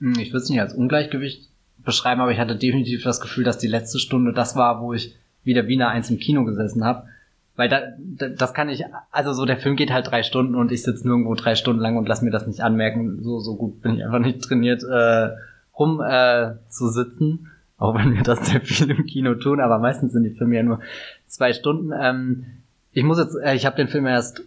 [0.01, 1.49] Hm, ich würde es nicht als Ungleichgewicht
[1.79, 5.15] beschreiben, aber ich hatte definitiv das Gefühl, dass die letzte Stunde das war, wo ich
[5.45, 7.09] wieder Wiener eins im Kino gesessen habe.
[7.55, 10.73] Weil da, da, das kann ich, also so der Film geht halt drei Stunden und
[10.73, 13.23] ich sitze nirgendwo drei Stunden lang und lass mir das nicht anmerken.
[13.23, 15.31] So, so gut bin ich einfach nicht trainiert, äh,
[15.79, 17.51] rum äh, zu sitzen.
[17.79, 20.63] Auch wenn wir das sehr viel im Kino tun, aber meistens sind die Filme ja
[20.63, 20.81] nur
[21.27, 21.93] zwei Stunden.
[21.99, 22.47] Ähm,
[22.93, 24.43] ich muss jetzt, äh, ich habe den Film erst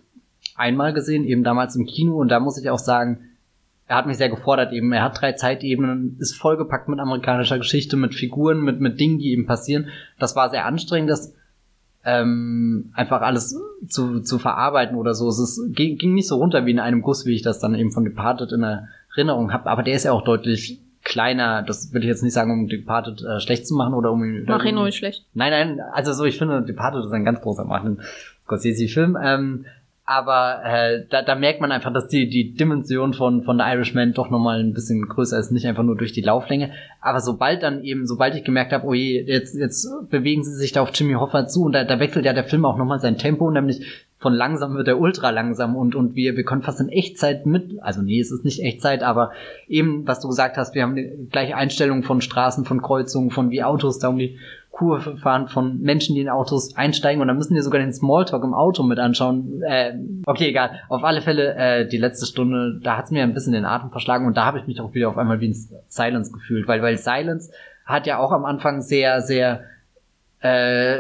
[0.55, 3.19] einmal gesehen, eben damals im Kino, und da muss ich auch sagen,
[3.87, 4.91] er hat mich sehr gefordert eben.
[4.91, 9.31] Er hat drei Zeitebenen, ist vollgepackt mit amerikanischer Geschichte, mit Figuren, mit, mit Dingen, die
[9.31, 9.87] eben passieren.
[10.19, 11.33] Das war sehr anstrengend, das
[12.05, 15.27] ähm, einfach alles zu, zu verarbeiten oder so.
[15.27, 17.73] Es ist, ging, ging nicht so runter wie in einem Guss, wie ich das dann
[17.73, 18.63] eben von Departed in
[19.15, 19.69] Erinnerung habe.
[19.69, 23.21] Aber der ist ja auch deutlich kleiner, das will ich jetzt nicht sagen, um Departed
[23.21, 24.45] äh, schlecht zu machen oder um ihn.
[24.47, 25.25] Mach ihn ruhig schlecht.
[25.33, 28.01] Nein, nein, also so, ich finde, Departed ist ein ganz großer Martin
[28.45, 29.17] Scorsese-Film.
[29.21, 29.65] Ähm,
[30.09, 34.13] aber äh, da, da merkt man einfach, dass die, die Dimension von, von The Irishman
[34.13, 36.71] doch nochmal ein bisschen größer ist, nicht einfach nur durch die Lauflänge.
[36.99, 40.71] Aber sobald dann eben, sobald ich gemerkt habe, oh je, jetzt, jetzt bewegen sie sich
[40.71, 43.19] da auf Jimmy Hoffa zu und da, da wechselt ja der Film auch nochmal sein
[43.19, 43.85] Tempo, nämlich
[44.19, 47.81] von langsam wird er ultra langsam und, und wir, wir können fast in Echtzeit mit,
[47.81, 49.31] also nee, es ist nicht Echtzeit, aber
[49.67, 53.49] eben, was du gesagt hast, wir haben die gleiche Einstellung von Straßen, von Kreuzungen, von
[53.49, 54.37] wie Autos da um die
[54.71, 58.43] Kurve fahren, von Menschen, die in Autos einsteigen und dann müssen wir sogar den Smalltalk
[58.43, 59.61] im Auto mit anschauen.
[59.61, 59.93] Äh,
[60.25, 60.71] okay, egal.
[60.89, 64.27] Auf alle Fälle, äh, die letzte Stunde, da hat's mir ein bisschen den Atem verschlagen
[64.27, 65.55] und da habe ich mich auch wieder auf einmal wie in
[65.87, 67.51] Silence gefühlt, weil, weil Silence
[67.85, 69.63] hat ja auch am Anfang sehr, sehr
[70.41, 70.99] äh,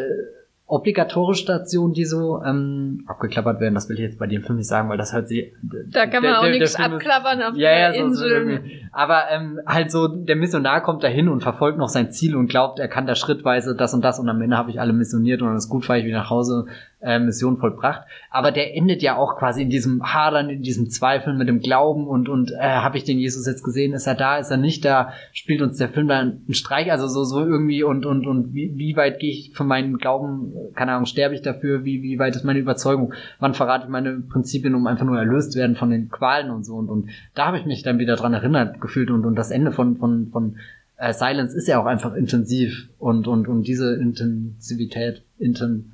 [0.69, 3.73] obligatorische Stationen, die so ähm, abgeklappert werden.
[3.73, 5.53] Das will ich jetzt bei dem Film nicht sagen, weil das halt sie.
[5.63, 8.61] Da kann man der, auch nichts abklappern auf ja, der ja, Insel.
[8.61, 12.47] So aber ähm, halt so, der Missionar kommt dahin und verfolgt noch sein Ziel und
[12.47, 15.41] glaubt, er kann da schrittweise das und das und am Ende habe ich alle missioniert
[15.41, 16.67] und dann ist gut, fahre ich wieder nach Hause
[17.01, 18.03] äh, Mission vollbracht.
[18.29, 22.07] Aber der endet ja auch quasi in diesem Hadern, in diesem Zweifeln mit dem Glauben
[22.07, 23.93] und und äh, habe ich den Jesus jetzt gesehen?
[23.93, 24.37] Ist er da?
[24.37, 25.13] Ist er nicht da?
[25.31, 26.91] Spielt uns der Film da einen Streich?
[26.91, 30.53] Also so so irgendwie und und und wie, wie weit gehe ich von meinem Glauben?
[30.75, 31.85] Keine Ahnung, sterbe ich dafür?
[31.85, 33.13] Wie wie weit ist meine Überzeugung?
[33.39, 36.75] Wann verrate ich meine Prinzipien, um einfach nur erlöst werden von den Qualen und so
[36.75, 39.71] und und da habe ich mich dann wieder dran erinnert gefühlt und und das Ende
[39.71, 40.57] von von von
[40.97, 45.93] äh, Silence ist ja auch einfach intensiv und und und diese Intensivität inten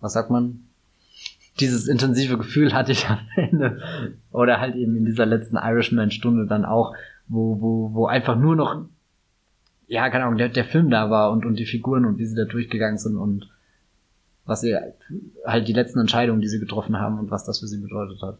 [0.00, 0.66] was sagt man,
[1.58, 6.64] dieses intensive Gefühl hatte ich am Ende oder halt eben in dieser letzten Irishman-Stunde dann
[6.64, 6.94] auch,
[7.28, 8.84] wo, wo, wo einfach nur noch,
[9.86, 12.36] ja, keine Ahnung, der, der Film da war und, und die Figuren und wie sie
[12.36, 13.48] da durchgegangen sind und
[14.44, 14.76] was sie
[15.44, 18.38] halt die letzten Entscheidungen, die sie getroffen haben und was das für sie bedeutet hat.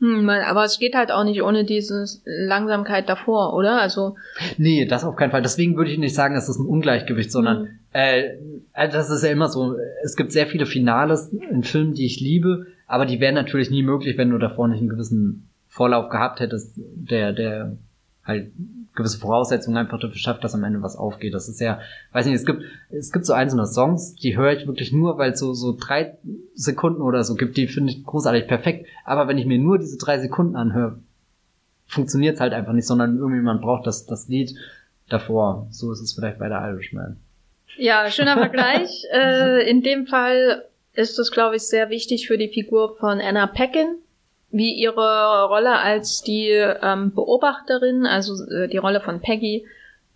[0.00, 3.80] Hm, aber es geht halt auch nicht ohne diese Langsamkeit davor, oder?
[3.80, 4.16] Also.
[4.56, 5.42] Nee, das auf keinen Fall.
[5.42, 7.68] Deswegen würde ich nicht sagen, es ist ein Ungleichgewicht, sondern hm.
[7.92, 8.30] äh,
[8.72, 9.76] also das ist ja immer so.
[10.02, 13.82] Es gibt sehr viele Finales in Filmen, die ich liebe, aber die wären natürlich nie
[13.82, 17.76] möglich, wenn du davor nicht einen gewissen Vorlauf gehabt hättest, der, der
[18.24, 18.52] halt
[18.94, 21.34] gewisse Voraussetzungen einfach dafür schafft, dass am Ende was aufgeht.
[21.34, 21.80] Das ist ja,
[22.12, 25.32] weiß nicht, es gibt, es gibt so einzelne Songs, die höre ich wirklich nur, weil
[25.32, 26.18] es so, so drei
[26.54, 28.86] Sekunden oder so gibt, die finde ich großartig perfekt.
[29.04, 30.98] Aber wenn ich mir nur diese drei Sekunden anhöre,
[31.86, 34.54] funktioniert es halt einfach nicht, sondern irgendwie man braucht das, das Lied
[35.08, 35.66] davor.
[35.70, 37.16] So ist es vielleicht bei der Irishman.
[37.76, 39.04] Ja, schöner Vergleich.
[39.12, 40.64] äh, in dem Fall
[40.94, 43.96] ist es, glaube ich, sehr wichtig für die Figur von Anna Peckin,
[44.50, 49.66] wie ihre Rolle als die ähm, Beobachterin, also äh, die Rolle von Peggy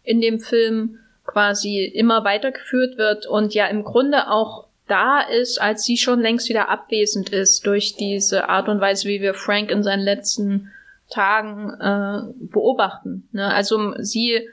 [0.03, 5.85] in dem Film quasi immer weitergeführt wird und ja im Grunde auch da ist, als
[5.85, 9.83] sie schon längst wieder abwesend ist durch diese Art und Weise, wie wir Frank in
[9.83, 10.71] seinen letzten
[11.09, 13.27] Tagen äh, beobachten.
[13.33, 13.47] Ne?
[13.47, 14.49] Also sie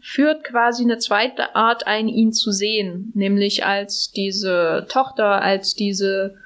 [0.00, 6.36] führt quasi eine zweite Art ein, ihn zu sehen, nämlich als diese Tochter, als diese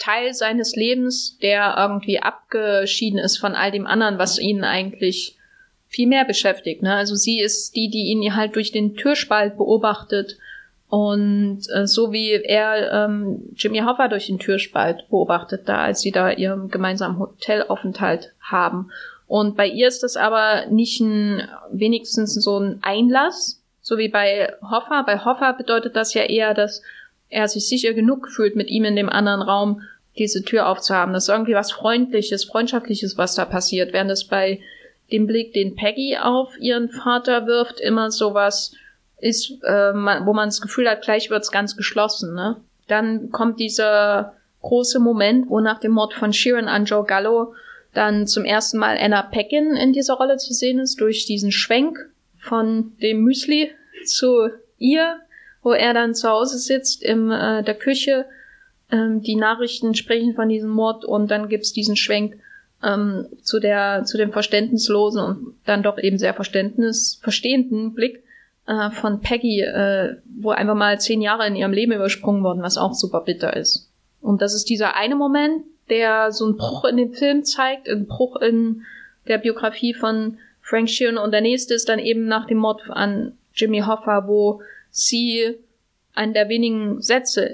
[0.00, 5.36] Teil seines Lebens, der irgendwie abgeschieden ist von all dem anderen, was ihn eigentlich
[5.86, 6.82] viel mehr beschäftigt.
[6.82, 6.94] Ne?
[6.94, 10.38] Also sie ist die, die ihn halt durch den Türspalt beobachtet
[10.88, 16.10] und äh, so wie er ähm, Jimmy Hoffa durch den Türspalt beobachtet, da als sie
[16.10, 18.90] da ihren gemeinsamen Hotelaufenthalt haben.
[19.28, 24.52] Und bei ihr ist das aber nicht ein, wenigstens so ein Einlass, so wie bei
[24.62, 25.02] Hoffa.
[25.02, 26.82] Bei Hoffa bedeutet das ja eher, dass
[27.30, 29.82] er sich sicher genug fühlt, mit ihm in dem anderen Raum
[30.18, 31.14] diese Tür aufzuhaben.
[31.14, 33.92] Das ist irgendwie was Freundliches, Freundschaftliches, was da passiert.
[33.92, 34.60] Während es bei
[35.12, 38.72] dem Blick, den Peggy auf ihren Vater wirft, immer sowas
[39.18, 42.34] ist, äh, wo man das Gefühl hat, gleich wird's ganz geschlossen.
[42.34, 42.56] Ne?
[42.88, 47.54] Dann kommt dieser große Moment, wo nach dem Mord von Sheeran an Joe Gallo
[47.92, 51.98] dann zum ersten Mal Anna Peckin in dieser Rolle zu sehen ist, durch diesen Schwenk
[52.38, 53.72] von dem Müsli
[54.04, 55.20] zu ihr,
[55.62, 58.26] wo er dann zu Hause sitzt in äh, der Küche.
[58.90, 62.36] Ähm, die Nachrichten sprechen von diesem Mord und dann gibt's diesen Schwenk
[62.82, 68.22] ähm, zu der zu dem verständnislosen und dann doch eben sehr verständnis verstehenden Blick
[68.66, 72.78] äh, von Peggy, äh, wo einfach mal zehn Jahre in ihrem Leben übersprungen wurden, was
[72.78, 73.90] auch super bitter ist.
[74.20, 78.06] Und das ist dieser eine Moment, der so einen Bruch in den Film zeigt, einen
[78.06, 78.82] Bruch in
[79.28, 83.32] der Biografie von Frank Sheeran und der nächste ist dann eben nach dem Mord an
[83.54, 85.58] Jimmy Hoffa, wo sie
[86.14, 87.50] einen der wenigen Sätze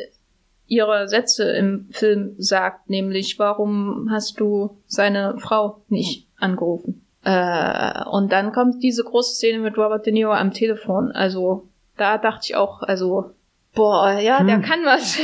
[0.66, 7.06] ihre Sätze im Film sagt, nämlich warum hast du seine Frau nicht angerufen?
[7.24, 11.12] Äh, und dann kommt diese große Szene mit Robert De Niro am Telefon.
[11.12, 13.30] Also da dachte ich auch, also
[13.74, 14.46] boah, ja, hm.
[14.46, 15.18] der kann was.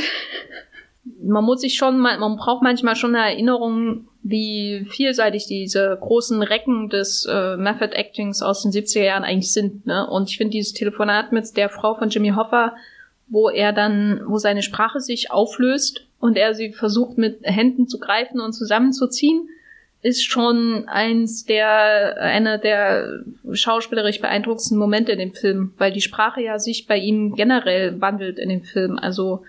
[1.23, 6.89] man muss sich schon, man braucht manchmal schon eine Erinnerung, wie vielseitig diese großen Recken
[6.89, 9.85] des äh, Method Actings aus den 70er Jahren eigentlich sind.
[9.85, 10.07] Ne?
[10.07, 12.75] Und ich finde dieses Telefonat mit der Frau von Jimmy Hoffa,
[13.27, 17.99] wo er dann, wo seine Sprache sich auflöst und er sie versucht mit Händen zu
[17.99, 19.49] greifen und zusammenzuziehen,
[20.01, 26.41] ist schon eins der, einer der schauspielerisch beeindruckendsten Momente in dem Film, weil die Sprache
[26.41, 28.99] ja sich bei ihm generell wandelt in dem Film.
[28.99, 29.43] Also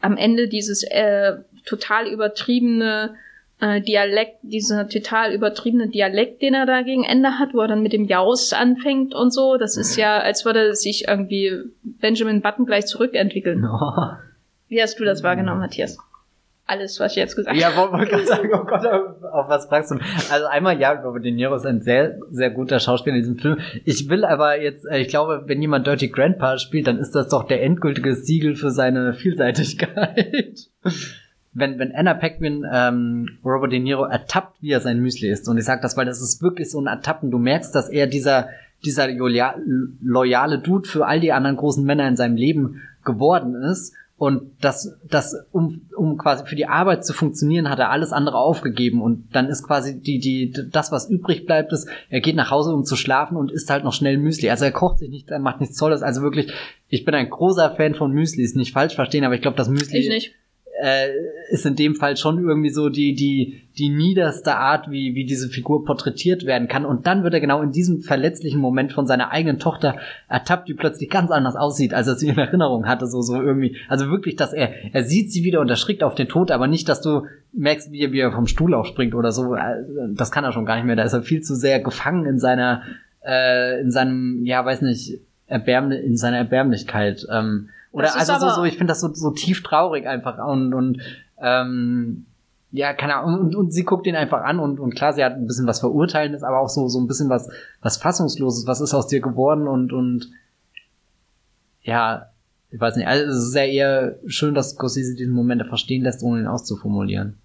[0.00, 3.14] am Ende dieses äh, total übertriebene
[3.60, 7.82] äh, Dialekt, dieser total übertriebene Dialekt, den er da gegen Ende hat, wo er dann
[7.82, 11.52] mit dem Jaus anfängt und so, das ist ja, als würde sich irgendwie
[11.82, 13.64] Benjamin Button gleich zurückentwickeln.
[13.64, 14.12] Oh.
[14.68, 15.98] Wie hast du das wahrgenommen, Matthias?
[16.68, 17.74] alles, was ich jetzt gesagt habe.
[17.74, 19.98] Ja, wollte gerade sagen, oh Gott, auf, auf, was fragst du?
[20.30, 23.58] Also einmal, ja, Robert De Niro ist ein sehr, sehr guter Schauspieler in diesem Film.
[23.84, 27.28] Ich will aber jetzt, äh, ich glaube, wenn jemand Dirty Grandpa spielt, dann ist das
[27.28, 30.68] doch der endgültige Siegel für seine Vielseitigkeit.
[31.52, 35.58] Wenn, wenn Anna Paquin ähm, Robert De Niro ertappt, wie er sein Müsli isst, und
[35.58, 38.48] ich sag das, weil das ist wirklich so ein Ertappen, du merkst, dass er dieser,
[38.84, 44.50] dieser loyale Dude für all die anderen großen Männer in seinem Leben geworden ist und
[44.60, 49.00] das, das, um, um quasi für die Arbeit zu funktionieren, hat er alles andere aufgegeben.
[49.00, 52.74] Und dann ist quasi die, die, das, was übrig bleibt, ist, er geht nach Hause,
[52.74, 54.50] um zu schlafen und isst halt noch schnell Müsli.
[54.50, 56.02] Also er kocht sich nicht, er macht nichts Tolles.
[56.02, 56.52] Also wirklich,
[56.88, 59.68] ich bin ein großer Fan von Müsli, ist nicht falsch verstehen, aber ich glaube, das
[59.68, 60.00] Müsli.
[60.00, 60.34] Ich nicht
[60.80, 61.08] äh,
[61.50, 65.48] ist in dem Fall schon irgendwie so die, die, die niederste Art, wie, wie diese
[65.48, 66.84] Figur porträtiert werden kann.
[66.84, 69.96] Und dann wird er genau in diesem verletzlichen Moment von seiner eigenen Tochter
[70.28, 73.76] ertappt, die plötzlich ganz anders aussieht, als er sie in Erinnerung hatte, so, so irgendwie.
[73.88, 76.68] Also wirklich, dass er, er sieht sie wieder und er schreckt auf den Tod, aber
[76.68, 77.22] nicht, dass du
[77.52, 79.56] merkst, wie er, wie er vom Stuhl aufspringt oder so.
[80.14, 80.96] Das kann er schon gar nicht mehr.
[80.96, 82.82] Da ist er viel zu sehr gefangen in seiner,
[83.26, 87.26] äh, in seinem, ja, weiß nicht, Erbärm in seiner Erbärmlichkeit.
[87.32, 91.00] Ähm, oder also so, so, ich finde das so, so tief traurig einfach und, und
[91.40, 92.26] ähm,
[92.70, 95.34] ja, keine Ahnung, und, und sie guckt ihn einfach an und, und klar, sie hat
[95.34, 97.48] ein bisschen was Verurteilendes, aber auch so, so ein bisschen was,
[97.80, 100.30] was Fassungsloses, was ist aus dir geworden und, und
[101.82, 102.26] ja,
[102.70, 106.22] ich weiß nicht, also es ist ja eher schön, dass Scorsese diesen Moment verstehen lässt,
[106.22, 107.38] ohne ihn auszuformulieren.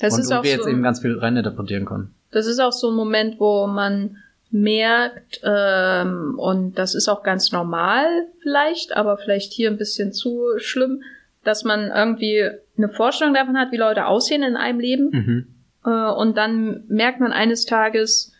[0.00, 2.12] Das und, ist und auch wir jetzt so, eben ganz viel reininterpretieren können.
[2.32, 4.16] Das ist auch so ein Moment, wo man
[4.54, 8.06] merkt, ähm, und das ist auch ganz normal
[8.40, 11.02] vielleicht, aber vielleicht hier ein bisschen zu schlimm,
[11.42, 15.10] dass man irgendwie eine Vorstellung davon hat, wie Leute aussehen in einem Leben.
[15.10, 15.46] Mhm.
[15.84, 18.32] Äh, und dann merkt man eines Tages,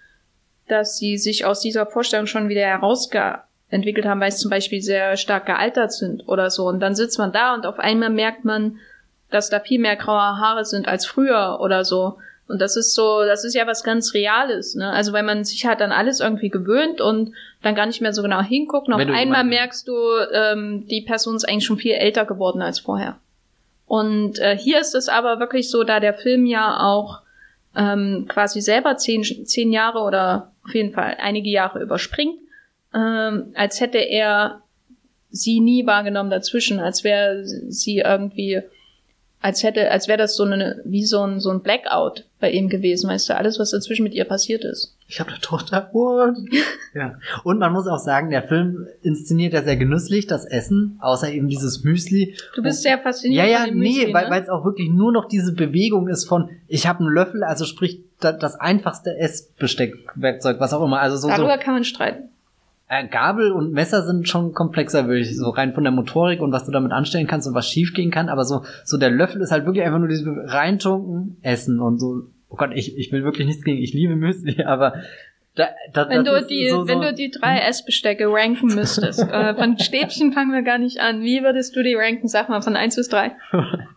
[0.69, 5.17] dass sie sich aus dieser Vorstellung schon wieder herausentwickelt haben, weil sie zum Beispiel sehr
[5.17, 6.69] stark gealtert sind oder so.
[6.69, 8.79] Und dann sitzt man da und auf einmal merkt man,
[9.31, 12.19] dass da viel mehr graue Haare sind als früher oder so.
[12.47, 14.91] Und das ist so, das ist ja was ganz Reales, ne?
[14.91, 18.23] Also weil man sich halt dann alles irgendwie gewöhnt und dann gar nicht mehr so
[18.23, 18.93] genau hinguckt.
[18.93, 19.97] Auf einmal merkst du,
[20.33, 23.17] ähm, die Person ist eigentlich schon viel älter geworden als vorher.
[23.87, 27.21] Und äh, hier ist es aber wirklich so, da der Film ja auch
[27.77, 32.39] ähm, quasi selber zehn, zehn Jahre oder auf jeden Fall einige Jahre überspringt,
[32.95, 34.63] ähm, als hätte er
[35.31, 38.63] sie nie wahrgenommen dazwischen, als wäre sie irgendwie
[39.45, 42.71] als hätte, als wäre das so eine, wie so ein, so ein Blackout bei ihm
[42.71, 44.97] gewesen, weißt du, alles, was dazwischen mit ihr passiert ist.
[45.07, 45.91] Ich habe eine Tochter.
[45.93, 46.37] What?
[46.95, 47.17] ja.
[47.43, 51.49] Und man muss auch sagen, der Film inszeniert ja sehr genüsslich das Essen, außer eben
[51.49, 52.35] dieses Müsli.
[52.55, 53.47] Du bist sehr fasziniert.
[53.47, 54.41] Ja, ja, nee, Müsli, weil ne?
[54.41, 58.01] es auch wirklich nur noch diese Bewegung ist von, ich habe einen Löffel, also sprich
[58.21, 61.01] das, das einfachste Essbesteckwerkzeug, was auch immer.
[61.01, 62.31] Also so, Darüber so, kann man streiten.
[62.89, 66.53] Äh, Gabel und Messer sind schon komplexer, würde ich so rein von der Motorik und
[66.53, 68.29] was du damit anstellen kannst und was schiefgehen kann.
[68.29, 72.25] Aber so, so der Löffel ist halt wirklich einfach nur dieses reintunken, essen und so.
[72.51, 74.95] Oh Gott, ich, ich will wirklich nichts gegen, ich liebe Müsli, aber
[75.55, 79.55] da, da, wenn du die, so, so wenn du die drei Essbestecke ranken müsstest, äh,
[79.55, 81.23] von Stäbchen fangen wir gar nicht an.
[81.23, 82.27] Wie würdest du die ranken?
[82.27, 83.37] Sag mal, von eins bis drei.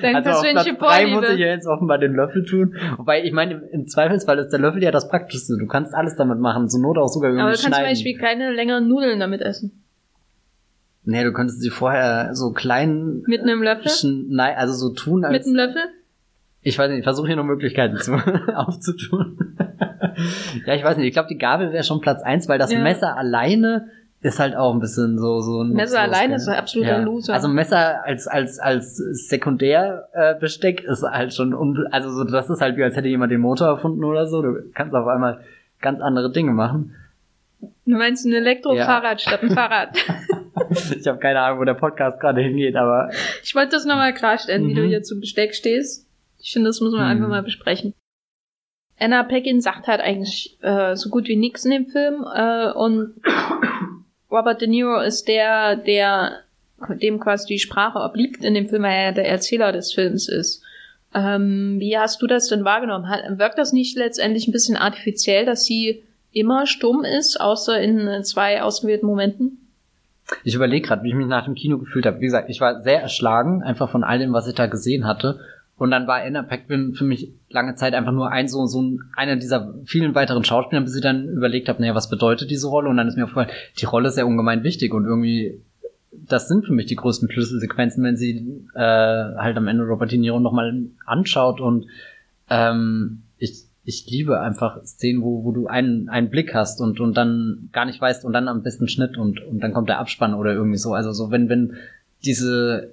[0.00, 2.76] Deine also auf Platz drei muss ich ja jetzt offenbar den Löffel tun.
[2.96, 5.56] Wobei, ich meine, im Zweifelsfall ist der Löffel ja das Praktischste.
[5.58, 8.18] Du kannst alles damit machen, zur Not auch sogar irgendwie Aber du kannst zum Beispiel
[8.18, 9.82] keine längeren Nudeln damit essen.
[11.04, 13.22] Nee, du könntest sie vorher so klein...
[13.26, 13.90] Mit einem Löffel?
[14.28, 15.32] Nein, also so tun als...
[15.32, 15.82] Mit einem Löffel?
[16.60, 18.12] Ich weiß nicht, ich versuche hier noch Möglichkeiten zu,
[18.54, 19.56] aufzutun.
[20.66, 22.80] ja, ich weiß nicht, ich glaube, die Gabel wäre schon Platz eins, weil das ja.
[22.80, 23.88] Messer alleine
[24.22, 27.02] ist halt auch ein bisschen so so ein Messer alleine ist ein absoluter ja.
[27.02, 27.34] Loser.
[27.34, 32.60] Also Messer als als als Sekundärbesteck äh, ist halt schon un also so das ist
[32.60, 34.42] halt wie als hätte jemand den Motor erfunden oder so.
[34.42, 35.40] Du kannst auf einmal
[35.80, 36.94] ganz andere Dinge machen.
[37.84, 39.28] Du meinst ein Elektrofahrrad ja.
[39.28, 39.96] statt ein Fahrrad?
[40.96, 43.10] ich habe keine Ahnung, wo der Podcast gerade hingeht, aber
[43.42, 44.68] ich wollte das nochmal klarstellen, mhm.
[44.68, 44.88] wie du mhm.
[44.88, 46.06] hier zum Besteck stehst.
[46.40, 47.10] Ich finde, das muss man mhm.
[47.10, 47.94] einfach mal besprechen.
[48.98, 53.14] Anna Paquin sagt halt eigentlich äh, so gut wie nichts in dem Film äh, und
[54.32, 56.40] Robert De Niro ist der, der
[56.88, 60.62] dem quasi die Sprache obliegt in dem Film, weil er der Erzähler des Films ist.
[61.14, 63.06] Ähm, wie hast du das denn wahrgenommen?
[63.38, 66.02] Wirkt das nicht letztendlich ein bisschen artifiziell, dass sie
[66.32, 69.58] immer stumm ist, außer in zwei ausgewählten Momenten?
[70.44, 72.20] Ich überlege gerade, wie ich mich nach dem Kino gefühlt habe.
[72.20, 75.40] Wie gesagt, ich war sehr erschlagen, einfach von all dem, was ich da gesehen hatte.
[75.76, 79.00] Und dann war Anna Paquin für mich lange Zeit einfach nur ein so, so ein,
[79.16, 82.88] einer dieser vielen weiteren Schauspieler, bis ich dann überlegt habe, naja, was bedeutet diese Rolle?
[82.88, 85.60] Und dann ist mir aufgefallen, die Rolle ist ja ungemein wichtig und irgendwie,
[86.12, 90.18] das sind für mich die größten Schlüsselsequenzen, wenn sie äh, halt am Ende Robert De
[90.18, 91.86] Niro nochmal anschaut und
[92.50, 97.16] ähm, ich, ich liebe einfach Szenen, wo, wo du einen, einen Blick hast und, und
[97.16, 100.34] dann gar nicht weißt und dann am besten Schnitt und, und dann kommt der Abspann
[100.34, 100.94] oder irgendwie so.
[100.94, 101.74] Also so, wenn, wenn
[102.24, 102.92] diese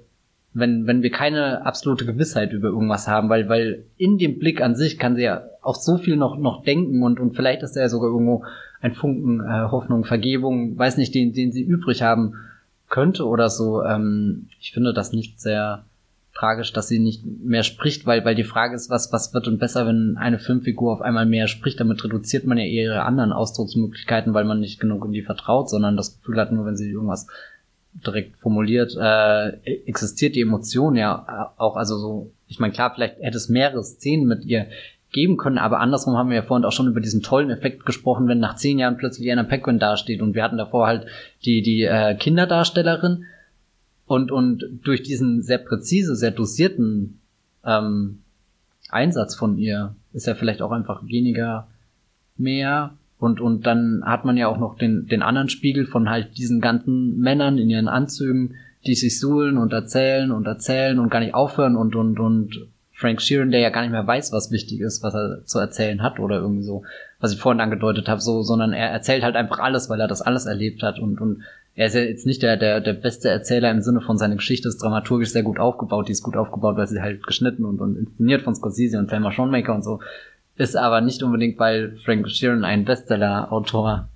[0.52, 4.74] wenn, wenn wir keine absolute Gewissheit über irgendwas haben, weil, weil in dem Blick an
[4.74, 7.80] sich kann sie ja auch so viel noch, noch denken und, und vielleicht ist da
[7.80, 8.44] ja sogar irgendwo
[8.80, 12.34] ein Funken äh, Hoffnung, Vergebung, weiß nicht, den, den sie übrig haben
[12.88, 13.84] könnte oder so.
[13.84, 15.84] Ähm, ich finde das nicht sehr
[16.34, 19.58] tragisch, dass sie nicht mehr spricht, weil, weil die Frage ist, was, was wird und
[19.58, 21.78] besser, wenn eine Filmfigur auf einmal mehr spricht.
[21.78, 25.96] Damit reduziert man ja ihre anderen Ausdrucksmöglichkeiten, weil man nicht genug in die vertraut, sondern
[25.96, 27.26] das Gefühl hat, nur wenn sie irgendwas
[27.92, 29.50] direkt formuliert, äh,
[29.86, 34.26] existiert die Emotion ja auch, also so, ich meine, klar, vielleicht hätte es mehrere Szenen
[34.26, 34.66] mit ihr
[35.12, 38.28] geben können, aber andersrum haben wir ja vorhin auch schon über diesen tollen Effekt gesprochen,
[38.28, 41.06] wenn nach zehn Jahren plötzlich Anna Paquin dasteht und wir hatten davor halt
[41.44, 43.24] die, die äh, Kinderdarstellerin
[44.06, 47.20] und, und durch diesen sehr präzise, sehr dosierten
[47.64, 48.22] ähm,
[48.88, 51.68] Einsatz von ihr ist ja vielleicht auch einfach weniger
[52.36, 56.38] mehr und, und dann hat man ja auch noch den, den anderen Spiegel von halt
[56.38, 58.54] diesen ganzen Männern in ihren Anzügen,
[58.86, 63.20] die sich suhlen und erzählen und erzählen und gar nicht aufhören und, und, und Frank
[63.20, 66.18] Sheeran, der ja gar nicht mehr weiß, was wichtig ist, was er zu erzählen hat
[66.18, 66.82] oder irgendwie so,
[67.18, 70.22] was ich vorhin angedeutet habe, so, sondern er erzählt halt einfach alles, weil er das
[70.22, 71.42] alles erlebt hat und, und
[71.74, 74.68] er ist ja jetzt nicht der, der, der beste Erzähler im Sinne von seiner Geschichte
[74.68, 77.96] ist dramaturgisch sehr gut aufgebaut, die ist gut aufgebaut, weil sie halt geschnitten und, und
[77.96, 80.00] inszeniert von Scorsese und Thelma Schoenmaker und so
[80.56, 84.08] ist aber nicht unbedingt, weil Frank Sheeran ein Bestseller-Autor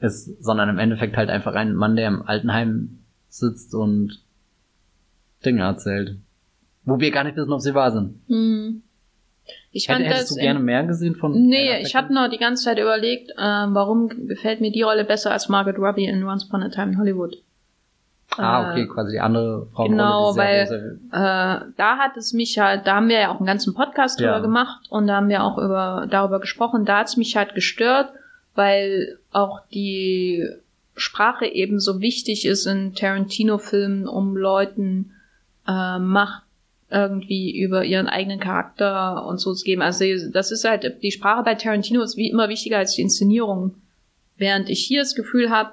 [0.00, 2.98] ist, sondern im Endeffekt halt einfach ein Mann, der im Altenheim
[3.28, 4.20] sitzt und
[5.44, 6.16] Dinge erzählt.
[6.84, 8.20] Wo wir gar nicht wissen, ob sie wahr sind.
[8.28, 8.82] Hm.
[9.72, 11.32] Ich fand Hätt, hättest du gerne mehr gesehen von?
[11.32, 15.32] Nee, ich habe noch die ganze Zeit überlegt, äh, warum gefällt mir die Rolle besser
[15.32, 17.36] als Margaret Robbie in Once Upon a Time in Hollywood.
[18.36, 19.88] Ah, okay, äh, quasi die andere Frau.
[19.88, 23.74] Genau, weil äh, da hat es mich halt, da haben wir ja auch einen ganzen
[23.74, 24.32] Podcast ja.
[24.32, 26.84] drüber gemacht und da haben wir auch über darüber gesprochen.
[26.84, 28.12] Da hat es mich halt gestört,
[28.54, 30.48] weil auch die
[30.96, 35.12] Sprache eben so wichtig ist in Tarantino-Filmen, um Leuten
[35.66, 36.42] äh, Macht
[36.90, 39.82] irgendwie über ihren eigenen Charakter und so zu geben.
[39.82, 43.74] Also das ist halt, die Sprache bei Tarantino ist wie immer wichtiger als die Inszenierung.
[44.36, 45.72] Während ich hier das Gefühl habe,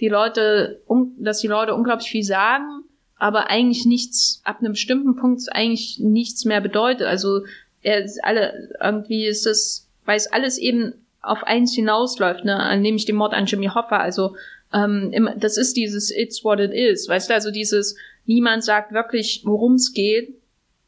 [0.00, 0.80] die Leute,
[1.18, 2.84] dass die Leute unglaublich viel sagen,
[3.16, 7.06] aber eigentlich nichts, ab einem bestimmten Punkt eigentlich nichts mehr bedeutet.
[7.06, 7.42] Also
[7.82, 13.06] er ist alle, irgendwie ist es, weil es alles eben auf eins hinausläuft, ne, nämlich
[13.06, 13.98] den Mord an Jimmy Hoffa.
[13.98, 14.36] Also
[14.72, 17.96] ähm, das ist dieses It's what it is, weißt du, also dieses
[18.26, 20.34] niemand sagt wirklich, worum es geht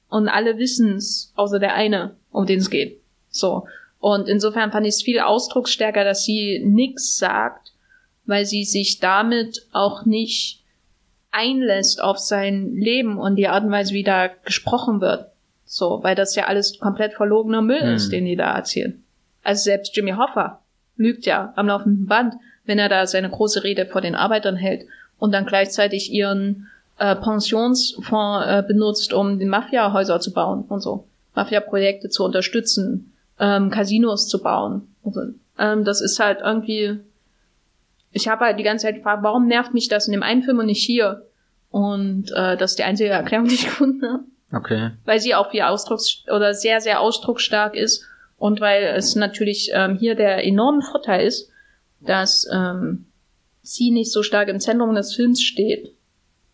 [0.08, 3.00] und alle wissen es, außer der eine, um den es geht.
[3.30, 3.66] So.
[3.98, 7.69] Und insofern fand ich es viel ausdrucksstärker, dass sie nix sagt,
[8.30, 10.62] weil sie sich damit auch nicht
[11.32, 15.26] einlässt auf sein Leben und die Art und Weise, wie da gesprochen wird.
[15.66, 17.94] So, weil das ja alles komplett verlogener Müll hm.
[17.94, 19.02] ist, den die da erzählen.
[19.42, 20.60] Also selbst Jimmy Hoffa
[20.96, 22.34] lügt ja am laufenden Band,
[22.64, 24.86] wenn er da seine große Rede vor den Arbeitern hält
[25.18, 31.04] und dann gleichzeitig ihren äh, Pensionsfonds äh, benutzt, um den Mafia-Häuser zu bauen und so.
[31.34, 34.82] Mafia-Projekte zu unterstützen, ähm, Casinos zu bauen.
[35.04, 35.20] So.
[35.58, 37.00] Ähm, das ist halt irgendwie.
[38.12, 40.58] Ich habe halt die ganze Zeit gefragt, warum nervt mich das in dem einen Film
[40.58, 41.26] und nicht hier?
[41.70, 44.24] Und äh, das ist die einzige Erklärung, die ich gefunden habe.
[44.52, 44.90] Okay.
[45.04, 48.04] Weil sie auch viel ausdrucks oder sehr, sehr ausdrucksstark ist
[48.36, 51.50] und weil es natürlich ähm, hier der enorme Vorteil ist,
[52.00, 53.06] dass ähm,
[53.62, 55.92] sie nicht so stark im Zentrum des Films steht.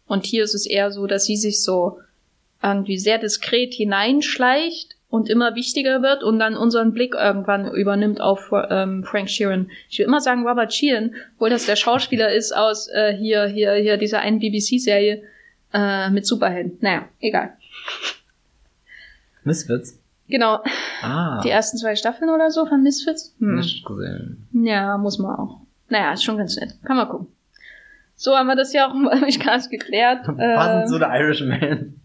[0.06, 2.00] Und hier ist es eher so, dass sie sich so
[2.62, 8.50] irgendwie sehr diskret hineinschleicht und immer wichtiger wird und dann unseren Blick irgendwann übernimmt auf
[8.52, 9.70] ähm, Frank Sheeran.
[9.88, 13.74] Ich will immer sagen Robert Sheeran, obwohl das der Schauspieler ist aus äh, hier, hier,
[13.74, 15.22] hier dieser einen BBC-Serie
[15.72, 16.78] äh, mit Superhelden.
[16.80, 17.56] Naja, egal.
[19.44, 20.00] Misfits?
[20.28, 20.60] Genau.
[21.02, 21.40] Ah.
[21.44, 23.34] Die ersten zwei Staffeln oder so von Misfits.
[23.38, 23.56] Hm.
[23.56, 24.48] Nicht gesehen.
[24.52, 25.60] Ja, muss man auch.
[25.88, 26.74] Naja, ist schon ganz nett.
[26.84, 27.28] Kann man gucken.
[28.16, 29.08] So haben wir das ja auch im
[29.38, 30.24] Cast geklärt.
[30.24, 32.00] Passend äh, zu The Irishman.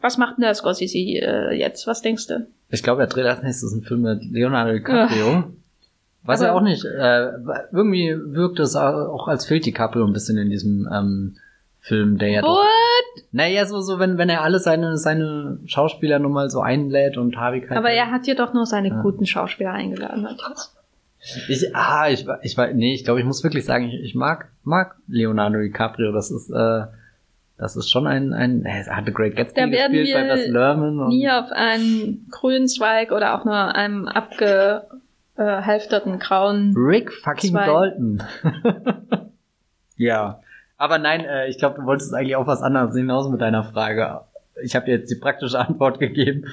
[0.00, 1.86] Was macht denn der Scorsese äh, jetzt?
[1.86, 2.46] Was denkst du?
[2.70, 5.44] Ich glaube, er dreht als nächstes einen Film mit Leonardo DiCaprio.
[5.46, 5.50] Ach.
[6.22, 6.84] Weiß er auch nicht.
[6.84, 7.32] Äh,
[7.72, 11.36] irgendwie wirkt es auch, als fehlt DiCaprio ein bisschen in diesem ähm,
[11.80, 12.48] Film, der ja What?
[12.48, 13.22] doch.
[13.32, 17.36] Naja, so, so, wenn, wenn er alle seine, seine Schauspieler nun mal so einlädt und
[17.36, 17.78] Harvey Keitel.
[17.78, 19.02] Aber er hat ja doch nur seine ja.
[19.02, 20.76] guten Schauspieler eingeladen, Matthias.
[21.48, 24.50] Ich, ah, ich, ich, ich, nee, ich glaube, ich muss wirklich sagen, ich, ich mag,
[24.62, 26.12] mag Leonardo DiCaprio.
[26.12, 26.84] Das ist, äh,
[27.60, 30.28] das ist schon ein, ein, er hat The Great Gatsby da werden gespielt wir bei
[30.28, 31.08] Bas Lerman.
[31.08, 37.66] Nie auf einen grünen Zweig oder auch nur einem abgehalfterten grauen Rick fucking Zweig.
[37.66, 38.22] Dalton.
[39.96, 40.40] ja.
[40.78, 44.22] Aber nein, äh, ich glaube, du wolltest eigentlich auch was anderes hinaus mit deiner Frage.
[44.62, 46.46] Ich habe jetzt die praktische Antwort gegeben.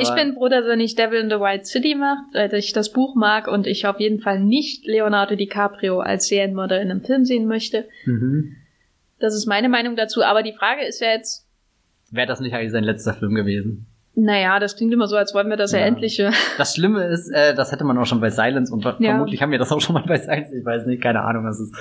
[0.00, 2.90] Ich bin froh, dass er nicht Devil in the White City macht, weil ich das
[2.92, 7.26] Buch mag und ich auf jeden Fall nicht Leonardo DiCaprio als Serienmörder in einem Film
[7.26, 7.86] sehen möchte.
[8.06, 8.56] Mhm.
[9.20, 10.22] Das ist meine Meinung dazu.
[10.22, 11.46] Aber die Frage ist ja jetzt.
[12.10, 13.86] Wäre das nicht eigentlich sein letzter Film gewesen?
[14.14, 16.20] Naja, das klingt immer so, als wollen wir das ja, ja endlich.
[16.56, 19.10] Das Schlimme ist, äh, das hätte man auch schon bei Silence und ja.
[19.10, 20.56] vermutlich haben wir das auch schon mal bei Silence.
[20.56, 21.72] Ich weiß nicht, keine Ahnung, was ist.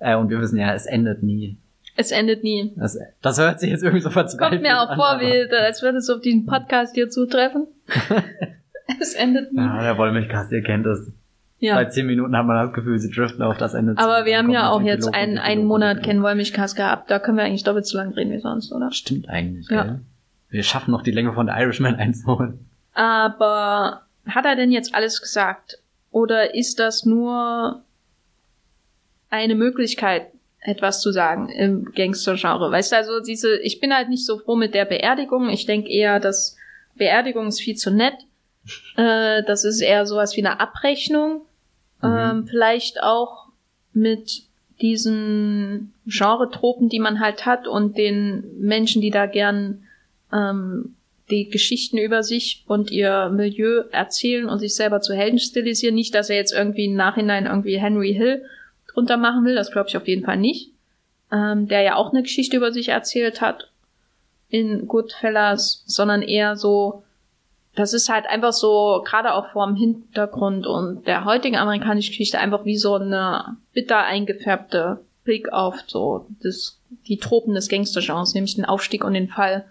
[0.00, 1.56] Äh, und wir wissen ja, es endet nie.
[1.94, 2.72] Es endet nie.
[2.76, 4.50] Das, das hört sich jetzt irgendwie so verzweifelt an.
[4.50, 7.66] Kommt mir auch vor, wie, als würde es auf diesen Podcast hier zutreffen.
[9.00, 9.60] es endet nie.
[9.60, 11.12] Ja, der Wollmilchcast, ihr kennt es.
[11.60, 11.74] Ja.
[11.74, 13.94] Seit zehn Minuten hat man das Gefühl, sie driften auf das Ende.
[13.96, 17.10] Aber wir haben ja auch jetzt einen, einen Monat Wollmilchcast gehabt.
[17.10, 18.92] Da können wir eigentlich doppelt so lang reden wie sonst, oder?
[18.92, 19.82] Stimmt eigentlich, ja.
[19.82, 20.00] Gell?
[20.50, 22.66] Wir schaffen noch die Länge von The Irishman einzuholen.
[22.94, 25.78] Aber hat er denn jetzt alles gesagt?
[26.10, 27.82] Oder ist das nur
[29.30, 30.28] eine Möglichkeit,
[30.60, 32.70] etwas zu sagen im Gangster-Genre.
[32.70, 35.48] Weißt du, also diese, ich bin halt nicht so froh mit der Beerdigung.
[35.48, 36.56] Ich denke eher, dass
[36.96, 38.14] Beerdigung ist viel zu nett.
[38.96, 41.42] Äh, das ist eher sowas wie eine Abrechnung.
[42.02, 42.16] Mhm.
[42.16, 43.48] Ähm, vielleicht auch
[43.92, 44.42] mit
[44.80, 49.82] diesen Genre-Tropen, die man halt hat und den Menschen, die da gern
[50.32, 50.94] ähm,
[51.30, 55.94] die Geschichten über sich und ihr Milieu erzählen und sich selber zu Helden stilisieren.
[55.94, 58.44] Nicht, dass er jetzt irgendwie im Nachhinein irgendwie Henry Hill
[58.92, 60.70] drunter machen will, das glaube ich auf jeden Fall nicht.
[61.30, 63.70] Ähm, der ja auch eine Geschichte über sich erzählt hat
[64.48, 67.02] in Goodfellas, sondern eher so,
[67.78, 72.40] das ist halt einfach so, gerade auch vor dem Hintergrund und der heutigen amerikanischen Geschichte
[72.40, 78.56] einfach wie so eine bitter eingefärbte Blick auf so das, die Tropen des Gangstergenres, nämlich
[78.56, 79.64] den Aufstieg und den Fall.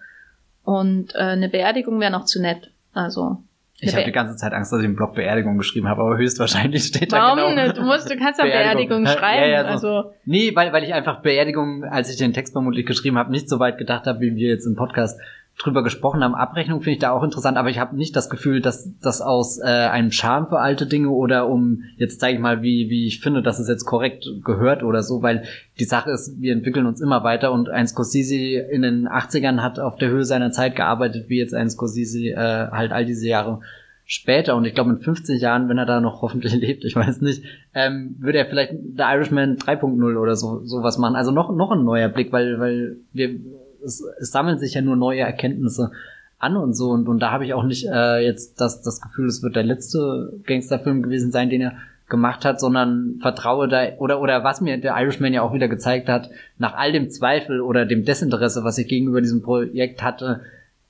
[0.63, 2.71] Und äh, eine Beerdigung wäre noch zu nett.
[2.93, 3.39] Also
[3.79, 6.83] ich habe die ganze Zeit Angst, dass ich einen Blog Beerdigung geschrieben habe, aber höchstwahrscheinlich
[6.83, 7.63] steht Warum da genau.
[7.63, 7.77] Nicht?
[7.77, 9.41] Du musst, du kannst ja Beerdigung, Beerdigung schreiben.
[9.41, 9.87] Ja, ja, so.
[9.87, 10.13] also.
[10.25, 13.59] Nee, weil, weil ich einfach Beerdigung, als ich den Text vermutlich geschrieben habe, nicht so
[13.59, 15.19] weit gedacht habe, wie wir jetzt im Podcast
[15.57, 16.35] drüber gesprochen haben.
[16.35, 19.57] Abrechnung finde ich da auch interessant, aber ich habe nicht das Gefühl, dass das aus
[19.59, 23.21] äh, einem Charme für alte Dinge oder um, jetzt zeige ich mal, wie, wie ich
[23.21, 25.43] finde, dass es jetzt korrekt gehört oder so, weil
[25.79, 29.79] die Sache ist, wir entwickeln uns immer weiter und ein Scorsese in den 80ern hat
[29.79, 33.61] auf der Höhe seiner Zeit gearbeitet, wie jetzt ein Scorsese äh, halt all diese Jahre
[34.05, 37.21] später und ich glaube in 50 Jahren, wenn er da noch hoffentlich lebt, ich weiß
[37.21, 37.43] nicht,
[37.73, 41.15] ähm, würde er vielleicht The Irishman 3.0 oder so sowas machen.
[41.15, 43.37] Also noch noch ein neuer Blick, weil weil wir
[43.87, 45.91] es, es sammeln sich ja nur neue Erkenntnisse
[46.39, 46.89] an und so.
[46.91, 49.63] Und, und da habe ich auch nicht äh, jetzt das das Gefühl, es wird der
[49.63, 51.73] letzte Gangsterfilm gewesen sein, den er
[52.09, 56.07] gemacht hat, sondern vertraue da oder oder was mir der Irishman ja auch wieder gezeigt
[56.07, 60.41] hat, nach all dem Zweifel oder dem Desinteresse, was ich gegenüber diesem Projekt hatte,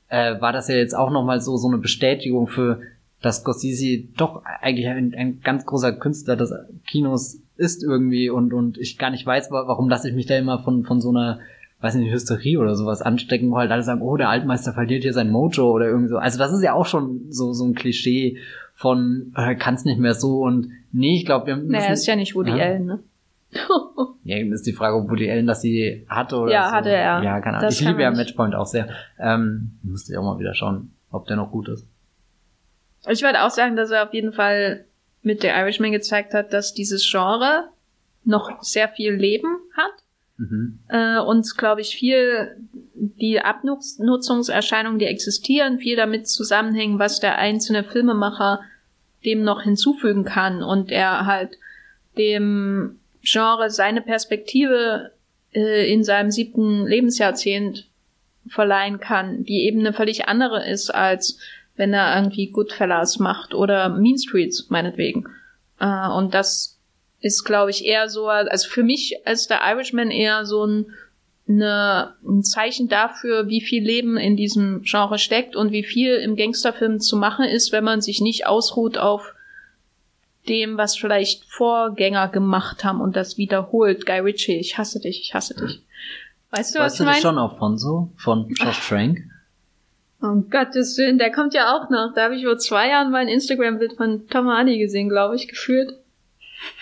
[0.09, 2.81] äh, war das ja jetzt auch noch mal so so eine Bestätigung für
[3.21, 6.53] dass Scorsese doch eigentlich ein, ein ganz großer Künstler des
[6.85, 8.29] Kinos ist irgendwie.
[8.29, 11.09] Und und ich gar nicht weiß, warum lasse ich mich da immer von von so
[11.09, 11.39] einer
[11.79, 15.13] weiß nicht, Hysterie oder sowas anstecken, wo halt alle sagen, oh, der Altmeister verliert hier
[15.13, 16.17] sein Mojo oder irgendwie so.
[16.17, 18.37] Also das ist ja auch schon so, so ein Klischee
[18.73, 21.71] von, äh, kann's nicht mehr so und nee, ich glaube, wir müssen...
[21.71, 22.65] Naja, ist ja nicht Woody ja?
[22.65, 22.99] Allen, ne?
[24.23, 26.75] ja, ist die Frage, ob Woody Allen das sie hatte oder Ja, so.
[26.75, 27.23] hatte er.
[27.23, 27.69] Ja, keine Ahnung.
[27.71, 28.89] Ich liebe ja Matchpoint auch sehr.
[29.19, 31.87] Ähm, müsste ich auch mal wieder schauen, ob der noch gut ist.
[33.07, 34.85] Ich würde auch sagen, dass er auf jeden Fall
[35.21, 37.69] mit der Irishman gezeigt hat, dass dieses Genre
[38.25, 40.03] noch sehr viel Leben hat.
[40.37, 40.79] Mhm.
[40.87, 42.57] Äh, und glaube ich viel
[42.93, 48.61] die Abnutzungserscheinungen, die existieren, viel damit zusammenhängen, was der einzelne Filmemacher
[49.25, 51.57] dem noch hinzufügen kann und er halt
[52.17, 55.11] dem Genre seine Perspektive
[55.53, 57.87] äh, in seinem siebten Lebensjahrzehnt
[58.47, 61.39] verleihen kann, die eben eine völlig andere ist als
[61.77, 65.27] wenn er irgendwie Goodfellas macht oder Mean Streets, meinetwegen.
[65.79, 66.76] Äh, und das
[67.19, 70.85] ist, glaube ich, eher so, also für mich als der Irishman eher so ein,
[71.47, 76.35] eine, ein Zeichen dafür, wie viel Leben in diesem Genre steckt und wie viel im
[76.35, 79.33] Gangsterfilm zu machen ist, wenn man sich nicht ausruht auf
[80.47, 84.05] dem, was vielleicht Vorgänger gemacht haben und das wiederholt.
[84.05, 85.81] Guy Ritchie, ich hasse dich, ich hasse dich.
[86.51, 87.21] Weißt du, weißt was du ich meine?
[87.21, 88.11] schon auch von so?
[88.17, 89.19] Von Josh Trank?
[90.21, 92.13] Um Gottes Willen, der kommt ja auch noch.
[92.15, 95.91] Da habe ich vor zwei Jahren mein Instagram-Bild von Tom Hardy gesehen, glaube ich, gefühlt.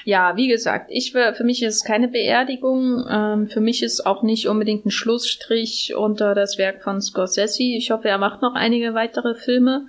[0.04, 3.06] Ja, wie gesagt, ich für mich ist es keine Beerdigung.
[3.10, 7.64] Ähm, für mich ist auch nicht unbedingt ein Schlussstrich unter das Werk von Scorsese.
[7.64, 9.88] Ich hoffe, er macht noch einige weitere Filme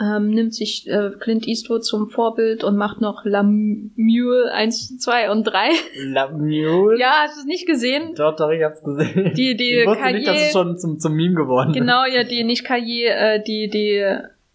[0.00, 5.30] ähm, nimmt sich äh, Clint Eastwood zum Vorbild und macht noch La Mule 1, 2
[5.30, 5.70] und 3.
[6.04, 6.98] La Mule?
[6.98, 8.14] Ja, hast du es nicht gesehen?
[8.14, 9.32] Doch, doch, ich hab's gesehen.
[9.34, 11.76] Die, die ich wusste Cahier, nicht, dass es schon zum, zum Meme geworden ist.
[11.76, 14.04] Genau, ja, die, nicht Kaye, äh, die, die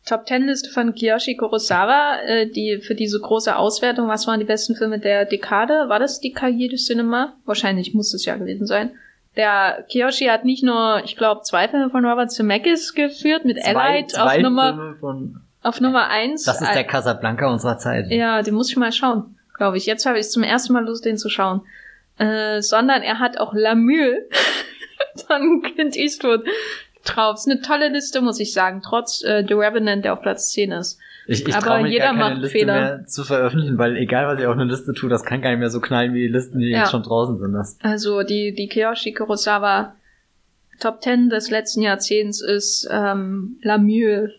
[0.05, 4.45] Top Ten Liste von Kiyoshi Kurosawa, äh, die für diese große Auswertung, was waren die
[4.45, 5.85] besten Filme der Dekade?
[5.88, 7.35] War das die Cahier du Cinema?
[7.45, 8.91] Wahrscheinlich muss es ja gewesen sein.
[9.38, 13.75] Der Kiyoshi hat nicht nur, ich glaube, zwei Filme von Robert Zemeckis geführt, mit zwei,
[13.75, 14.95] Allied zwei auf Nummer,
[15.63, 16.43] auf Nummer eins.
[16.43, 18.11] Das ist der Casablanca unserer Zeit.
[18.11, 19.85] Ja, den muss ich mal schauen, glaube ich.
[19.85, 21.61] Jetzt habe ich zum ersten Mal Lust, den zu schauen.
[22.17, 24.27] Äh, sondern er hat auch La Mule
[25.27, 26.43] von Clint Eastwood
[27.03, 27.35] drauf.
[27.35, 30.71] Ist eine tolle Liste, muss ich sagen, trotz äh, The Revenant, der auf Platz 10
[30.71, 30.99] ist.
[31.25, 32.73] Ich, ich Aber mich jeder gar keine macht Liste Fehler.
[32.73, 35.59] mehr zu veröffentlichen, weil egal was ich auf eine Liste tue, das kann gar nicht
[35.59, 36.80] mehr so knallen wie die Listen, die ja.
[36.80, 37.53] jetzt schon draußen sind.
[37.53, 37.77] Das.
[37.81, 39.95] Also die, die Kiyoshi Kurosawa
[40.80, 44.34] Top 10 des letzten Jahrzehnts ist ähm, La Mule.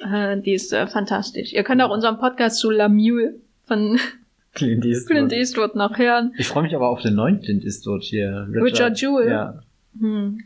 [0.00, 1.52] Äh, die ist äh, fantastisch.
[1.52, 3.34] Ihr könnt auch unseren Podcast zu La Mule
[3.66, 3.98] von
[4.54, 6.32] Clint Eastwood, Clint Eastwood noch hören.
[6.38, 8.46] Ich freue mich aber auf den neuen Clint Eastwood hier.
[8.48, 9.30] Richard, Richard Jewell.
[9.30, 9.62] Ja.
[9.98, 10.44] Hm.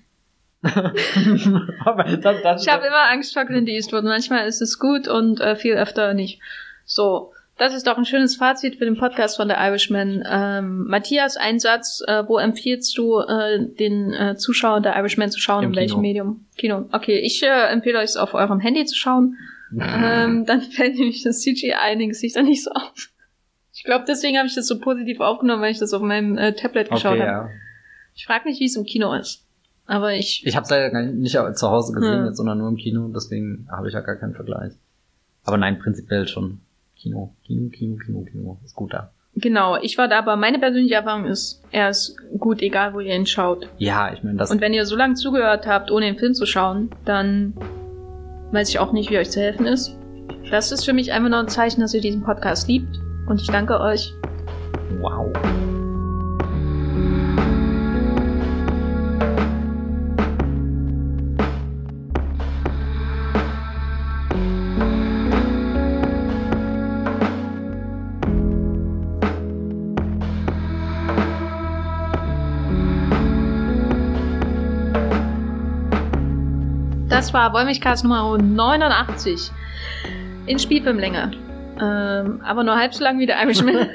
[1.85, 4.05] Aber das, das, ich habe immer Angst vor Clint Eastwood.
[4.05, 6.41] Manchmal ist es gut und äh, viel öfter nicht.
[6.85, 10.25] So, das ist doch ein schönes Fazit für den Podcast von der Irishman.
[10.29, 12.03] Ähm, Matthias, ein Satz.
[12.07, 15.65] Äh, wo empfiehlst du äh, den äh, Zuschauern der Irishman zu schauen?
[15.65, 16.01] Im in welchem Kino.
[16.01, 16.47] Medium?
[16.57, 16.89] Kino.
[16.93, 19.37] Okay, ich äh, empfehle euch es auf eurem Handy zu schauen.
[19.79, 23.11] ähm, dann fällt nämlich das CGI in den Gesichtern nicht so auf.
[23.75, 26.53] Ich glaube, deswegen habe ich das so positiv aufgenommen, weil ich das auf meinem äh,
[26.53, 27.49] Tablet geschaut okay, habe.
[27.49, 27.51] Ja.
[28.15, 29.48] Ich frage mich, wie es im Kino ist.
[29.89, 30.47] Aber ich.
[30.47, 32.27] Ich habe es leider nicht zu Hause gesehen, hm.
[32.27, 34.75] jetzt, sondern nur im Kino, deswegen habe ich ja gar keinen Vergleich.
[35.45, 36.61] Aber nein, prinzipiell schon.
[36.95, 38.59] Kino, Kino, Kino, Kino, Kino.
[38.65, 39.11] Ist gut da.
[39.35, 43.15] Genau, ich war da, aber meine persönliche Erfahrung ist, er ist gut, egal wo ihr
[43.15, 43.69] ihn schaut.
[43.79, 44.51] Ja, ich meine das.
[44.51, 47.55] Und wenn ihr so lange zugehört habt, ohne den Film zu schauen, dann
[48.53, 49.97] weiß ich auch nicht, wie euch zu helfen ist.
[50.51, 53.01] Das ist für mich einfach nur ein Zeichen, dass ihr diesen Podcast liebt.
[53.27, 54.13] Und ich danke euch.
[55.01, 55.33] Wow.
[77.09, 79.51] Das war Wollmilchcast Nummer 89
[80.47, 81.33] in Spielfilmlänge.
[81.81, 83.77] Ähm, aber nur halb so lang wie der Irishman.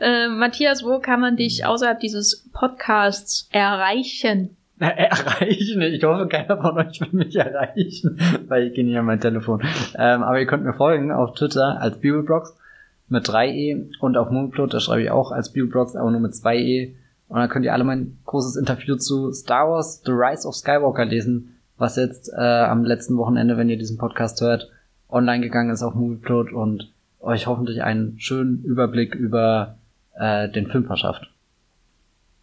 [0.00, 4.56] äh, Matthias, wo kann man dich außerhalb dieses Podcasts erreichen?
[4.76, 5.80] Na, erreichen.
[5.80, 9.62] Ich hoffe, keiner von euch will mich erreichen, weil ich gehe nicht an mein Telefon.
[9.96, 12.54] Ähm, aber ihr könnt mir folgen auf Twitter als Bibelbrox
[13.08, 16.92] mit 3e und auf Moonplot, da schreibe ich auch als Bibelbrox, aber nur mit 2e.
[17.28, 21.06] Und dann könnt ihr alle mein großes Interview zu Star Wars The Rise of Skywalker
[21.06, 24.70] lesen was jetzt äh, am letzten Wochenende, wenn ihr diesen Podcast hört,
[25.08, 29.76] online gegangen ist auf Movieplot und euch hoffentlich einen schönen Überblick über
[30.14, 31.30] äh, den Film verschafft.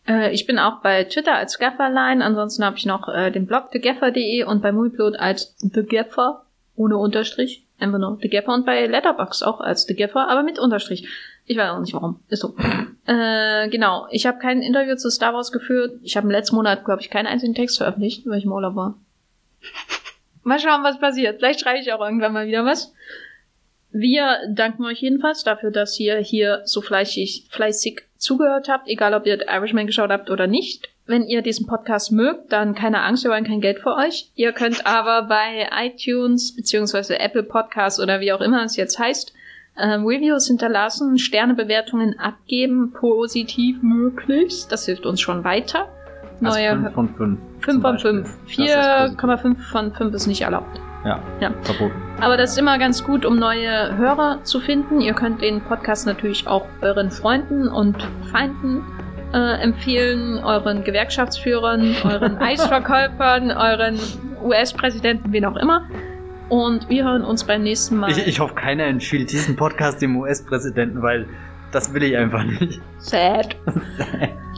[0.07, 3.71] Äh, ich bin auch bei Twitter als Gafferline, ansonsten habe ich noch äh, den Blog
[3.71, 6.43] thegaffer.de und bei Movieplot als thegaffer
[6.75, 11.07] ohne Unterstrich, einfach nur thegaffer und bei Letterbox auch als thegaffer, aber mit Unterstrich.
[11.45, 12.19] Ich weiß auch nicht warum.
[12.27, 12.55] Ist so.
[13.05, 14.07] Äh, genau.
[14.09, 15.99] Ich habe kein Interview zu Star Wars geführt.
[16.01, 18.75] Ich habe im letzten Monat, glaube ich, keinen einzigen Text veröffentlicht, weil ich im Urlaub
[18.75, 18.95] war.
[20.43, 21.37] Mal schauen, was passiert.
[21.37, 22.93] Vielleicht schreibe ich auch irgendwann mal wieder was.
[23.91, 29.25] Wir danken euch jedenfalls dafür, dass ihr hier so fleißig, fleißig zugehört habt, egal ob
[29.25, 30.89] ihr Irishman geschaut habt oder nicht.
[31.05, 34.31] Wenn ihr diesen Podcast mögt, dann keine Angst, wir wollen kein Geld für euch.
[34.35, 39.33] Ihr könnt aber bei iTunes beziehungsweise Apple Podcasts oder wie auch immer es jetzt heißt,
[39.77, 44.71] ähm, Reviews hinterlassen, Sternebewertungen abgeben, positiv möglichst.
[44.71, 45.87] Das hilft uns schon weiter.
[46.39, 47.39] Neue also 5 von 5.
[47.59, 48.29] 5 von 5.
[48.47, 50.79] 4,5 von 5 ist nicht erlaubt.
[51.05, 51.93] Ja, ja, verboten.
[52.19, 55.01] Aber das ist immer ganz gut, um neue Hörer zu finden.
[55.01, 58.83] Ihr könnt den Podcast natürlich auch euren Freunden und Feinden
[59.33, 63.99] äh, empfehlen, euren Gewerkschaftsführern, euren Eisverkäufern, euren
[64.43, 65.87] US-Präsidenten, wen auch immer.
[66.49, 68.11] Und wir hören uns beim nächsten Mal.
[68.11, 71.27] Ich, ich hoffe, keiner empfiehlt diesen Podcast dem US-Präsidenten, weil
[71.71, 72.81] das will ich einfach nicht.
[72.97, 73.55] Sad.
[73.97, 74.29] Sad.